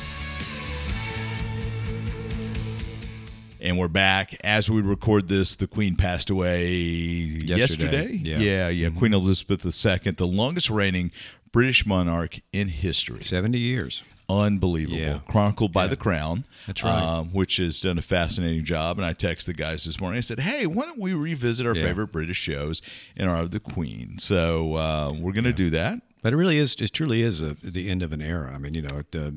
And 3.61 3.77
we're 3.77 3.89
back. 3.89 4.35
As 4.41 4.69
we 4.69 4.81
record 4.81 5.27
this, 5.27 5.55
the 5.55 5.67
Queen 5.67 5.95
passed 5.97 6.29
away 6.29 6.69
yesterday. 6.69 7.57
Yesterday, 7.57 8.21
yeah. 8.23 8.37
yeah, 8.37 8.69
yeah. 8.69 8.89
Queen 8.89 9.13
Elizabeth 9.13 9.65
II, 9.65 10.11
the 10.13 10.25
longest 10.27 10.69
reigning 10.69 11.11
British 11.51 11.85
monarch 11.85 12.39
in 12.53 12.69
history. 12.69 13.21
70 13.21 13.57
years. 13.57 14.03
Unbelievable. 14.29 14.97
Yeah. 14.97 15.19
Chronicled 15.27 15.73
by 15.73 15.87
the 15.87 15.97
Crown. 15.97 16.45
That's 16.67 16.83
right. 16.83 17.01
Um, 17.01 17.29
which 17.33 17.57
has 17.57 17.81
done 17.81 17.97
a 17.97 18.01
fascinating 18.01 18.63
job. 18.63 18.97
And 18.97 19.05
I 19.05 19.13
texted 19.13 19.45
the 19.45 19.53
guys 19.53 19.83
this 19.83 19.99
morning. 19.99 20.19
I 20.19 20.21
said, 20.21 20.39
hey, 20.39 20.65
why 20.65 20.83
don't 20.85 20.99
we 20.99 21.13
revisit 21.13 21.65
our 21.65 21.75
Yeah. 21.75 21.83
favorite 21.83 22.11
British 22.13 22.37
shows 22.37 22.81
in 23.15 23.27
honor 23.27 23.41
of 23.41 23.51
the 23.51 23.59
Queen? 23.59 24.19
So 24.19 24.75
uh, 24.75 25.11
we're 25.19 25.33
going 25.33 25.43
to 25.45 25.53
do 25.53 25.69
that. 25.71 25.99
But 26.21 26.31
it 26.33 26.35
really 26.37 26.59
is. 26.59 26.75
It 26.75 26.93
truly 26.93 27.21
is 27.23 27.41
a, 27.41 27.55
the 27.63 27.89
end 27.89 28.03
of 28.03 28.13
an 28.13 28.21
era. 28.21 28.53
I 28.53 28.57
mean, 28.57 28.73
you 28.73 28.83
know, 28.83 29.01
uh, 29.15 29.31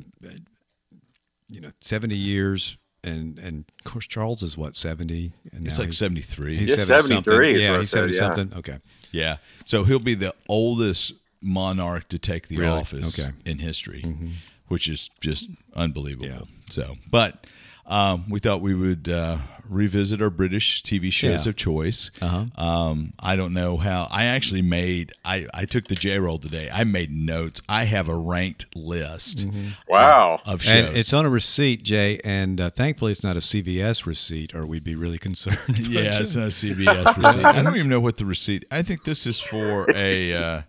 you 1.49 1.61
know, 1.61 1.71
seventy 1.81 2.17
years, 2.17 2.77
and 3.05 3.39
and 3.39 3.65
of 3.85 3.91
course 3.93 4.07
Charles 4.07 4.43
is 4.43 4.57
what 4.57 4.77
seventy, 4.77 5.33
and 5.53 5.67
It's 5.67 5.79
like 5.79 5.93
73. 5.93 6.57
he's 6.57 6.71
Yeah, 6.71 6.77
70 6.85 7.09
73 7.09 7.15
something. 7.15 7.61
Yeah, 7.63 7.79
he's 7.81 7.81
I 7.81 7.81
said, 7.81 7.89
seventy 7.89 8.15
yeah. 8.15 8.19
something. 8.21 8.59
Okay, 8.59 8.79
Yeah. 9.11 9.37
So 9.65 9.85
he'll 9.85 9.99
be 9.99 10.15
the 10.15 10.35
oldest 10.49 11.13
monarch 11.41 12.09
to 12.09 12.19
take 12.19 12.49
the 12.49 12.57
Really? 12.59 12.81
office 12.81 13.19
Okay. 13.19 13.33
in 13.45 13.59
history, 13.59 14.03
mm-hmm. 14.05 14.31
which 14.69 14.89
is 14.89 15.11
just 15.21 15.49
unbelievable. 15.75 16.27
Yeah. 16.27 16.43
So, 16.71 16.97
but 17.11 17.47
um, 17.87 18.29
we 18.31 18.39
thought 18.41 18.61
we 18.61 18.75
would 18.75 19.09
uh, 19.09 19.39
revisit 19.69 20.23
our 20.23 20.31
British 20.31 20.83
TV 20.83 21.13
shows 21.13 21.45
Yeah. 21.47 21.51
of 21.51 21.57
choice. 21.57 22.11
Uh-huh. 22.21 22.45
Um, 22.63 23.13
I 23.19 23.37
don't 23.37 23.53
know 23.53 23.77
how. 23.77 24.09
I 24.11 24.25
actually 24.25 24.63
made. 24.63 25.13
I 25.25 25.47
I 25.53 25.65
took 25.65 25.89
the 25.89 25.95
J 25.95 26.19
roll 26.19 26.39
today. 26.39 26.71
I 26.73 26.85
made 26.85 27.11
notes. 27.11 27.61
I 27.69 27.85
have 27.85 28.09
a 28.09 28.17
ranked 28.17 28.67
list 28.77 29.47
Wow. 29.89 30.41
of 30.47 30.63
shows. 30.63 30.89
and 30.89 30.97
it's 30.97 31.13
on 31.13 31.25
a 31.27 31.31
receipt, 31.31 31.83
Jay, 31.83 32.21
and 32.25 32.61
uh, 32.61 32.71
thankfully 32.71 33.13
it's 33.13 33.25
not 33.25 33.37
a 33.37 33.41
CVS 33.41 34.07
receipt, 34.07 34.55
or 34.55 34.65
we'd 34.67 34.85
be 34.85 34.95
really 34.95 35.19
concerned. 35.29 35.79
Yeah, 35.89 36.03
it's 36.21 36.35
not 36.37 36.45
a 36.47 36.51
CBS 36.51 37.17
receipt. 37.17 37.45
I 37.45 37.63
don't 37.63 37.75
even 37.77 37.89
know 37.89 38.01
what 38.01 38.17
the 38.17 38.25
receipt. 38.27 38.65
I 38.71 38.83
think 38.83 39.05
this 39.05 39.27
is 39.27 39.41
for 39.41 39.87
a. 39.95 40.65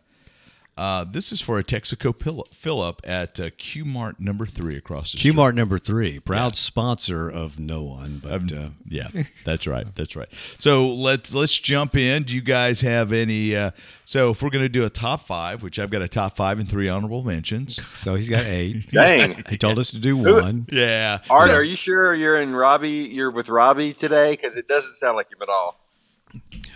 Uh, 0.75 1.03
this 1.03 1.32
is 1.32 1.39
for 1.39 1.60
a 1.60 1.63
Texaco 1.63 2.20
fill- 2.20 2.48
fill 2.51 2.82
up 2.82 3.00
at 3.03 3.39
uh, 3.39 3.51
Q 3.60 3.86
Mart 3.86 4.20
number 4.20 4.48
three 4.48 4.75
across 4.75 5.12
the 5.12 5.20
street. 5.20 5.36
Mart 5.36 5.53
number 5.53 5.77
three, 5.77 6.20
proud 6.20 6.56
sponsor 6.56 7.30
of 7.30 7.60
no 7.60 7.84
one, 7.84 8.20
but 8.24 8.51
uh, 8.51 8.70
Yeah, 8.88 9.10
that's 9.46 9.68
right. 9.68 9.86
That's 9.94 10.15
right. 10.15 10.30
So 10.58 10.88
let's 10.92 11.32
let's 11.32 11.60
jump 11.60 11.96
in. 11.96 12.24
Do 12.24 12.34
you 12.34 12.42
guys 12.42 12.82
have 12.82 13.12
any? 13.12 13.56
Uh, 13.56 13.70
so 14.03 14.32
if 14.32 14.42
we're 14.42 14.50
going 14.50 14.65
to 14.65 14.70
do 14.70 14.84
a 14.84 14.89
top 14.89 15.27
five, 15.27 15.62
which 15.62 15.77
I've 15.77 15.92
got 15.92 16.01
a 16.01 16.08
top 16.08 16.36
five 16.36 16.57
and 16.57 16.68
three 16.68 16.90
honorable 16.90 17.24
mentions. 17.24 17.75
so 18.00 18.16
he's 18.16 18.29
got 18.29 18.46
eight. 18.46 18.90
Dang. 18.92 19.44
He 19.50 19.57
told 19.59 19.77
us 19.77 19.92
to 19.92 20.00
do 20.00 20.18
one. 20.18 20.66
Yeah. 20.72 21.20
Art, 21.29 21.50
So- 21.50 21.55
are 21.55 21.64
you 21.64 21.75
sure 21.75 22.16
you're 22.16 22.42
in 22.42 22.55
Robbie? 22.55 22.90
You're 22.90 23.31
with 23.31 23.48
Robbie 23.48 23.94
today? 23.94 24.31
Because 24.31 24.57
it 24.57 24.68
doesn't 24.68 24.94
sound 24.94 25.18
like 25.18 25.27
him 25.31 25.42
at 25.44 25.50
all. 25.50 25.79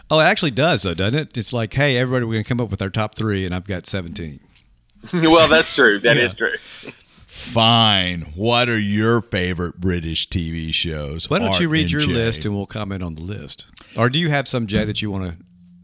Oh, 0.09 0.19
it 0.19 0.23
actually 0.23 0.51
does, 0.51 0.83
though, 0.83 0.93
doesn't 0.93 1.19
it? 1.19 1.37
It's 1.37 1.51
like, 1.51 1.73
hey, 1.73 1.97
everybody, 1.97 2.25
we're 2.25 2.33
going 2.33 2.43
to 2.43 2.47
come 2.49 2.61
up 2.61 2.69
with 2.71 2.81
our 2.81 2.89
top 2.89 3.15
three, 3.15 3.45
and 3.45 3.53
I've 3.53 3.67
got 3.67 3.85
17. 3.87 4.39
well, 5.13 5.47
that's 5.49 5.73
true. 5.73 5.99
That 5.99 6.17
is 6.17 6.31
Yeah. 6.33 6.37
true. 6.37 6.91
Fine. 7.27 8.21
What 8.35 8.67
are 8.69 8.79
your 8.79 9.21
favorite 9.21 9.79
British 9.79 10.27
TV 10.29 10.73
shows? 10.73 11.29
Why 11.29 11.39
don't 11.39 11.49
Art 11.49 11.59
you 11.59 11.69
read 11.69 11.91
your 11.91 12.01
Jay? 12.01 12.07
list 12.13 12.45
and 12.45 12.55
we'll 12.55 12.65
comment 12.65 13.03
on 13.03 13.15
the 13.15 13.21
list? 13.21 13.67
Or 13.95 14.09
do 14.09 14.17
you 14.17 14.29
have 14.29 14.47
some, 14.47 14.65
Jay, 14.65 14.85
that 14.85 15.01
you 15.01 15.11
want 15.11 15.25
to 15.31 15.37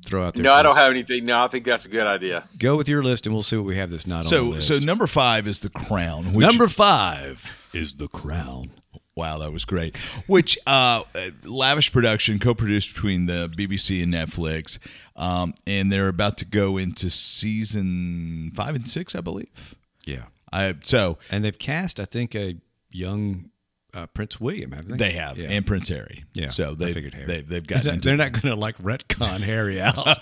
throw 0.08 0.26
out 0.26 0.34
there? 0.36 0.44
No, 0.44 0.54
I 0.54 0.64
don't 0.64 0.76
have 0.76 0.90
anything. 0.92 1.26
No, 1.26 1.44
I 1.44 1.48
think 1.48 1.66
that's 1.66 1.86
a 1.86 1.90
good 1.90 2.08
idea. 2.08 2.44
Go 2.58 2.76
with 2.76 2.90
your 2.90 3.04
list, 3.04 3.28
and 3.28 3.36
we'll 3.36 3.44
see 3.44 3.56
what 3.58 3.66
we 3.66 3.76
have 3.78 3.92
that's 3.92 4.08
not 4.08 4.20
on 4.20 4.24
the 4.24 4.30
So 4.30 4.44
list. 4.44 4.68
so 4.70 4.80
number 4.80 5.06
five 5.06 5.48
is 5.48 5.60
The 5.60 5.70
Crown. 5.70 6.34
Which, 6.34 6.46
Number 6.46 6.68
five 6.68 7.46
is 7.74 7.94
The 7.94 8.08
Crown. 8.08 8.72
Wow, 9.16 9.38
that 9.40 9.52
was 9.52 9.64
great. 9.66 9.96
Which 10.28 10.58
uh, 10.66 11.04
lavish 11.44 11.92
production, 11.92 12.40
co-produced 12.40 12.94
between 12.94 13.28
the 13.28 13.48
BBC 13.56 14.02
and 14.02 14.12
Netflix, 14.14 14.80
um, 15.16 15.54
and 15.68 15.92
they're 15.92 16.08
about 16.08 16.38
to 16.40 16.46
go 16.46 16.78
into 16.78 17.10
season 17.12 18.52
five 18.56 18.74
and 18.76 18.88
six, 18.88 19.16
I 19.16 19.22
believe. 19.22 19.76
Yeah. 20.06 20.26
I 20.52 20.76
so 20.84 21.18
And 21.32 21.44
they've 21.46 21.58
cast, 21.58 22.00
I 22.00 22.06
think, 22.06 22.36
a 22.36 22.56
young 22.92 23.52
uh, 23.94 24.08
Prince 24.08 24.40
William, 24.42 24.72
haven't 24.72 24.98
they? 24.98 25.10
they 25.10 25.12
have 25.14 25.38
Yeah. 25.38 25.50
and 25.50 25.66
Prince 25.66 25.90
Harry. 25.90 26.24
Yeah, 26.34 26.50
so 26.50 26.72
I 26.72 26.74
they 26.74 26.94
figured 26.94 27.14
Harry. 27.14 27.28
they 27.28 27.42
they've 27.42 27.66
They're 27.68 27.78
not, 27.84 27.86
into 27.94 28.08
they're 28.08 28.18
not 28.18 28.32
going 28.32 28.54
to 28.54 28.60
like 28.60 28.78
retcon 28.80 29.42
Harry 29.42 29.80
out. 29.80 30.18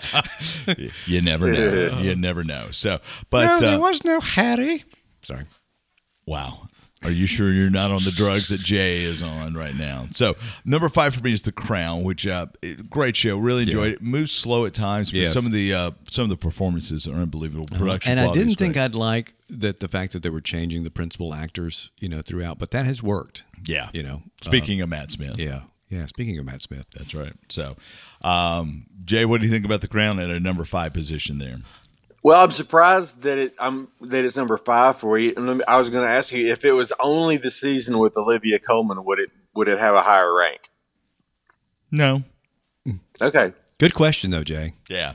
You 1.06 1.22
never 1.22 1.50
know. 1.50 1.98
you 1.98 2.14
never 2.16 2.44
know. 2.44 2.68
So, 2.70 3.00
but 3.30 3.46
no, 3.46 3.58
there 3.58 3.76
uh, 3.76 3.80
was 3.80 4.04
no 4.04 4.20
Harry. 4.20 4.84
Sorry. 5.22 5.44
wow. 6.26 6.66
Are 7.04 7.10
you 7.10 7.26
sure 7.26 7.52
you're 7.52 7.70
not 7.70 7.90
on 7.90 8.04
the 8.04 8.12
drugs 8.12 8.48
that 8.50 8.60
Jay 8.60 9.02
is 9.02 9.22
on 9.22 9.54
right 9.54 9.74
now? 9.74 10.06
So, 10.12 10.36
number 10.64 10.88
five 10.88 11.14
for 11.14 11.20
me 11.22 11.32
is 11.32 11.42
The 11.42 11.52
Crown, 11.52 12.02
which 12.04 12.26
uh, 12.26 12.46
great 12.88 13.16
show. 13.16 13.36
Really 13.38 13.62
enjoyed 13.62 13.88
Yeah. 13.88 13.94
it. 13.94 14.02
Moves 14.02 14.32
slow 14.32 14.66
at 14.66 14.74
times, 14.74 15.10
but 15.10 15.18
Yes. 15.20 15.32
some 15.32 15.44
of 15.46 15.52
the 15.52 15.74
uh, 15.74 15.90
some 16.10 16.24
of 16.24 16.30
the 16.30 16.36
performances 16.36 17.06
are 17.08 17.16
unbelievable. 17.16 17.66
Production 17.66 18.12
and 18.18 18.20
I 18.20 18.32
didn't 18.32 18.54
think. 18.56 18.76
I'd 18.76 18.94
like 18.94 19.34
that 19.48 19.80
the 19.80 19.88
fact 19.88 20.12
that 20.12 20.22
they 20.22 20.30
were 20.30 20.40
changing 20.40 20.84
the 20.84 20.90
principal 20.90 21.34
actors, 21.34 21.90
you 21.98 22.08
know, 22.08 22.22
throughout, 22.22 22.58
but 22.58 22.70
that 22.70 22.86
has 22.86 23.02
worked. 23.02 23.44
Yeah. 23.64 23.88
You 23.92 24.02
know, 24.02 24.22
Speaking 24.42 24.80
of 24.80 24.88
Matt 24.88 25.10
Smith, 25.12 25.38
Yeah, 25.38 25.62
yeah. 25.90 26.06
Speaking 26.06 26.38
of 26.38 26.44
Matt 26.46 26.62
Smith, 26.62 26.88
that's 26.96 27.14
right. 27.14 27.34
So, 27.48 27.76
um, 28.22 28.86
Jay, 29.04 29.24
what 29.24 29.40
do 29.40 29.46
you 29.46 29.52
think 29.52 29.64
about 29.64 29.80
The 29.80 29.88
Crown 29.88 30.18
at 30.20 30.30
a 30.30 30.40
number 30.40 30.64
five 30.64 30.92
position 30.92 31.38
there? 31.38 31.58
Well, 32.22 32.42
I'm 32.42 32.52
surprised 32.52 33.22
that 33.22 33.38
it 33.38 33.54
I'm 33.58 33.88
that 34.00 34.24
it's 34.24 34.36
number 34.36 34.56
five 34.56 34.96
for 34.96 35.18
you. 35.18 35.32
And 35.36 35.46
let 35.46 35.56
me, 35.56 35.64
I 35.66 35.78
was 35.78 35.90
going 35.90 36.06
to 36.06 36.12
ask 36.12 36.30
you 36.32 36.52
if 36.52 36.64
it 36.64 36.72
was 36.72 36.92
only 37.00 37.36
the 37.36 37.50
season 37.50 37.98
with 37.98 38.16
Olivia 38.16 38.58
Colman, 38.58 39.04
would 39.04 39.18
it 39.18 39.30
would 39.54 39.68
it 39.68 39.78
have 39.78 39.94
a 39.94 40.02
higher 40.02 40.32
rank? 40.34 40.70
No. 41.90 42.22
Okay, 43.20 43.52
good 43.78 43.94
question 43.94 44.30
though, 44.30 44.42
Jay. 44.44 44.72
Yeah. 44.88 45.14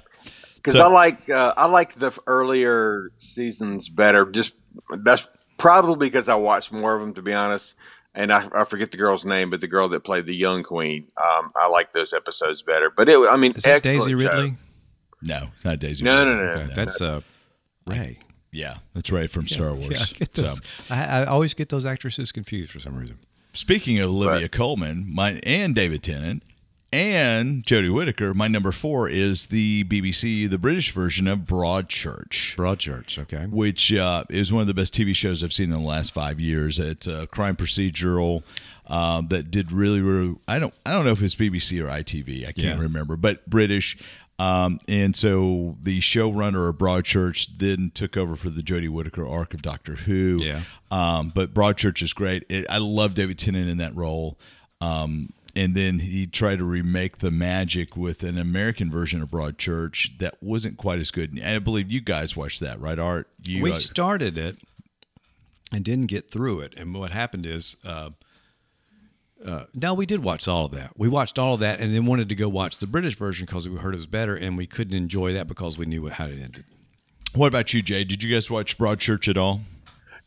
because 0.55 0.73
So- 0.73 0.81
I 0.83 0.87
like 0.87 1.29
uh, 1.29 1.53
I 1.57 1.65
like 1.67 1.95
the 1.95 2.11
earlier 2.27 3.11
seasons 3.17 3.89
better. 3.89 4.25
Just 4.25 4.53
that's 4.89 5.27
probably 5.57 6.07
because 6.07 6.29
I 6.29 6.35
watched 6.35 6.71
more 6.71 6.93
of 6.95 7.01
them, 7.01 7.13
to 7.15 7.21
be 7.21 7.33
honest. 7.33 7.73
And 8.13 8.33
I, 8.33 8.47
I 8.51 8.63
forget 8.63 8.89
the 8.89 8.97
girl's 8.97 9.25
name, 9.25 9.51
but 9.51 9.61
the 9.61 9.67
girl 9.67 9.89
that 9.89 9.99
played 10.03 10.25
the 10.25 10.35
young 10.35 10.63
queen, 10.63 11.07
um, 11.17 11.51
I 11.55 11.67
like 11.67 11.91
those 11.91 12.13
episodes 12.13 12.63
better. 12.63 12.89
But 12.89 13.09
it, 13.09 13.19
I 13.29 13.37
mean, 13.37 13.51
Is 13.51 13.61
that 13.63 13.85
excellent 13.85 14.07
Daisy 14.09 14.25
show. 14.25 14.51
Ridley? 15.21 15.35
No, 15.35 15.49
it's 15.55 15.65
not 15.65 15.79
Daisy. 15.79 16.03
No, 16.03 16.19
Ridley. 16.19 16.33
no, 16.33 16.39
no, 16.39 16.55
no. 16.55 16.61
Okay, 16.63 16.73
that's 16.75 17.01
uh, 17.01 17.21
Rey. 17.85 18.19
Yeah, 18.51 18.77
that's 18.93 19.11
Rey 19.11 19.27
from 19.27 19.47
Star 19.47 19.73
Wars. 19.73 19.91
Yeah, 19.91 19.99
I, 20.01 20.25
get 20.25 20.35
So- 20.35 20.61
I, 20.89 21.03
I 21.21 21.25
always 21.25 21.53
get 21.53 21.69
those 21.69 21.85
actresses 21.85 22.31
confused 22.31 22.71
for 22.71 22.79
some 22.79 22.95
reason. 22.95 23.19
Speaking 23.53 23.99
of 23.99 24.09
Olivia 24.11 24.47
Colman, 24.49 25.05
my 25.11 25.39
and 25.43 25.73
David 25.73 26.03
Tennant 26.03 26.43
and 26.91 27.63
Jodie 27.65 27.93
Whittaker, 27.93 28.33
my 28.33 28.47
number 28.47 28.71
four 28.71 29.09
is 29.09 29.47
the 29.47 29.83
BBC, 29.85 30.49
the 30.49 30.57
British 30.57 30.91
version 30.91 31.27
of 31.27 31.39
Broadchurch, 31.39 32.55
Broadchurch, 32.55 33.17
okay. 33.19 33.45
which 33.45 33.93
uh, 33.93 34.23
is 34.29 34.53
one 34.53 34.61
of 34.61 34.67
the 34.67 34.73
best 34.73 34.93
TV 34.93 35.15
shows 35.15 35.43
I've 35.43 35.53
seen 35.53 35.71
in 35.71 35.81
the 35.81 35.87
last 35.87 36.13
five 36.13 36.39
years. 36.39 36.79
It's 36.79 37.05
a 37.07 37.27
crime 37.27 37.55
procedural 37.55 38.43
uh, 38.87 39.21
that 39.29 39.51
did 39.51 39.71
really, 39.71 39.99
really. 40.01 40.35
I 40.47 40.59
don't, 40.59 40.73
I 40.85 40.91
don't 40.91 41.05
know 41.05 41.11
if 41.11 41.21
it's 41.21 41.35
BBC 41.35 41.81
or 41.83 41.87
ITV. 41.89 42.43
I 42.43 42.51
can't 42.53 42.57
Yeah. 42.57 42.79
remember, 42.79 43.15
but 43.17 43.49
British. 43.49 43.97
Um, 44.39 44.79
and 44.87 45.15
so 45.15 45.77
the 45.81 45.99
showrunner 45.99 46.69
of 46.69 46.75
Broadchurch 46.77 47.47
then 47.57 47.91
took 47.93 48.15
over 48.15 48.35
for 48.35 48.49
the 48.51 48.61
Jodie 48.61 48.87
Whittaker 48.89 49.27
arc 49.27 49.53
of 49.55 49.61
Doctor 49.63 49.95
Who. 49.95 50.37
Yeah. 50.39 50.61
Um, 50.91 51.31
but 51.33 51.53
Broadchurch 51.55 52.01
is 52.03 52.13
great. 52.13 52.43
It, 52.47 52.65
I 52.69 52.77
love 52.77 53.15
David 53.15 53.39
Tennant 53.39 53.67
in 53.67 53.77
that 53.79 53.95
role. 53.95 54.37
Um, 54.79 55.33
and 55.55 55.75
then 55.75 55.99
he 55.99 56.27
tried 56.27 56.57
to 56.57 56.63
remake 56.63 57.19
the 57.19 57.31
magic 57.31 57.95
with 57.97 58.23
an 58.23 58.37
American 58.37 58.91
version 58.91 59.21
of 59.21 59.29
Broadchurch 59.29 60.17
that 60.19 60.41
wasn't 60.41 60.77
quite 60.77 60.99
as 60.99 61.11
good. 61.11 61.31
And 61.31 61.43
I 61.43 61.59
believe 61.59 61.91
you 61.91 62.01
guys 62.01 62.35
watched 62.35 62.59
that, 62.59 62.79
right, 62.79 62.99
Art? 62.99 63.29
You, 63.43 63.63
we 63.63 63.71
uh, 63.71 63.79
started 63.79 64.37
it 64.37 64.57
and 65.71 65.83
didn't 65.83 66.07
get 66.07 66.29
through 66.29 66.61
it. 66.61 66.73
And 66.77 66.93
what 66.93 67.11
happened 67.11 67.45
is, 67.45 67.75
uh, 67.85 68.11
uh, 69.45 69.65
no, 69.75 69.93
we 69.93 70.05
did 70.05 70.23
watch 70.23 70.47
all 70.47 70.65
of 70.65 70.71
that. 70.71 70.93
We 70.97 71.07
watched 71.07 71.37
all 71.37 71.55
of 71.55 71.59
that 71.59 71.79
and 71.79 71.93
then 71.93 72.05
wanted 72.05 72.29
to 72.29 72.35
go 72.35 72.49
watch 72.49 72.77
the 72.77 72.87
British 72.87 73.15
version 73.15 73.45
because 73.45 73.67
we 73.67 73.77
heard 73.77 73.93
it 73.93 73.97
was 73.97 74.07
better, 74.07 74.35
and 74.35 74.57
we 74.57 74.65
couldn't 74.65 74.95
enjoy 74.95 75.33
that 75.33 75.47
because 75.47 75.77
we 75.77 75.85
knew 75.85 76.07
how 76.09 76.25
it 76.25 76.39
ended. 76.41 76.65
what 77.33 77.47
about 77.47 77.73
you, 77.73 77.81
Jay? 77.81 78.03
Did 78.03 78.23
you 78.23 78.33
guys 78.33 78.49
watch 78.49 78.77
Broadchurch 78.77 79.27
at 79.27 79.37
all? 79.37 79.61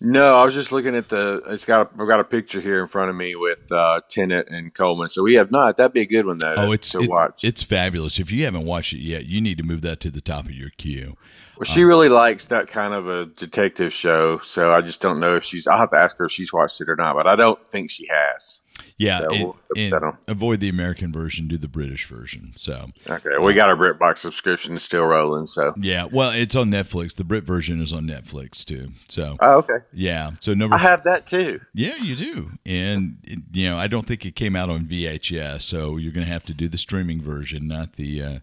No, 0.02 0.36
I 0.36 0.44
was 0.46 0.54
just 0.54 0.72
looking 0.72 0.96
at 0.96 1.10
the. 1.10 1.42
It's 1.48 1.66
got. 1.66 1.80
A, 1.82 2.00
I've 2.02 2.08
got 2.08 2.20
a 2.20 2.24
picture 2.24 2.60
here 2.60 2.80
in 2.80 2.88
front 2.88 3.10
of 3.10 3.16
me 3.16 3.34
with 3.34 3.70
uh, 3.70 4.00
Tennant 4.08 4.48
and 4.48 4.72
Colman. 4.72 5.10
So 5.10 5.22
we 5.22 5.34
have 5.34 5.50
not. 5.50 5.76
That'd 5.76 5.92
be 5.92 6.00
a 6.00 6.06
good 6.06 6.24
one 6.24 6.38
though. 6.38 6.54
Oh, 6.56 6.66
to- 6.68 6.72
it's 6.72 6.90
to 6.92 7.00
it- 7.00 7.10
watch. 7.10 7.44
it's 7.44 7.62
fabulous. 7.62 8.18
If 8.18 8.32
you 8.32 8.44
haven't 8.46 8.64
watched 8.64 8.94
it 8.94 9.00
yet, 9.00 9.26
you 9.26 9.42
need 9.42 9.58
to 9.58 9.64
move 9.64 9.82
that 9.82 10.00
to 10.00 10.10
the 10.10 10.22
top 10.22 10.46
of 10.46 10.52
your 10.52 10.70
queue. 10.70 11.18
well, 11.58 11.66
she 11.66 11.82
really 11.84 12.08
likes 12.08 12.46
that 12.46 12.66
kind 12.66 12.94
of 12.94 13.08
a 13.08 13.26
detective 13.26 13.92
show. 13.92 14.38
So 14.38 14.72
I 14.72 14.80
just 14.80 15.02
don't 15.02 15.20
know 15.20 15.36
if 15.36 15.44
she's. 15.44 15.66
I'll 15.66 15.76
have 15.78 15.90
to 15.90 15.98
ask 15.98 16.16
her 16.16 16.24
if 16.24 16.32
she's 16.32 16.50
watched 16.50 16.80
it 16.80 16.88
or 16.88 16.96
not. 16.96 17.14
But 17.14 17.26
I 17.26 17.36
don't 17.36 17.66
think 17.68 17.90
she 17.90 18.08
has. 18.10 18.59
Yeah, 19.00 19.20
So 19.20 19.28
we'll 19.30 19.56
and 19.76 19.94
avoid 20.28 20.60
the 20.60 20.68
American 20.68 21.10
version, 21.10 21.48
do 21.48 21.56
the 21.56 21.68
British 21.68 22.06
version. 22.06 22.52
So 22.56 22.88
Okay, 23.08 23.38
we 23.40 23.54
got 23.54 23.70
our 23.70 23.76
BritBox 23.76 24.18
subscription 24.18 24.78
still 24.78 25.06
rolling. 25.06 25.46
So. 25.46 25.72
yeah, 25.80 26.04
well, 26.04 26.32
it's 26.32 26.54
on 26.54 26.70
Netflix. 26.70 27.14
The 27.14 27.24
Brit 27.24 27.44
version 27.44 27.80
is 27.80 27.94
on 27.94 28.04
Netflix 28.04 28.62
too. 28.62 28.90
So 29.08 29.38
Oh, 29.40 29.56
okay. 29.58 29.78
yeah, 29.94 30.32
so 30.40 30.52
number 30.52 30.76
I 30.76 30.80
have 30.80 31.02
that 31.04 31.24
too. 31.26 31.60
Yeah, 31.72 31.96
you 31.96 32.14
do. 32.14 32.50
And, 32.66 33.16
you 33.52 33.70
know, 33.70 33.78
I 33.78 33.86
don't 33.86 34.06
think 34.06 34.26
it 34.26 34.36
came 34.36 34.54
out 34.54 34.68
on 34.68 34.84
VHS, 34.84 35.62
so 35.62 35.96
you're 35.96 36.12
going 36.12 36.26
to 36.26 36.32
have 36.32 36.44
to 36.44 36.54
do 36.54 36.68
the 36.68 36.78
streaming 36.78 37.22
version, 37.22 37.66
not 37.66 37.94
the 37.94 38.22
uh, 38.22 38.38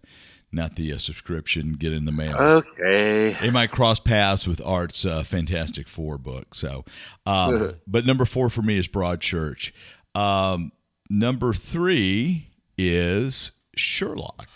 not 0.51 0.75
the 0.75 0.93
uh, 0.93 0.97
subscription, 0.97 1.73
get 1.73 1.93
in 1.93 2.05
the 2.05 2.11
mail. 2.11 2.35
Okay. 2.35 3.35
it 3.41 3.51
might 3.51 3.69
cross 3.69 3.99
paths 3.99 4.47
with 4.47 4.61
Art's 4.65 5.05
uh, 5.05 5.21
Fantastic 5.23 5.87
Four 5.87 6.17
book. 6.17 6.55
So, 6.55 6.85
um, 7.25 7.75
but 7.87 8.05
number 8.05 8.25
four 8.25 8.49
for 8.49 8.61
me 8.61 8.77
is 8.77 8.87
Broadchurch. 8.87 9.71
Um, 10.17 10.71
number 11.09 11.53
three 11.53 12.47
is 12.77 13.51
Sherlock. 13.75 14.49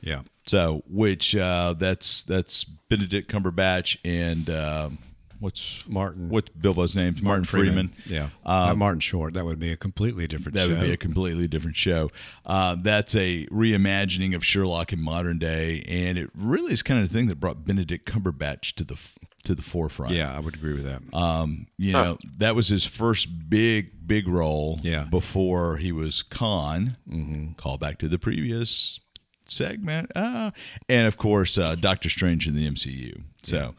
Yeah. 0.00 0.22
So, 0.46 0.82
which 0.88 1.34
uh, 1.34 1.74
that's 1.78 2.22
that's 2.24 2.64
Benedict 2.64 3.30
Cumberbatch 3.30 3.96
and 4.04 4.50
um, 4.50 4.98
what's 5.38 5.88
Martin. 5.88 6.28
what's 6.28 6.50
Bilbo's 6.50 6.94
name? 6.94 7.16
Martin, 7.22 7.44
Freeman. 7.44 7.94
Yeah. 8.04 8.28
Not 8.44 8.76
Martin 8.76 9.00
Short. 9.00 9.34
That 9.34 9.44
would 9.44 9.58
be 9.58 9.72
a 9.72 9.76
completely 9.76 10.26
different 10.26 10.58
show. 10.58 10.66
That 10.66 10.74
show. 10.74 10.80
would 10.80 10.86
be 10.86 10.92
a 10.92 10.98
completely 10.98 11.48
different 11.48 11.76
show. 11.76 12.10
Uh, 12.44 12.76
that's 12.78 13.14
a 13.14 13.46
reimagining 13.46 14.34
of 14.34 14.44
Sherlock 14.44 14.92
in 14.92 15.00
modern 15.00 15.38
day, 15.38 15.82
and 15.88 16.18
it 16.18 16.30
really 16.34 16.72
is 16.72 16.82
kind 16.82 17.00
of 17.00 17.08
the 17.08 17.14
thing 17.16 17.28
that 17.28 17.36
brought 17.36 17.64
Benedict 17.64 18.10
Cumberbatch 18.10 18.74
to 18.74 18.84
the 18.84 18.98
to 19.44 19.54
the 19.54 19.62
forefront. 19.62 20.12
yeah, 20.12 20.34
I 20.36 20.40
would 20.40 20.54
agree 20.56 20.74
with 20.74 20.84
that. 20.84 21.02
Um, 21.16 21.66
you 21.78 21.92
know, 21.92 22.18
that 22.38 22.54
was 22.54 22.68
his 22.68 22.84
first 22.84 23.48
big, 23.48 24.06
big 24.06 24.26
role. 24.28 24.78
Yeah. 24.82 25.06
Before 25.10 25.76
he 25.76 25.92
was 25.92 26.22
Khan. 26.22 26.96
Mm-hmm. 27.08 27.52
Call 27.52 27.78
back 27.78 27.98
to 27.98 28.08
the 28.08 28.18
previous 28.18 29.00
segment. 29.46 30.10
Uh, 30.16 30.50
and 30.88 31.06
of 31.06 31.16
course, 31.16 31.56
uh, 31.58 31.74
Doctor 31.74 32.08
Strange 32.08 32.46
in 32.46 32.54
the 32.56 32.68
MCU. 32.68 33.22
So. 33.42 33.74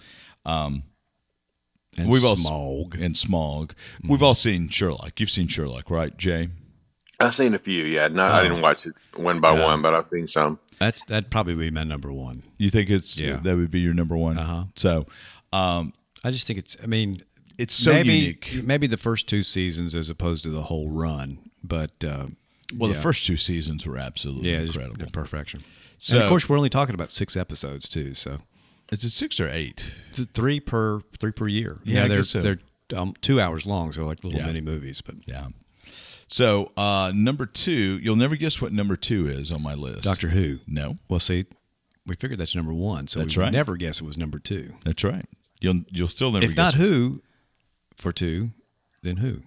and 0.46 0.84
We've 2.10 2.26
all 2.26 2.36
Smaug. 2.36 2.94
and 3.02 3.16
Smaug. 3.16 3.72
We've 4.08 4.24
all 4.24 4.36
seen 4.36 4.70
Sherlock. 4.70 5.20
You've 5.20 5.30
seen 5.30 5.48
Sherlock, 5.48 5.90
right, 5.90 6.16
Jay? 6.18 6.50
I've 7.20 7.34
seen 7.36 7.54
a 7.54 7.58
few. 7.60 7.84
Yeah, 7.86 8.10
not. 8.10 8.32
I 8.34 8.44
didn't 8.44 8.62
watch 8.62 8.86
it 8.86 8.96
one 9.16 9.40
by 9.40 9.52
one, 9.54 9.82
but 9.82 9.94
I've 9.94 10.10
seen 10.10 10.28
some. 10.28 10.60
That's 10.80 11.02
that'd 11.06 11.32
probably 11.32 11.56
be 11.56 11.72
my 11.72 11.84
number 11.86 12.12
one. 12.12 12.44
You 12.58 12.70
think 12.70 12.90
it's 12.90 13.18
Yeah. 13.18 13.38
that 13.38 13.56
would 13.56 13.72
be 13.72 13.80
your 13.80 13.94
number 13.94 14.18
one? 14.18 14.38
Uh-huh. 14.38 14.66
So, 14.76 15.06
um, 15.56 15.94
I 16.24 16.32
just 16.32 16.48
think 16.48 16.60
it's. 16.60 16.76
I 16.84 16.88
mean, 16.88 17.22
It's 17.58 17.74
so 17.74 17.92
maybe, 17.92 18.14
unique. 18.14 18.62
Maybe 18.64 18.88
the 18.88 18.98
first 18.98 19.28
two 19.30 19.44
seasons 19.44 19.96
as 19.96 20.10
opposed 20.10 20.44
to 20.44 20.50
the 20.50 20.64
whole 20.64 20.90
run, 20.92 21.40
but 21.64 22.04
uh, 22.04 22.28
well, 22.76 22.90
yeah. 22.90 22.96
the 22.98 23.02
first 23.02 23.26
two 23.26 23.38
seasons 23.38 23.86
were 23.86 23.98
absolutely 23.98 24.52
yeah, 24.52 24.62
incredible. 24.62 25.06
perfection. 25.12 25.64
So- 25.98 26.16
and 26.16 26.24
of 26.24 26.30
course, 26.30 26.50
we're 26.50 26.58
only 26.58 26.70
talking 26.70 26.96
about 26.96 27.12
six 27.12 27.38
episodes 27.38 27.88
too, 27.88 28.14
so 28.14 28.40
Is 28.92 29.04
it 29.04 29.12
six 29.12 29.40
or 29.40 29.48
eight? 29.48 29.94
th- 30.14 30.30
three 30.34 30.60
per 30.60 31.02
three 31.20 31.32
per 31.32 31.48
year. 31.48 31.80
Yeah, 31.86 32.06
I 32.06 32.08
they're 32.10 32.24
so. 32.24 32.42
they're 32.42 32.60
um, 32.96 33.14
two 33.22 33.40
hours 33.40 33.66
long, 33.66 33.92
so 33.94 34.06
like 34.06 34.24
little 34.24 34.40
Yeah. 34.40 34.46
mini 34.48 34.62
movies. 34.62 35.02
But 35.02 35.16
Yeah. 35.26 35.48
So 36.28 36.72
uh, 36.76 37.12
number 37.16 37.46
two, 37.46 38.00
you'll 38.02 38.16
never 38.16 38.36
guess 38.36 38.60
what 38.62 38.74
number 38.74 38.96
two 38.98 39.28
is 39.28 39.52
on 39.52 39.62
my 39.62 39.76
list. 39.76 40.04
Doctor 40.04 40.30
Who. 40.30 40.60
No, 40.68 40.96
Well, 41.08 41.20
see, 41.20 41.46
we 42.06 42.16
figured 42.16 42.40
that's 42.40 42.56
number 42.56 42.74
one, 42.74 43.08
so 43.08 43.20
That's 43.20 43.38
we 43.38 43.44
right. 43.44 43.54
never 43.54 43.78
guess 43.78 44.02
it 44.02 44.06
was 44.06 44.18
number 44.18 44.40
two. 44.40 44.74
that's 44.84 45.04
right. 45.04 45.26
You'll 45.66 45.82
you'll 45.92 46.08
still 46.08 46.32
never. 46.32 46.46
If 46.46 46.56
not 46.56 46.76
Who, 46.76 47.22
for 47.96 48.12
two, 48.12 48.52
then 49.02 49.18
who? 49.18 49.42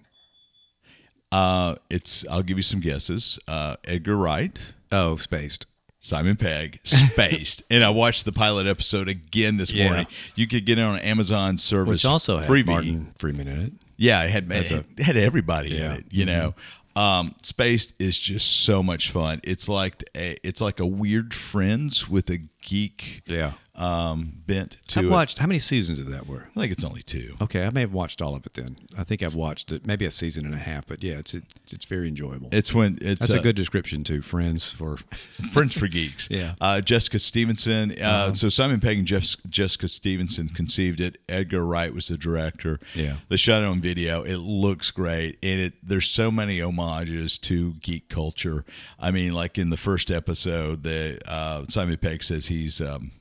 uh, 1.31 1.75
it's. 1.89 2.25
I'll 2.29 2.43
give 2.43 2.57
you 2.57 2.63
some 2.63 2.79
guesses. 2.79 3.39
Uh, 3.47 3.75
Edgar 3.85 4.15
Wright, 4.17 4.73
Oh, 4.91 5.15
spaced. 5.17 5.65
Simon 6.01 6.37
Pegg, 6.37 6.79
Spaced, 6.83 7.61
and 7.69 7.83
I 7.83 7.89
watched 7.89 8.23
the 8.23 8.31
pilot 8.31 8.67
episode 8.67 9.09
again 9.09 9.57
this 9.57 9.71
Yeah. 9.73 9.87
morning. 9.87 10.07
You 10.33 10.47
could 10.47 10.65
get 10.65 10.77
it 10.79 10.81
on 10.81 10.97
Amazon 10.99 11.57
service, 11.57 11.89
Which 11.89 12.05
also 12.05 12.37
had 12.39 12.49
freebie. 12.49 12.67
Martin 12.67 13.13
Freeman 13.17 13.49
in 13.49 13.59
it. 13.65 13.73
Yeah, 13.97 14.23
it 14.23 14.29
had 14.31 14.49
it 14.49 14.71
a- 14.97 15.03
had 15.03 15.17
everybody 15.17 15.69
Yeah. 15.71 15.77
Mm-hmm. 15.79 15.91
in 15.93 15.99
it. 15.99 16.05
You 16.11 16.25
know, 16.25 16.53
um, 16.95 17.35
Spaced 17.43 17.93
is 17.99 18.17
just 18.17 18.61
so 18.63 18.81
much 18.81 19.11
fun. 19.11 19.41
It's 19.43 19.67
like 19.67 20.03
a, 20.15 20.37
it's 20.41 20.61
like 20.61 20.79
a 20.79 20.85
weird 20.85 21.33
Friends 21.33 22.07
with 22.09 22.29
a 22.29 22.37
geek 22.63 23.21
Yeah. 23.25 23.53
Um, 23.79 24.33
bent 24.45 24.77
to 24.89 24.99
I've 24.99 25.05
it. 25.05 25.09
watched 25.09 25.39
how 25.39 25.47
many 25.47 25.59
seasons 25.59 25.99
of 25.99 26.07
that 26.11 26.27
were? 26.27 26.47
I 26.55 26.59
think 26.59 26.71
it's 26.71 26.83
only 26.83 27.01
two. 27.01 27.37
Okay, 27.41 27.65
I 27.65 27.69
may 27.69 27.81
have 27.81 27.93
watched 27.93 28.21
all 28.21 28.35
of 28.35 28.45
it 28.45 28.53
then. 28.53 28.77
I 28.97 29.03
think 29.03 29.23
I've 29.23 29.35
watched 29.35 29.71
it, 29.71 29.85
maybe 29.85 30.05
a 30.05 30.11
season 30.11 30.45
and 30.45 30.53
a 30.53 30.57
half, 30.59 30.85
but 30.85 31.01
yeah, 31.03 31.15
it's 31.17 31.33
it's, 31.33 31.73
it's 31.73 31.85
very 31.85 32.07
enjoyable. 32.09 32.49
It's 32.51 32.73
when 32.73 32.97
it's 33.01 33.21
That's 33.21 33.33
uh, 33.33 33.39
a 33.39 33.41
good 33.41 33.55
description 33.55 34.03
too. 34.03 34.21
Friends 34.21 34.71
for 34.71 34.97
Friends 35.51 35.77
for 35.77 35.87
Geeks. 35.87 36.27
Yeah. 36.39 36.53
Uh-huh. 36.61 36.77
Uh, 36.77 36.81
Jessica 36.81 37.17
Stevenson. 37.19 37.91
Uh, 37.99 38.33
So 38.33 38.49
Simon 38.49 38.79
Pegg 38.79 38.97
and 38.99 39.07
Jeff, 39.07 39.35
Jessica 39.49 39.87
Stevenson 39.87 40.49
conceived 40.49 40.99
it. 40.99 41.17
Edgar 41.27 41.65
Wright 41.65 41.93
was 41.93 42.07
the 42.09 42.17
director. 42.17 42.79
Yeah. 42.93 43.17
They 43.29 43.37
shot 43.37 43.63
it 43.63 43.65
on 43.65 43.81
video. 43.81 44.23
It 44.23 44.37
looks 44.37 44.91
great, 44.91 45.37
and 45.41 45.59
it 45.61 45.73
there's 45.81 46.07
so 46.07 46.29
many 46.31 46.59
homages 46.59 47.37
to 47.39 47.73
geek 47.75 48.09
culture. 48.09 48.65
I 48.99 49.11
mean, 49.11 49.33
like 49.33 49.57
in 49.57 49.69
the 49.69 49.77
first 49.77 50.11
episode, 50.11 50.83
the 50.83 51.19
uh, 51.25 51.65
Simon 51.69 51.97
Pegg 51.97 52.23
says 52.23 52.47
he's 52.47 52.79
um, 52.81 53.11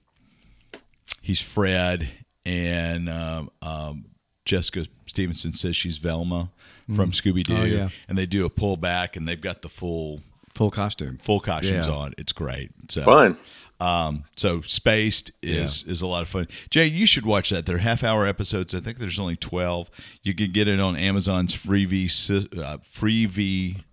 he's 1.28 1.40
Fred, 1.42 2.08
and 2.46 3.06
um, 3.08 3.50
um, 3.60 4.06
Jessica 4.46 4.86
Stevenson 5.06 5.52
says 5.52 5.76
she's 5.76 5.98
Velma 5.98 6.50
from 6.96 7.12
Scooby 7.12 7.44
Doo. 7.44 7.54
Oh, 7.56 7.64
yeah. 7.64 7.90
And 8.08 8.16
they 8.16 8.24
do 8.24 8.46
a 8.46 8.50
pullback, 8.50 9.14
and 9.14 9.28
they've 9.28 9.40
got 9.40 9.60
the 9.60 9.68
full 9.68 10.22
full 10.54 10.70
costume. 10.70 11.18
full 11.18 11.38
costumes 11.40 11.86
Yeah. 11.86 11.92
on. 11.92 12.14
It's 12.16 12.32
great. 12.32 12.70
So 12.90 13.02
Fun. 13.04 13.36
Um, 13.80 14.24
so 14.36 14.62
Spaced 14.62 15.30
is 15.42 15.84
is 15.84 16.00
a 16.02 16.06
lot 16.06 16.22
of 16.22 16.28
fun. 16.28 16.48
Jay, 16.70 16.86
you 16.86 17.06
should 17.06 17.24
watch 17.26 17.50
that. 17.50 17.64
They're 17.66 17.78
half 17.78 18.02
hour 18.02 18.26
episodes. 18.26 18.74
I 18.74 18.80
think 18.80 18.98
there's 18.98 19.18
only 19.20 19.36
twelve. 19.36 19.88
You 20.22 20.34
can 20.34 20.50
get 20.50 20.66
it 20.66 20.80
on 20.80 20.96
Amazon's 20.96 21.54
Freevee 21.54 22.10
sy- 22.10 22.48
uh, 22.60 22.78
Freevee 22.78 23.84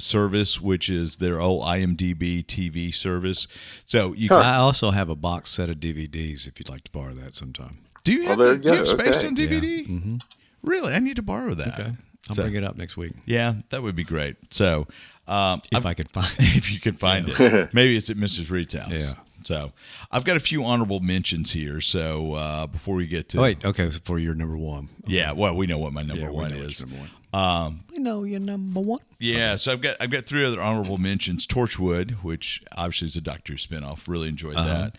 service, 0.00 0.60
which 0.60 0.88
is 0.88 1.16
their 1.16 1.40
old 1.40 1.62
IMDb 1.64 2.44
TV 2.44 2.94
service. 2.94 3.46
So 3.86 4.12
you 4.14 4.28
can, 4.28 4.38
I 4.38 4.56
also 4.56 4.90
have 4.90 5.08
a 5.08 5.16
box 5.16 5.50
set 5.50 5.68
of 5.68 5.76
DVDs 5.76 6.46
if 6.46 6.58
you'd 6.58 6.68
like 6.68 6.84
to 6.84 6.90
borrow 6.90 7.14
that 7.14 7.34
sometime. 7.34 7.78
do 8.04 8.12
you 8.12 8.26
have, 8.28 8.38
Well, 8.38 8.46
there 8.48 8.56
the- 8.56 8.64
you 8.64 8.70
you 8.72 8.76
have 8.78 8.86
go. 8.86 8.92
Spaced 9.04 9.18
Okay. 9.24 9.28
on 9.28 9.36
DVD? 9.36 10.20
Really, 10.62 10.94
I 10.94 10.98
need 10.98 11.16
to 11.16 11.22
borrow 11.22 11.54
that. 11.54 11.78
Okay. 11.80 11.92
I'll 12.28 12.36
So- 12.36 12.42
bring 12.42 12.54
it 12.54 12.64
up 12.64 12.76
next 12.76 12.96
week 12.96 13.12
Yeah, 13.26 13.54
that 13.70 13.82
would 13.82 13.94
be 13.96 14.04
great. 14.04 14.36
So 14.50 14.86
um, 15.28 15.60
if 15.72 15.84
I 15.86 15.94
can 15.94 16.06
find 16.06 16.32
if 16.38 16.70
you 16.70 16.80
can 16.80 16.96
find 16.96 17.28
it. 17.28 17.72
Maybe 17.74 17.96
it's 17.96 18.10
at 18.10 18.16
Mrs. 18.16 18.50
Reed's 18.50 18.74
house. 18.74 18.90
Yeah. 18.90 19.14
So 19.44 19.72
I've 20.10 20.24
got 20.24 20.36
a 20.38 20.40
few 20.40 20.64
honorable 20.64 21.00
mentions 21.00 21.50
here. 21.52 21.82
So 21.82 22.32
uh, 22.34 22.66
before 22.66 22.94
we 22.94 23.06
get 23.06 23.28
to 23.30 23.38
Oh, 23.38 23.42
wait, 23.42 23.62
okay, 23.62 23.90
for 23.90 24.18
your 24.18 24.34
number 24.34 24.56
one. 24.56 24.88
yeah, 25.06 25.32
well, 25.32 25.54
we 25.54 25.66
know 25.66 25.76
what 25.76 25.92
my 25.92 26.02
number 26.02 26.22
Yeah, 26.24 26.30
one 26.30 26.52
is. 26.52 26.80
number 26.80 26.96
one. 26.96 27.10
Um, 27.34 27.84
We 27.90 27.98
know 27.98 28.24
you're 28.24 28.40
number 28.40 28.80
one. 28.80 29.00
yeah, 29.18 29.56
so 29.56 29.72
I've 29.72 29.80
got 29.80 29.96
I've 30.00 30.10
got 30.10 30.24
three 30.24 30.44
other 30.44 30.60
honorable 30.60 30.98
mentions. 30.98 31.46
Torchwood, 31.46 32.22
which 32.22 32.62
obviously 32.76 33.06
is 33.06 33.16
a 33.16 33.20
Doctor 33.20 33.54
Who 33.54 33.58
spinoff. 33.58 34.00
Really 34.06 34.28
enjoyed 34.28 34.56
Uh-huh. 34.56 34.74
that. 34.90 34.96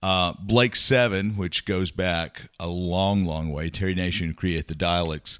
Uh, 0.00 0.32
Blake 0.40 0.76
Seven, 0.76 1.36
which 1.36 1.64
goes 1.64 1.90
back 1.90 2.50
a 2.60 2.68
long, 2.68 3.24
long 3.24 3.50
way. 3.50 3.68
Terry 3.70 3.94
Nation 3.94 4.32
created 4.34 4.66
the 4.68 4.74
Daleks 4.74 5.38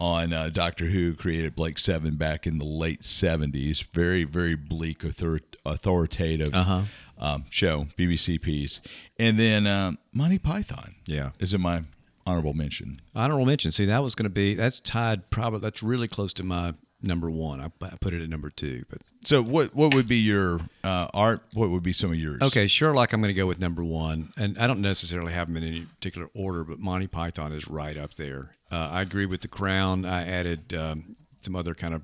on 0.00 0.32
uh, 0.32 0.48
Doctor 0.48 0.86
Who, 0.86 1.14
created 1.14 1.54
Blake 1.54 1.78
Seven 1.78 2.16
back 2.16 2.46
in 2.46 2.58
the 2.58 2.64
late 2.64 3.04
seventies. 3.04 3.82
Very, 3.92 4.24
very 4.24 4.56
bleak, 4.56 5.04
author- 5.04 5.40
authoritative 5.66 6.54
Uh-huh. 6.54 6.82
um, 7.18 7.44
show, 7.50 7.86
BBC 7.98 8.40
piece. 8.40 8.80
And 9.18 9.38
then 9.38 9.66
um, 9.66 9.98
Monty 10.12 10.38
Python. 10.38 10.94
Yeah. 11.06 11.30
is 11.38 11.52
in 11.54 11.60
my 11.60 11.82
honorable 12.26 12.54
mention. 12.54 13.00
Honorable 13.14 13.46
mention. 13.46 13.72
See, 13.72 13.84
that 13.86 14.02
was 14.02 14.14
going 14.14 14.24
to 14.24 14.30
be 14.30 14.54
that's 14.54 14.80
tied. 14.80 15.30
Probably 15.30 15.60
that's 15.60 15.82
really 15.82 16.08
close 16.08 16.32
to 16.34 16.44
my 16.44 16.74
number 17.02 17.30
one. 17.30 17.60
I, 17.60 17.70
I 17.84 17.96
put 18.00 18.12
it 18.12 18.22
at 18.22 18.28
number 18.28 18.50
two, 18.50 18.84
but 18.88 18.98
So 19.24 19.42
what 19.42 19.74
what 19.74 19.94
would 19.94 20.08
be 20.08 20.18
your 20.18 20.60
uh, 20.84 21.08
art? 21.14 21.42
What 21.54 21.70
would 21.70 21.82
be 21.82 21.92
some 21.92 22.10
of 22.10 22.18
yours? 22.18 22.42
Okay, 22.42 22.66
Sherlock, 22.66 23.12
I'm 23.12 23.20
going 23.20 23.34
to 23.34 23.38
go 23.38 23.46
with 23.46 23.60
number 23.60 23.84
one. 23.84 24.32
And 24.36 24.58
I 24.58 24.66
don't 24.66 24.80
necessarily 24.80 25.32
have 25.32 25.48
them 25.48 25.56
in 25.56 25.64
any 25.64 25.82
particular 25.82 26.28
order, 26.34 26.64
but 26.64 26.78
Monty 26.78 27.06
Python 27.06 27.52
is 27.52 27.68
right 27.68 27.96
up 27.96 28.14
there. 28.14 28.54
Uh, 28.70 28.88
I 28.92 29.02
agree 29.02 29.26
with 29.26 29.40
The 29.40 29.48
Crown. 29.48 30.04
I 30.04 30.26
added 30.26 30.74
um, 30.74 31.16
some 31.40 31.56
other 31.56 31.74
kind 31.74 31.94
of 31.94 32.02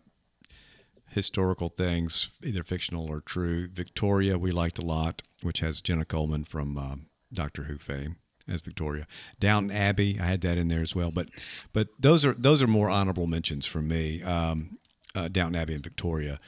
historical 1.08 1.68
things, 1.68 2.30
either 2.42 2.62
fictional 2.62 3.06
or 3.06 3.20
true. 3.20 3.68
Victoria, 3.68 4.38
we 4.38 4.50
liked 4.50 4.78
a 4.78 4.84
lot, 4.84 5.22
which 5.42 5.60
has 5.60 5.80
Jenna 5.80 6.04
Coleman 6.04 6.44
from 6.44 6.76
um, 6.76 7.06
Doctor 7.32 7.64
Who 7.64 7.78
fame 7.78 8.16
as 8.48 8.60
Victoria. 8.60 9.06
Downton 9.40 9.70
Abbey, 9.70 10.18
I 10.20 10.26
had 10.26 10.40
that 10.42 10.58
in 10.58 10.68
there 10.68 10.82
as 10.82 10.94
well. 10.94 11.10
But 11.10 11.28
but 11.72 11.88
those 11.98 12.24
are 12.24 12.34
those 12.34 12.62
are 12.62 12.66
more 12.68 12.90
honorable 12.90 13.26
mentions 13.26 13.66
for 13.66 13.82
me. 13.82 14.22
Um, 14.22 14.78
uh, 15.14 15.28
Downton 15.28 15.56
Abbey 15.60 15.74
and 15.74 15.82
Victoria. 15.82 16.38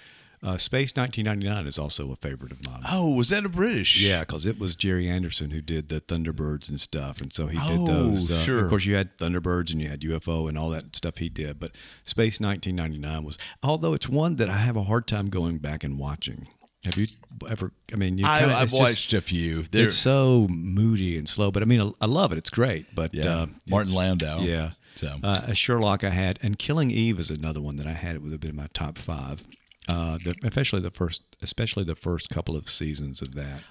Uh, 0.41 0.57
Space 0.57 0.95
1999 0.95 1.67
is 1.67 1.81
also 1.81 2.13
a 2.13 2.17
favorite 2.17 2.53
of 2.53 2.65
mine. 2.65 2.83
Oh, 2.89 3.11
was 3.11 3.31
that 3.31 3.45
a 3.45 3.49
British? 3.49 4.01
Yeah, 4.01 4.21
because 4.21 4.47
it 4.47 4.57
was 4.57 4.77
Gerry 4.77 5.09
Anderson 5.09 5.51
who 5.51 5.61
did 5.61 5.89
the 5.89 6.01
Thunderbirds 6.01 6.69
and 6.69 6.81
stuff, 6.81 7.21
and 7.21 7.33
so 7.33 7.49
he 7.49 7.59
did 7.59 7.81
Oh, 7.81 7.87
those. 7.87 8.31
Uh, 8.31 8.39
sure. 8.39 8.63
Of 8.63 8.71
course, 8.71 8.85
you 8.87 8.95
had 8.95 9.19
Thunderbirds 9.19 9.73
and 9.73 9.81
you 9.83 9.89
had 9.89 10.01
UFO 10.03 10.49
and 10.49 10.57
all 10.57 10.71
that 10.71 10.95
stuff 10.95 11.17
he 11.17 11.29
did, 11.29 11.59
but 11.59 11.73
Space 12.05 12.39
1999 12.39 13.25
was. 13.25 13.37
Although 13.65 13.95
it's 13.95 14.09
one 14.09 14.37
that 14.37 14.49
I 14.49 14.59
have 14.59 14.77
a 14.77 14.85
hard 14.85 15.09
time 15.09 15.29
going 15.29 15.59
back 15.59 15.83
and 15.83 15.99
watching. 15.99 16.47
Have 16.85 16.97
you 16.97 17.07
ever? 17.51 17.73
I 17.93 17.97
mean, 17.97 18.19
you 18.19 18.27
I, 18.27 18.41
kinda, 18.41 18.55
I've 18.57 18.63
it's 18.65 18.73
just- 18.73 18.81
watched 18.81 19.13
a 19.15 19.21
few. 19.21 19.63
They're, 19.65 19.87
it's 19.87 19.97
so 19.97 20.47
moody 20.49 21.19
and 21.19 21.29
slow, 21.29 21.51
but 21.51 21.63
I 21.63 21.67
mean, 21.67 21.81
I, 21.81 21.91
I 22.03 22.07
love 22.07 22.31
it. 22.33 22.39
It's 22.39 22.51
great, 22.51 22.95
but 22.95 23.13
yeah, 23.13 23.29
uh, 23.43 23.47
Martin 23.69 23.95
Landau. 23.95 24.41
Yeah. 24.41 24.71
So 24.95 25.17
Uh, 25.23 25.43
a 25.47 25.55
Sherlock 25.55 26.03
I 26.03 26.11
had, 26.11 26.39
and 26.43 26.59
Killing 26.59 26.91
Eve 26.91 27.21
is 27.21 27.31
another 27.31 27.61
one 27.61 27.77
that 27.77 27.87
I 27.87 27.93
had. 27.93 28.17
It 28.17 28.23
would 28.23 28.33
have 28.33 28.41
been 28.41 28.57
my 28.57 28.69
top 28.75 28.99
five. 28.99 29.45
Uh, 29.89 30.19
the, 30.25 30.35
especially 30.45 30.81
the 30.81 30.91
first, 30.91 31.23
especially 31.43 31.85
the 31.85 31.95
first 31.95 32.29
couple 32.31 32.57
of 32.57 32.69
seasons 32.69 33.23
of 33.23 33.35
that, 33.35 33.63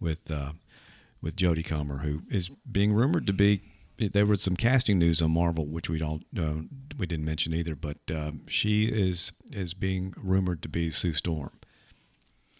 with 0.00 0.30
uh, 0.30 0.52
with 1.22 1.36
Jodie 1.36 1.64
Comer, 1.64 1.98
who 1.98 2.22
is 2.28 2.50
being 2.70 2.92
rumored 2.92 3.26
to 3.26 3.32
be. 3.32 3.62
There 3.98 4.26
was 4.26 4.42
some 4.42 4.56
casting 4.56 4.98
news 4.98 5.22
on 5.22 5.30
Marvel, 5.30 5.66
which 5.66 5.88
we 5.88 5.98
don't 5.98 6.24
uh, 6.38 6.62
we 6.98 7.06
didn't 7.06 7.24
mention 7.24 7.54
either, 7.54 7.74
but 7.74 7.98
um, 8.10 8.42
she 8.48 8.86
is 8.86 9.32
is 9.50 9.72
being 9.74 10.12
rumored 10.22 10.62
to 10.62 10.68
be 10.68 10.90
Sue 10.90 11.12
Storm. 11.14 11.52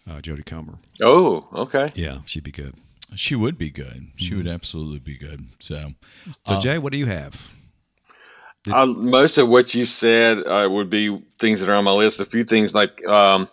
Uh, 0.07 0.21
Jodie 0.21 0.45
Comer. 0.45 0.79
Oh, 1.01 1.47
okay. 1.53 1.91
Yeah, 1.95 2.19
she'd 2.25 2.43
be 2.43 2.51
good. 2.51 2.75
she 3.15 3.35
would 3.35 3.57
be 3.57 3.69
good. 3.69 4.07
She 4.15 4.29
Mm-hmm. 4.29 4.37
would 4.37 4.47
absolutely 4.47 4.99
be 4.99 5.17
good. 5.17 5.47
So 5.59 5.93
So 6.47 6.59
Jay, 6.59 6.77
what 6.77 6.91
do 6.93 6.97
you 6.99 7.05
have? 7.07 7.53
Uh, 8.69 8.85
most 8.85 9.37
of 9.37 9.47
what 9.47 9.73
you 9.73 9.85
said 9.85 10.39
uh, 10.45 10.67
would 10.69 10.89
be 10.89 11.23
things 11.39 11.61
that 11.61 11.69
are 11.69 11.75
on 11.75 11.85
my 11.85 11.91
list. 11.91 12.19
A 12.19 12.25
few 12.25 12.43
things 12.43 12.73
like, 12.73 13.05
um, 13.07 13.47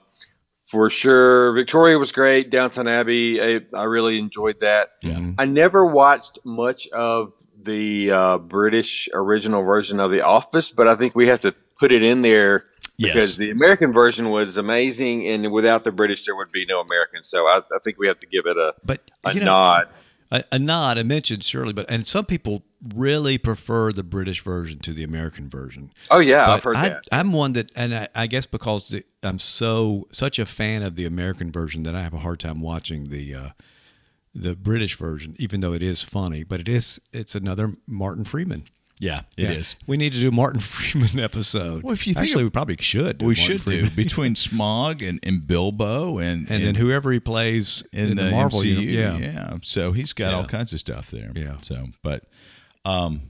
for 0.67 0.91
sure, 0.91 1.53
Victoria 1.53 1.99
was 1.99 2.11
great. 2.11 2.51
Downton 2.51 2.89
Abbey, 2.89 3.41
I, 3.41 3.61
I 3.73 3.85
really 3.85 4.19
enjoyed 4.19 4.59
that. 4.61 4.91
Yeah. 5.03 5.21
I 5.39 5.45
never 5.45 5.87
watched 5.87 6.41
much 6.45 6.89
of 6.89 7.33
the 7.63 8.11
uh, 8.11 8.39
British 8.39 9.09
original 9.15 9.63
version 9.63 10.01
of 10.01 10.11
The 10.11 10.23
Office, 10.23 10.73
but 10.73 10.89
I 10.89 10.97
think 10.97 11.15
we 11.15 11.29
have 11.29 11.43
to 11.43 11.55
put 11.79 11.93
it 11.93 12.03
in 12.03 12.23
there 12.23 12.65
Yes. 12.97 13.13
because 13.15 13.37
the 13.37 13.51
American 13.51 13.93
version 13.93 14.31
was 14.31 14.57
amazing, 14.57 15.27
and 15.27 15.51
without 15.51 15.83
the 15.85 15.93
British, 15.93 16.25
there 16.27 16.37
would 16.37 16.53
be 16.53 16.65
no 16.69 16.81
American. 16.81 17.23
So 17.23 17.47
I, 17.47 17.59
I 17.59 17.79
think 17.83 17.99
we 17.99 18.07
have 18.07 18.19
to 18.19 18.27
give 18.27 18.47
it 18.47 18.57
a, 18.57 18.75
But 18.85 19.11
a 19.25 19.35
know, 19.35 19.45
nod. 19.47 19.89
a, 20.31 20.45
a 20.53 20.59
nod. 20.59 20.99
I 20.99 21.03
mentioned 21.03 21.43
Shirley, 21.43 21.73
but 21.73 21.87
and 21.91 22.07
some 22.07 22.25
people 22.25 22.63
really 22.95 23.37
prefer 23.39 23.93
the 23.93 24.05
British 24.05 24.43
version 24.43 24.79
to 24.81 24.93
the 24.93 25.03
American 25.03 25.49
version. 25.49 25.91
Oh 26.11 26.21
yeah, 26.21 26.47
But 26.47 26.53
I've 26.53 26.63
heard 26.63 26.77
I, 26.77 26.89
that. 26.91 27.05
I'm 27.11 27.33
one 27.33 27.55
that, 27.55 27.73
and 27.75 27.95
I, 27.95 28.09
I 28.15 28.27
guess 28.29 28.47
because 28.47 28.89
the, 28.89 29.03
I'm 29.23 29.39
so 29.39 30.07
such 30.13 30.39
a 30.39 30.47
fan 30.47 30.83
of 30.83 30.95
the 30.95 31.07
American 31.07 31.51
version 31.51 31.83
that 31.85 31.95
I 31.97 32.03
have 32.03 32.15
a 32.15 32.19
hard 32.19 32.39
time 32.41 32.61
watching 32.61 33.09
the 33.09 33.35
uh, 33.35 33.49
the 34.35 34.55
British 34.55 34.97
version, 34.97 35.35
even 35.39 35.61
though 35.61 35.73
it 35.73 35.83
is 35.83 36.03
funny. 36.03 36.45
But 36.45 36.61
it 36.61 36.69
is 36.69 37.01
it's 37.13 37.35
another 37.35 37.75
Martin 37.89 38.25
Freeman. 38.25 38.69
Yeah, 39.01 39.23
it 39.37 39.51
is. 39.51 39.77
We 39.87 39.97
need 39.97 40.13
to 40.13 40.21
do 40.21 40.29
a 40.29 40.33
Martin 40.33 40.61
Freeman 40.61 41.19
episode. 41.19 41.83
Well, 41.83 41.93
if 41.93 42.07
you 42.07 42.15
think 42.15 42.27
actually, 42.27 42.43
of- 42.43 42.47
we 42.47 42.51
probably 42.51 42.77
should. 42.79 43.19
do 43.19 43.27
We 43.27 43.31
Martin 43.35 43.45
should 43.45 43.63
Freeman. 43.63 43.91
do 43.91 43.97
between 43.97 44.35
Smaug 44.35 45.07
and, 45.07 45.19
and 45.23 45.47
Bilbo 45.47 46.19
and 46.19 46.49
and, 46.51 46.65
then 46.65 46.77
whoever 46.77 47.11
he 47.13 47.19
plays 47.21 47.83
in, 47.93 48.11
in, 48.11 48.17
the, 48.17 48.23
the, 48.25 48.31
Marvel, 48.31 48.61
MCU. 48.61 48.83
yeah. 48.93 49.17
yeah. 49.17 49.57
So 49.63 49.93
he's 49.93 50.13
got 50.13 50.33
all 50.33 50.47
kinds 50.47 50.73
of 50.73 50.81
stuff 50.81 51.11
there. 51.11 51.33
Yeah. 51.35 51.57
So, 51.63 51.89
but, 52.03 52.25
um, 52.85 53.23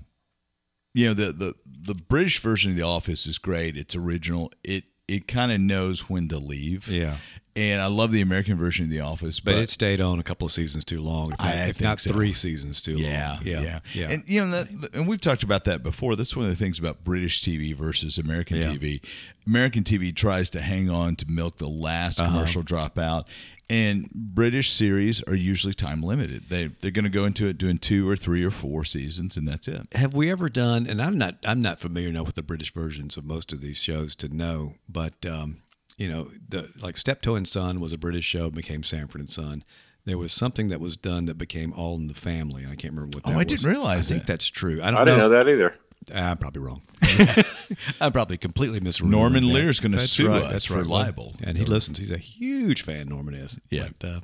you 0.93 1.07
know, 1.07 1.15
the 1.15 1.33
the 1.33 1.55
the 1.65 1.95
British 1.95 2.41
version 2.41 2.71
of 2.71 2.77
The 2.77 2.83
Office 2.83 3.27
is 3.27 3.39
great. 3.39 3.77
It's 3.77 3.97
original. 3.97 4.53
It 4.63 4.85
it 5.09 5.27
kind 5.27 5.51
of 5.51 5.61
knows 5.61 6.09
when 6.11 6.29
to 6.29 6.39
leave. 6.39 6.89
Yeah. 6.89 7.17
And 7.57 7.81
I 7.81 7.87
love 7.87 8.11
the 8.11 8.21
American 8.21 8.57
version 8.57 8.87
of 8.87 8.91
The 8.91 8.99
Office, 9.01 9.39
But, 9.39 9.53
but, 9.53 9.61
it 9.61 9.71
stayed 9.71 10.01
on 10.01 10.19
a 10.19 10.25
couple 10.25 10.45
of 10.47 10.51
seasons 10.51 10.85
too 10.85 11.01
long. 11.01 11.33
If 11.33 11.41
I 11.41 11.45
not, 11.55 11.69
if 11.69 11.77
think 11.77 11.81
not 11.85 12.01
so. 12.01 12.11
three 12.13 12.33
seasons 12.33 12.81
too 12.83 12.97
yeah, 12.97 13.35
long. 13.35 13.39
yeah, 13.45 13.79
yeah, 13.93 14.11
And 14.11 14.25
you 14.27 14.45
know, 14.45 14.65
that, 14.65 14.91
and 14.93 15.07
we've 15.07 15.21
talked 15.21 15.45
about 15.45 15.63
that 15.65 15.83
before. 15.85 16.17
That's 16.17 16.35
one 16.35 16.47
of 16.47 16.51
the 16.51 16.57
things 16.57 16.81
about 16.81 17.05
British 17.05 17.43
TV 17.43 17.73
versus 17.73 18.19
American 18.19 18.57
Yeah. 18.57 18.73
TV. 18.73 19.01
American 19.47 19.85
TV 19.85 20.13
tries 20.15 20.51
to 20.51 20.63
hang 20.63 20.91
on 20.91 21.15
to 21.17 21.31
milk 21.31 21.59
the 21.59 21.69
last 21.69 22.19
Uh-huh. 22.19 22.31
commercial 22.33 22.63
dropout, 22.65 23.25
and 23.71 24.11
British 24.13 24.71
series 24.73 25.23
are 25.23 25.35
usually 25.35 25.75
time 25.75 26.03
limited. 26.03 26.45
They 26.49 26.69
they're 26.81 26.91
going 26.91 27.05
to 27.05 27.11
go 27.11 27.25
into 27.25 27.47
it 27.47 27.57
doing 27.57 27.79
two 27.79 28.09
or 28.09 28.17
three 28.17 28.43
or 28.45 28.51
four 28.51 28.85
seasons, 28.85 29.37
and 29.37 29.47
that's 29.47 29.69
it. 29.69 29.87
Have 29.95 30.13
we 30.15 30.31
ever 30.31 30.49
done? 30.49 30.87
And 30.89 31.01
I'm 31.01 31.17
not. 31.19 31.37
I'm 31.47 31.63
not 31.63 31.79
familiar 31.79 32.09
enough 32.09 32.27
with 32.27 32.35
the 32.35 32.43
British 32.43 32.73
versions 32.73 33.17
of 33.17 33.25
most 33.25 33.53
of 33.53 33.61
these 33.61 33.81
shows 33.81 34.15
to 34.17 34.29
know. 34.29 34.75
But 34.89 35.25
um, 35.27 35.59
you 35.97 36.09
know, 36.09 36.29
the 36.49 36.69
like 36.83 36.97
Steptoe 36.97 37.35
and 37.35 37.47
Son 37.47 37.81
was 37.81 37.93
a 37.93 37.99
British 37.99 38.25
show, 38.25 38.51
became 38.51 38.83
Sanford 38.83 39.21
and 39.21 39.31
Son. 39.31 39.65
There 40.05 40.19
was 40.19 40.33
something 40.33 40.69
that 40.69 40.81
was 40.81 40.97
done 40.99 41.25
that 41.27 41.39
became 41.39 41.73
All 41.73 41.97
in 41.97 42.09
the 42.09 42.15
Family. 42.15 42.63
and 42.63 42.73
I 42.73 42.77
can't 42.77 42.93
remember 42.95 43.17
what. 43.17 43.23
Oh, 43.27 43.31
that 43.31 43.35
I 43.35 43.39
was. 43.39 43.47
didn't 43.47 43.67
realize 43.71 44.11
I 44.11 44.15
think 44.15 44.27
that. 44.27 44.33
that's 44.35 44.49
true. 44.49 44.83
I 44.83 44.91
don't 44.91 45.01
I 45.01 45.05
didn't 45.05 45.21
know 45.21 45.29
that 45.31 45.49
either. 45.49 45.75
I'm 46.15 46.37
probably 46.37 46.61
wrong. 46.61 46.83
I'm 48.01 48.13
probably 48.13 48.37
completely 48.37 48.81
misremembering. 48.81 49.11
Norman 49.11 49.47
that. 49.47 49.53
Lear's 49.55 49.81
gonna 49.81 49.97
That's 49.97 50.11
sue 50.13 50.29
right, 50.29 50.43
us 50.43 50.53
that's 50.53 50.65
for 50.67 50.79
right. 50.79 50.87
libel. 50.87 51.35
and 51.43 51.57
he 51.57 51.65
listens. 51.65 51.99
He's 51.99 52.11
a 52.11 52.19
huge 52.19 52.83
fan. 52.83 53.09
Norman 53.09 53.33
is. 53.35 53.59
Yeah. 53.71 53.89
But, 53.99 54.09
uh, 54.09 54.21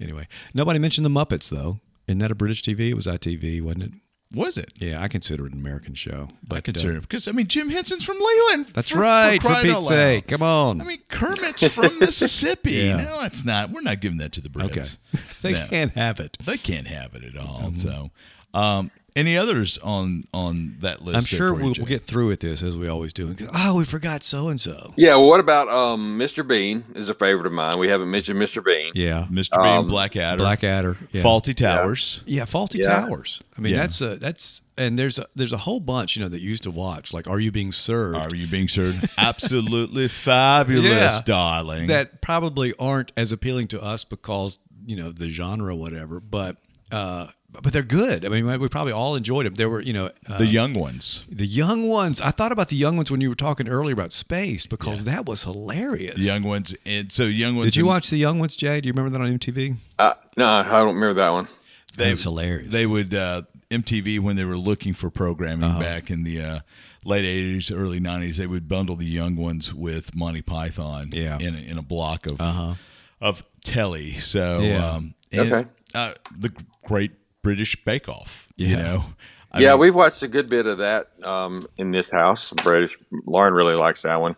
anyway, 0.00 0.28
nobody 0.54 0.78
mentioned 0.78 1.04
the 1.04 1.10
Muppets 1.10 1.48
though. 1.50 1.80
Isn't 2.06 2.20
that 2.20 2.30
a 2.30 2.36
British 2.36 2.62
TV? 2.62 2.90
It 2.90 2.94
was 2.94 3.06
ITV, 3.06 3.60
wasn't 3.60 3.82
it? 3.84 3.90
Was 4.34 4.58
it? 4.58 4.72
Yeah, 4.76 5.02
I 5.02 5.08
consider 5.08 5.46
it 5.46 5.52
an 5.52 5.58
American 5.58 5.94
show. 5.94 6.28
But 6.46 6.56
I 6.56 6.58
uh, 6.58 6.62
consider 6.62 6.96
it 6.98 7.00
because 7.00 7.28
I 7.28 7.32
mean 7.32 7.46
Jim 7.46 7.70
Henson's 7.70 8.04
from 8.04 8.18
Leland. 8.18 8.66
that's 8.74 8.90
for- 8.90 8.98
right. 8.98 9.40
For, 9.42 9.48
out 9.50 9.62
Pete's 9.62 9.88
sake, 9.88 10.26
come 10.28 10.42
on. 10.42 10.80
I 10.82 10.84
mean 10.84 10.98
Kermit's 11.10 11.66
from 11.72 11.98
Mississippi. 12.00 12.72
Yeah. 12.72 13.04
No, 13.04 13.20
it's 13.22 13.44
not. 13.44 13.70
We're 13.70 13.80
not 13.80 14.00
giving 14.00 14.18
that 14.18 14.32
to 14.32 14.42
the 14.42 14.50
Brits. 14.50 14.98
okay, 15.14 15.22
they 15.42 15.52
No. 15.52 15.66
can't 15.68 15.92
have 15.92 16.20
it. 16.20 16.36
They 16.44 16.58
can't 16.58 16.86
have 16.86 17.14
it 17.14 17.24
at 17.24 17.38
all. 17.38 17.62
Mm-hmm. 17.72 17.76
So, 17.76 18.10
um, 18.52 18.90
any 19.16 19.36
others 19.36 19.78
on 19.78 20.24
on 20.32 20.76
that 20.80 21.02
list? 21.02 21.16
I'm 21.16 21.24
sure 21.24 21.48
you, 21.48 21.54
we'll, 21.64 21.74
we'll 21.78 21.86
get 21.86 22.02
through 22.02 22.28
with 22.28 22.40
this 22.40 22.62
as 22.62 22.76
we 22.76 22.88
always 22.88 23.12
do. 23.12 23.34
Oh, 23.54 23.76
we 23.78 23.84
forgot 23.84 24.22
so 24.22 24.48
and 24.48 24.60
so. 24.60 24.92
Yeah. 24.96 25.16
Well, 25.16 25.28
what 25.28 25.40
about 25.40 25.68
um, 25.68 26.18
Mr. 26.18 26.46
Bean? 26.46 26.84
Is 26.94 27.08
a 27.08 27.14
favorite 27.14 27.46
of 27.46 27.52
mine. 27.52 27.78
We 27.78 27.88
haven't 27.88 28.10
mentioned 28.10 28.38
Mr. 28.40 28.64
Bean. 28.64 28.90
Yeah, 28.94 29.26
Mr. 29.30 29.62
Bean, 29.62 29.66
Um, 29.66 29.88
Blackadder, 29.88 30.38
Blackadder. 30.38 30.96
Yeah. 31.12 31.22
Fawlty 31.22 31.54
Towers. 31.54 32.22
Yeah, 32.26 32.44
Fawlty 32.44 32.78
Yeah. 32.82 33.00
Towers. 33.00 33.40
I 33.56 33.60
mean, 33.60 33.74
Yeah. 33.74 33.80
that's 33.80 34.00
a 34.00 34.16
that's 34.16 34.62
and 34.76 34.96
there's 34.98 35.18
a 35.18 35.26
there's 35.34 35.52
a 35.52 35.58
whole 35.58 35.80
bunch 35.80 36.14
you 36.16 36.22
know 36.22 36.28
that 36.28 36.40
you 36.40 36.48
used 36.48 36.62
to 36.62 36.70
watch. 36.70 37.12
Like, 37.12 37.26
Are 37.26 37.40
You 37.40 37.50
Being 37.50 37.72
Served? 37.72 38.32
Are 38.32 38.36
you 38.36 38.46
being 38.46 38.68
served? 38.68 39.08
Absolutely 39.18 40.06
fabulous, 40.38 40.84
Yeah. 41.16 41.20
darling. 41.24 41.86
that 41.88 42.20
probably 42.22 42.72
aren't 42.78 43.10
as 43.16 43.32
appealing 43.32 43.66
to 43.68 43.82
us 43.82 44.04
because 44.04 44.58
you 44.86 44.96
know 44.96 45.10
the 45.10 45.28
genre, 45.30 45.72
or 45.74 45.78
whatever. 45.78 46.20
But 46.20 46.56
uh, 46.92 47.26
but 47.50 47.72
they're 47.72 47.82
good. 47.82 48.24
I 48.24 48.28
mean, 48.28 48.46
we 48.60 48.68
probably 48.68 48.92
all 48.92 49.16
enjoyed 49.16 49.46
them. 49.46 49.54
There 49.54 49.68
were 49.70 49.80
you 49.80 49.92
know 49.92 50.10
uh, 50.28 50.38
the 50.38 50.46
young 50.46 50.74
ones. 50.74 51.24
the 51.28 51.46
young 51.46 51.88
ones. 51.88 52.20
I 52.20 52.30
thought 52.30 52.52
about 52.52 52.68
the 52.68 52.76
young 52.76 52.96
ones 52.96 53.10
when 53.10 53.20
you 53.20 53.28
were 53.28 53.34
talking 53.34 53.68
earlier 53.68 53.92
about 53.94 54.12
space 54.12 54.66
because 54.66 55.04
that 55.04 55.26
was 55.26 55.44
hilarious. 55.44 56.16
The 56.16 56.22
young 56.24 56.42
ones. 56.42 56.74
And 56.84 57.10
so 57.10 57.24
young 57.24 57.56
ones. 57.56 57.66
Did 57.72 57.76
you 57.76 57.82
and 57.84 57.88
watch 57.88 58.10
the 58.10 58.18
young 58.18 58.38
ones, 58.38 58.54
Jay? 58.56 58.80
Do 58.80 58.86
you 58.88 58.92
remember 58.92 59.16
that 59.18 59.24
on 59.24 59.38
MTV? 59.38 59.76
Uh, 59.98 60.14
no, 60.36 60.46
I 60.46 60.62
don't 60.62 60.94
remember 60.94 61.14
that 61.14 61.30
one. 61.30 61.48
That 61.96 62.10
was 62.10 62.22
hilarious. 62.22 62.70
They 62.72 62.86
would 62.86 63.12
uh, 63.14 63.42
MTV 63.70 64.20
when 64.20 64.36
they 64.36 64.44
were 64.44 64.58
looking 64.58 64.92
for 64.94 65.10
programming 65.10 65.64
Uh-huh. 65.64 65.80
back 65.80 66.10
in 66.10 66.22
the 66.24 66.40
uh, 66.40 66.58
late 67.04 67.24
'80s, 67.24 67.74
early 67.76 67.98
'90s. 67.98 68.36
They 68.36 68.46
would 68.46 68.68
bundle 68.68 68.94
the 68.94 69.06
young 69.06 69.34
ones 69.36 69.72
with 69.74 70.14
Monty 70.14 70.42
Python. 70.42 71.10
Yeah. 71.12 71.36
Uh-huh. 71.36 71.44
in 71.46 71.54
a, 71.56 71.58
in 71.58 71.78
a 71.78 71.82
block 71.82 72.26
of 72.26 72.76
of 73.20 73.42
telly. 73.64 74.18
So 74.18 74.60
Yeah. 74.60 74.90
um, 74.90 75.14
and, 75.32 75.52
Okay. 75.52 75.68
uh, 75.94 76.12
the 76.38 76.52
Great 76.84 77.12
British 77.48 77.82
Bake 77.82 78.10
Off. 78.10 78.46
You 78.56 78.66
Yeah. 78.68 78.76
know. 78.82 79.04
I 79.50 79.60
yeah, 79.60 79.70
mean, 79.70 79.80
we've 79.80 79.94
watched 79.94 80.22
a 80.22 80.28
good 80.28 80.50
bit 80.50 80.66
of 80.66 80.76
that 80.78 81.08
um, 81.22 81.66
in 81.78 81.92
this 81.92 82.10
house. 82.10 82.52
British. 82.62 82.98
Lauren 83.24 83.54
really 83.54 83.74
likes 83.74 84.02
that 84.02 84.20
one. 84.20 84.34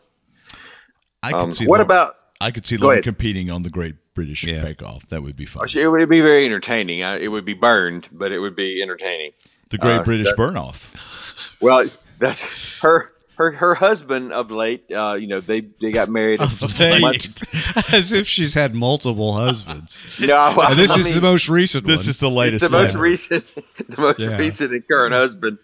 I 1.25 1.33
could 1.33 1.37
Um, 1.41 1.51
see. 1.53 1.67
what 1.67 1.79
Lauren- 1.79 1.87
about? 1.87 2.17
I 2.41 2.53
could 2.53 2.65
see 2.65 2.77
Lauren 2.77 2.99
ahead. 2.99 3.05
competing 3.05 3.51
on 3.51 3.63
the 3.63 3.69
Great 3.69 3.97
British 4.15 4.45
Yeah. 4.47 4.63
Bake 4.63 4.81
Off. 4.85 5.07
That 5.07 5.25
would 5.25 5.35
be 5.35 5.45
fun. 5.45 5.67
It 5.75 5.89
would 5.89 6.09
be 6.09 6.21
very 6.21 6.47
entertaining. 6.47 7.03
I, 7.03 7.19
it 7.19 7.29
would 7.33 7.45
be 7.45 7.53
burned, 7.55 8.09
but 8.13 8.31
it 8.31 8.39
would 8.39 8.55
be 8.55 8.81
entertaining. 8.81 9.33
The 9.71 9.79
Great 9.79 9.97
Uh, 9.99 10.03
British 10.05 10.27
that's- 10.27 10.37
Burn 10.37 10.57
Off. 10.57 11.57
Well, 11.61 11.91
that's 12.21 12.79
her. 12.79 13.11
Her 13.41 13.53
her 13.53 13.75
husband 13.75 14.33
of 14.33 14.51
late, 14.51 14.93
uh, 14.93 15.17
you 15.19 15.27
know, 15.27 15.41
they 15.41 15.63
they 15.81 15.93
got 15.93 16.11
married. 16.11 16.41
As 17.93 18.13
if 18.13 18.27
she's 18.27 18.53
had 18.53 18.75
multiple 18.75 19.33
husbands. 19.33 19.99
no, 20.21 20.37
I- 20.37 20.75
this 20.75 20.91
I 20.91 20.99
is 20.99 21.07
mean, 21.07 21.15
the 21.15 21.23
most 21.23 21.49
recent 21.49 21.87
This 21.87 22.03
one. 22.03 22.11
is 22.11 22.21
the 22.21 22.31
latest. 22.31 22.63
the 22.63 22.69
most 22.71 22.93
one. 22.93 23.01
recent, 23.03 23.45
the 23.89 24.01
most 24.01 24.19
Yeah. 24.19 24.37
recent 24.37 24.73
and 24.73 24.87
current 24.87 25.15
husband 25.15 25.57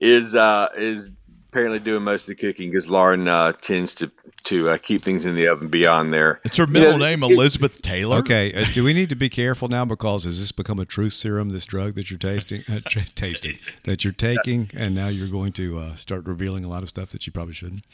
is 0.00 0.34
uh, 0.34 0.68
is 0.76 1.12
apparently 1.48 1.78
doing 1.78 2.02
most 2.02 2.22
of 2.22 2.26
the 2.26 2.34
cooking 2.34 2.68
because 2.70 2.90
Lauren 2.90 3.28
uh, 3.28 3.52
tends 3.52 3.94
to 3.96 4.10
to 4.44 4.70
uh, 4.70 4.78
keep 4.78 5.02
things 5.02 5.26
in 5.26 5.34
the 5.34 5.46
oven 5.48 5.68
beyond 5.68 6.12
there. 6.12 6.40
It's 6.44 6.56
her 6.56 6.66
middle 6.66 6.92
You 6.92 6.98
know, 6.98 7.04
name, 7.06 7.22
it- 7.22 7.30
Elizabeth 7.32 7.82
Taylor. 7.82 8.16
Okay, 8.18 8.52
uh, 8.52 8.64
do 8.72 8.82
we 8.84 8.92
need 8.92 9.08
to 9.10 9.16
be 9.16 9.28
careful 9.28 9.68
now 9.68 9.84
because 9.84 10.24
has 10.24 10.40
this 10.40 10.52
become 10.52 10.78
a 10.78 10.84
truth 10.84 11.12
serum? 11.12 11.50
This 11.50 11.64
drug 11.64 11.94
that 11.94 12.10
you're 12.10 12.18
tasting, 12.18 12.62
uh, 12.68 12.80
tra- 12.88 13.06
tasting 13.14 13.58
that 13.84 14.04
you're 14.04 14.12
taking, 14.12 14.70
and 14.74 14.94
now 14.94 15.08
you're 15.08 15.28
going 15.28 15.52
to 15.52 15.78
uh, 15.78 15.96
start 15.96 16.24
revealing 16.26 16.64
a 16.64 16.68
lot 16.68 16.82
of 16.82 16.88
stuff 16.88 17.10
that 17.10 17.26
you 17.26 17.32
probably 17.32 17.54
shouldn't. 17.54 17.84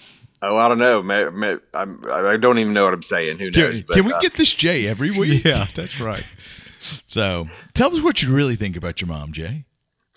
Oh, 0.42 0.56
I 0.56 0.68
don't 0.68 0.78
know. 0.78 1.02
May, 1.02 1.28
may, 1.30 1.56
I'm, 1.72 2.02
I 2.11 2.37
don't 2.37 2.59
even 2.59 2.74
know 2.74 2.85
what 2.85 2.92
I'm 2.94 3.02
saying. 3.02 3.38
Who 3.38 3.50
knows? 3.50 3.72
Can, 3.72 3.85
But, 3.88 3.94
can 3.94 4.04
we 4.04 4.12
uh, 4.12 4.20
get 4.20 4.35
this 4.35 4.52
Jay 4.54 4.87
every 4.87 5.11
week? 5.18 5.44
Yeah, 5.44 5.66
that's 5.74 5.98
right. 5.98 6.24
So 7.06 7.48
tell 7.74 7.94
us 7.96 8.02
what 8.02 8.22
you 8.22 8.32
really 8.35 8.54
think 8.54 8.76
about 8.76 9.00
your 9.00 9.09
mom, 9.09 9.32
Jay. 9.32 9.64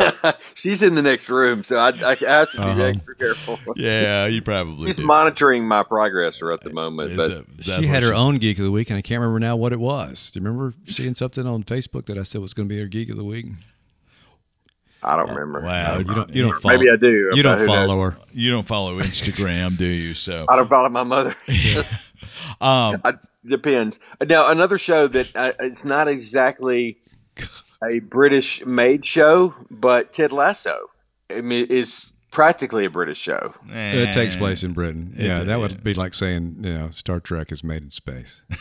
No, 0.00 0.32
she's 0.54 0.82
in 0.82 0.94
the 0.94 1.02
next 1.02 1.28
room, 1.28 1.62
so 1.62 1.76
I, 1.76 1.88
I 1.88 2.14
have 2.14 2.50
to 2.52 2.56
be 2.56 2.62
Uh-huh. 2.62 2.82
extra 2.82 3.14
careful. 3.14 3.58
Yeah, 3.76 4.26
you 4.28 4.42
probably. 4.42 4.86
She's 4.86 4.96
do. 4.96 5.04
monitoring 5.06 5.66
my 5.68 5.82
progress 5.82 6.40
at 6.42 6.60
the 6.62 6.70
moment. 6.70 7.12
Is 7.12 7.16
But 7.16 7.28
that- 7.30 7.46
is 7.60 7.66
that 7.66 7.80
She 7.80 7.86
had 7.86 8.02
her 8.02 8.14
own 8.14 8.38
geek 8.38 8.58
of 8.58 8.64
the 8.64 8.72
week, 8.72 8.90
and 8.90 8.96
I 8.96 9.02
can't 9.02 9.20
remember 9.20 9.38
now 9.40 9.56
what 9.56 9.72
it 9.72 9.80
was. 9.80 10.30
Do 10.30 10.40
you 10.40 10.44
remember 10.46 10.74
seeing 10.86 11.14
something 11.14 11.46
on 11.46 11.62
Facebook 11.64 12.06
that 12.06 12.18
I 12.18 12.22
said 12.22 12.40
was 12.40 12.54
going 12.54 12.68
to 12.68 12.74
be 12.74 12.80
her 12.80 12.88
geek 12.88 13.10
of 13.10 13.16
the 13.16 13.24
week? 13.24 13.46
I 15.02 15.16
don't 15.16 15.30
remember. 15.30 15.60
Wow, 15.62 15.98
you 15.98 16.04
don't. 16.04 16.34
You 16.34 16.42
don't 16.42 16.60
follow. 16.60 16.76
Maybe 16.76 16.90
I 16.90 16.96
do. 16.96 17.30
You 17.32 17.42
don't 17.42 17.58
who 17.58 17.66
knows? 17.66 17.74
follow 17.86 18.00
her. 18.02 18.18
You 18.32 18.50
don't 18.50 18.66
follow 18.66 18.98
Instagram, 19.00 19.78
do 19.78 19.86
you? 19.86 20.12
So 20.14 20.44
I 20.48 20.56
don't 20.56 20.68
follow 20.68 20.90
my 20.90 21.04
mother. 21.04 21.34
um, 22.60 23.00
I, 23.02 23.14
depends. 23.46 23.98
Now 24.26 24.50
another 24.50 24.76
show 24.76 25.06
that 25.08 25.34
uh, 25.34 25.52
it's 25.60 25.86
not 25.86 26.06
exactly 26.06 26.98
a 27.82 27.98
British 28.00 28.64
made 28.66 29.04
show, 29.04 29.54
but 29.70 30.12
Ted 30.12 30.32
Lasso 30.32 30.90
I 31.30 31.40
mean, 31.40 31.66
is 31.70 32.12
practically 32.30 32.84
a 32.84 32.90
British 32.90 33.18
show. 33.18 33.54
It 33.68 34.12
takes 34.12 34.34
eh, 34.36 34.38
place 34.38 34.62
in 34.64 34.72
Britain. 34.72 35.14
It- 35.16 35.26
Yeah, 35.26 35.42
that 35.44 35.58
would 35.58 35.82
be 35.82 35.94
like 35.94 36.14
saying, 36.14 36.56
you 36.60 36.72
know, 36.72 36.88
Star 36.90 37.20
Trek 37.20 37.50
is 37.52 37.62
made 37.64 37.82
in 37.82 37.90
space. 37.90 38.42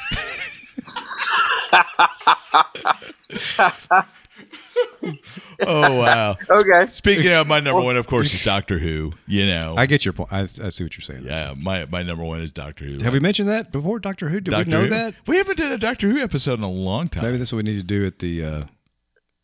Oh 5.61 5.99
wow. 5.99 6.35
Okay. 6.49 6.87
Speaking 6.89 7.31
of 7.33 7.47
my 7.47 7.59
number 7.59 7.81
one, 7.81 7.97
of 7.97 8.07
course, 8.07 8.33
is 8.33 8.43
Doctor 8.43 8.79
Who. 8.79 9.13
You 9.27 9.45
know, 9.45 9.73
I 9.77 9.85
get 9.85 10.05
your 10.05 10.13
point. 10.13 10.31
I, 10.31 10.41
I 10.41 10.45
see 10.45 10.83
what 10.83 10.95
you're 10.95 11.01
saying. 11.01 11.23
yeah, 11.25 11.53
my 11.57 11.85
my 11.85 12.01
number 12.03 12.23
one 12.23 12.41
is 12.41 12.51
Doctor 12.51 12.85
Who. 12.85 13.03
Have 13.03 13.13
we 13.13 13.19
mentioned 13.19 13.49
that 13.49 13.71
before, 13.71 13.99
Doctor 13.99 14.29
Who? 14.29 14.39
Did 14.39 14.51
Doctor 14.51 14.65
we 14.65 14.71
know 14.71 14.81
Who? 14.83 14.89
that? 14.89 15.15
We 15.27 15.37
haven't 15.37 15.57
done 15.57 15.71
a 15.71 15.77
Doctor 15.77 16.09
Who 16.09 16.17
episode 16.19 16.59
in 16.59 16.63
a 16.63 16.69
long 16.71 17.09
time. 17.09 17.23
Maybe 17.23 17.37
that's 17.37 17.51
what 17.51 17.57
we 17.57 17.63
need 17.63 17.77
to 17.77 17.83
do 17.83 18.05
at 18.05 18.19
the 18.19 18.43
uh, 18.43 18.63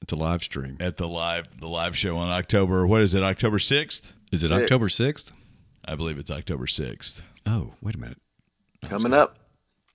at 0.05 0.09
the 0.09 0.15
live 0.15 0.43
stream. 0.43 0.77
At 0.79 0.97
the 0.97 1.07
live 1.07 1.47
the 1.59 1.67
live 1.67 1.97
show 1.97 2.15
on 2.17 2.29
October, 2.29 2.85
what 2.85 3.01
is 3.01 3.15
it? 3.15 3.23
October 3.23 3.57
sixth? 3.57 4.13
Is 4.31 4.43
it 4.43 4.51
October 4.51 4.87
sixth? 4.87 5.33
I 5.83 5.95
believe 5.95 6.19
it's 6.19 6.29
October 6.29 6.67
sixth. 6.67 7.23
Oh, 7.47 7.73
wait 7.81 7.95
a 7.95 7.97
minute. 7.97 8.19
Coming 8.85 9.13
up. 9.13 9.39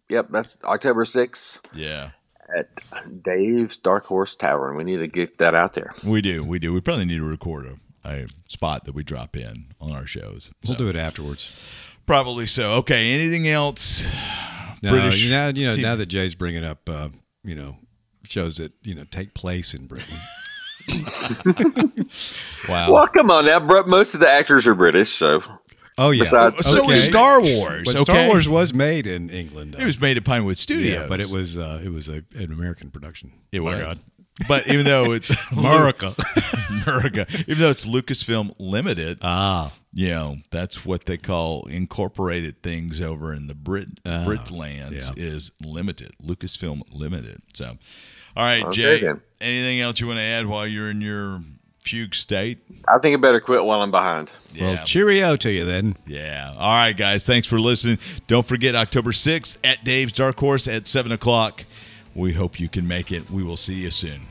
Yep, 0.08 0.26
that's 0.30 0.58
October 0.64 1.04
6th 1.04 1.60
Yeah, 1.72 2.10
at 2.56 2.68
Dave's 3.22 3.76
Dark 3.76 4.06
Horse 4.06 4.34
Tavern. 4.34 4.76
We 4.76 4.82
need 4.82 4.96
to 4.96 5.06
get 5.06 5.38
that 5.38 5.54
out 5.54 5.74
there. 5.74 5.94
we 6.02 6.20
do. 6.20 6.44
We 6.44 6.58
do. 6.58 6.72
We 6.72 6.80
probably 6.80 7.04
need 7.04 7.18
to 7.18 7.24
record 7.24 7.66
a, 8.04 8.08
a 8.08 8.26
spot 8.48 8.86
that 8.86 8.94
we 8.96 9.04
drop 9.04 9.36
in 9.36 9.66
on 9.80 9.92
our 9.92 10.06
shows. 10.08 10.50
We'll 10.66 10.76
So, 10.76 10.78
do 10.84 10.88
it 10.88 10.96
afterwards. 10.96 11.52
Probably 12.06 12.46
so. 12.46 12.72
Okay. 12.78 13.12
Anything 13.12 13.46
else? 13.46 14.04
No, 14.82 14.90
British 14.90 15.22
you 15.22 15.30
know, 15.30 15.48
you 15.54 15.66
know 15.68 15.76
TV. 15.76 15.82
now 15.82 15.94
that 15.94 16.06
Jay's 16.06 16.34
bringing 16.34 16.64
up, 16.64 16.88
uh, 16.88 17.10
you 17.44 17.54
know, 17.54 17.76
shows 18.24 18.56
that 18.58 18.72
you 18.82 18.94
know 18.94 19.04
take 19.10 19.34
place 19.34 19.74
in 19.74 19.86
Britain. 19.86 20.16
Wow. 22.68 22.92
Well, 22.92 23.06
come 23.08 23.30
on 23.30 23.46
now. 23.46 23.60
bro. 23.60 23.84
Most 23.84 24.14
of 24.14 24.20
the 24.20 24.28
actors 24.28 24.66
are 24.66 24.74
British, 24.74 25.14
so 25.16 25.42
Oh 25.98 26.10
yeah. 26.10 26.24
Besides- 26.24 26.66
So 26.66 26.80
Okay. 26.80 26.86
was 26.88 27.04
Star 27.04 27.40
Wars. 27.40 27.82
But 27.84 27.94
okay? 27.96 28.02
Star 28.12 28.26
Wars 28.28 28.48
was 28.48 28.72
made 28.72 29.06
in 29.06 29.28
England. 29.30 29.76
It 29.78 29.84
was 29.84 30.00
made 30.00 30.16
at 30.16 30.24
Pinewood 30.24 30.58
Studios. 30.58 30.94
yeah, 30.94 31.06
but 31.06 31.20
it 31.20 31.28
was 31.30 31.56
uh, 31.58 31.80
it 31.84 31.90
was 31.92 32.08
a, 32.08 32.22
an 32.34 32.52
American 32.52 32.90
production. 32.90 33.32
It 33.52 33.60
My 33.62 33.76
was. 33.86 33.98
God. 34.40 34.48
But 34.48 34.66
even 34.68 34.84
though 34.86 35.12
it's 35.12 35.30
America. 35.52 36.14
America, 36.86 37.26
even 37.46 37.58
though 37.58 37.70
it's 37.70 37.86
Lucasfilm 37.86 38.54
Limited, 38.58 39.18
ah, 39.22 39.72
you 39.92 40.08
know 40.08 40.38
that's 40.50 40.84
what 40.84 41.04
they 41.04 41.16
call 41.18 41.66
incorporated 41.66 42.62
things 42.62 43.00
over 43.00 43.32
in 43.34 43.46
the 43.48 43.54
Brit 43.54 44.02
Britlands 44.04 45.08
Ah, 45.08 45.12
yeah. 45.16 45.22
is 45.24 45.50
limited. 45.64 46.12
Lucasfilm 46.24 46.82
Limited. 46.92 47.42
So, 47.54 47.76
all 48.36 48.44
right, 48.44 48.64
Okay, 48.64 48.72
Jay. 48.74 49.00
then. 49.00 49.20
Anything 49.40 49.80
else 49.80 50.00
you 50.00 50.06
want 50.06 50.18
to 50.18 50.22
add 50.24 50.46
while 50.46 50.66
you're 50.66 50.90
in 50.90 51.00
your 51.00 51.40
fugue 51.82 52.14
state? 52.14 52.58
I 52.88 52.98
think 52.98 53.14
I 53.16 53.20
better 53.20 53.40
quit 53.40 53.64
while 53.64 53.80
I'm 53.82 53.90
behind. 53.90 54.30
Yeah. 54.52 54.74
well, 54.74 54.84
cheerio 54.84 55.36
to 55.36 55.50
you 55.50 55.64
then. 55.64 55.96
Yeah. 56.06 56.52
All 56.58 56.74
right, 56.74 56.92
guys. 56.96 57.24
Thanks 57.24 57.46
for 57.46 57.58
listening. 57.60 57.98
Don't 58.26 58.46
forget 58.46 58.74
October 58.74 59.12
6th 59.12 59.56
at 59.64 59.82
Dave's 59.84 60.12
Dark 60.12 60.38
Horse 60.40 60.68
at 60.68 60.86
7 60.86 61.10
o'clock. 61.12 61.64
We 62.20 62.34
hope 62.34 62.60
you 62.60 62.68
can 62.68 62.86
make 62.86 63.10
it. 63.10 63.30
We 63.30 63.42
will 63.42 63.56
see 63.56 63.76
you 63.76 63.90
soon. 63.90 64.26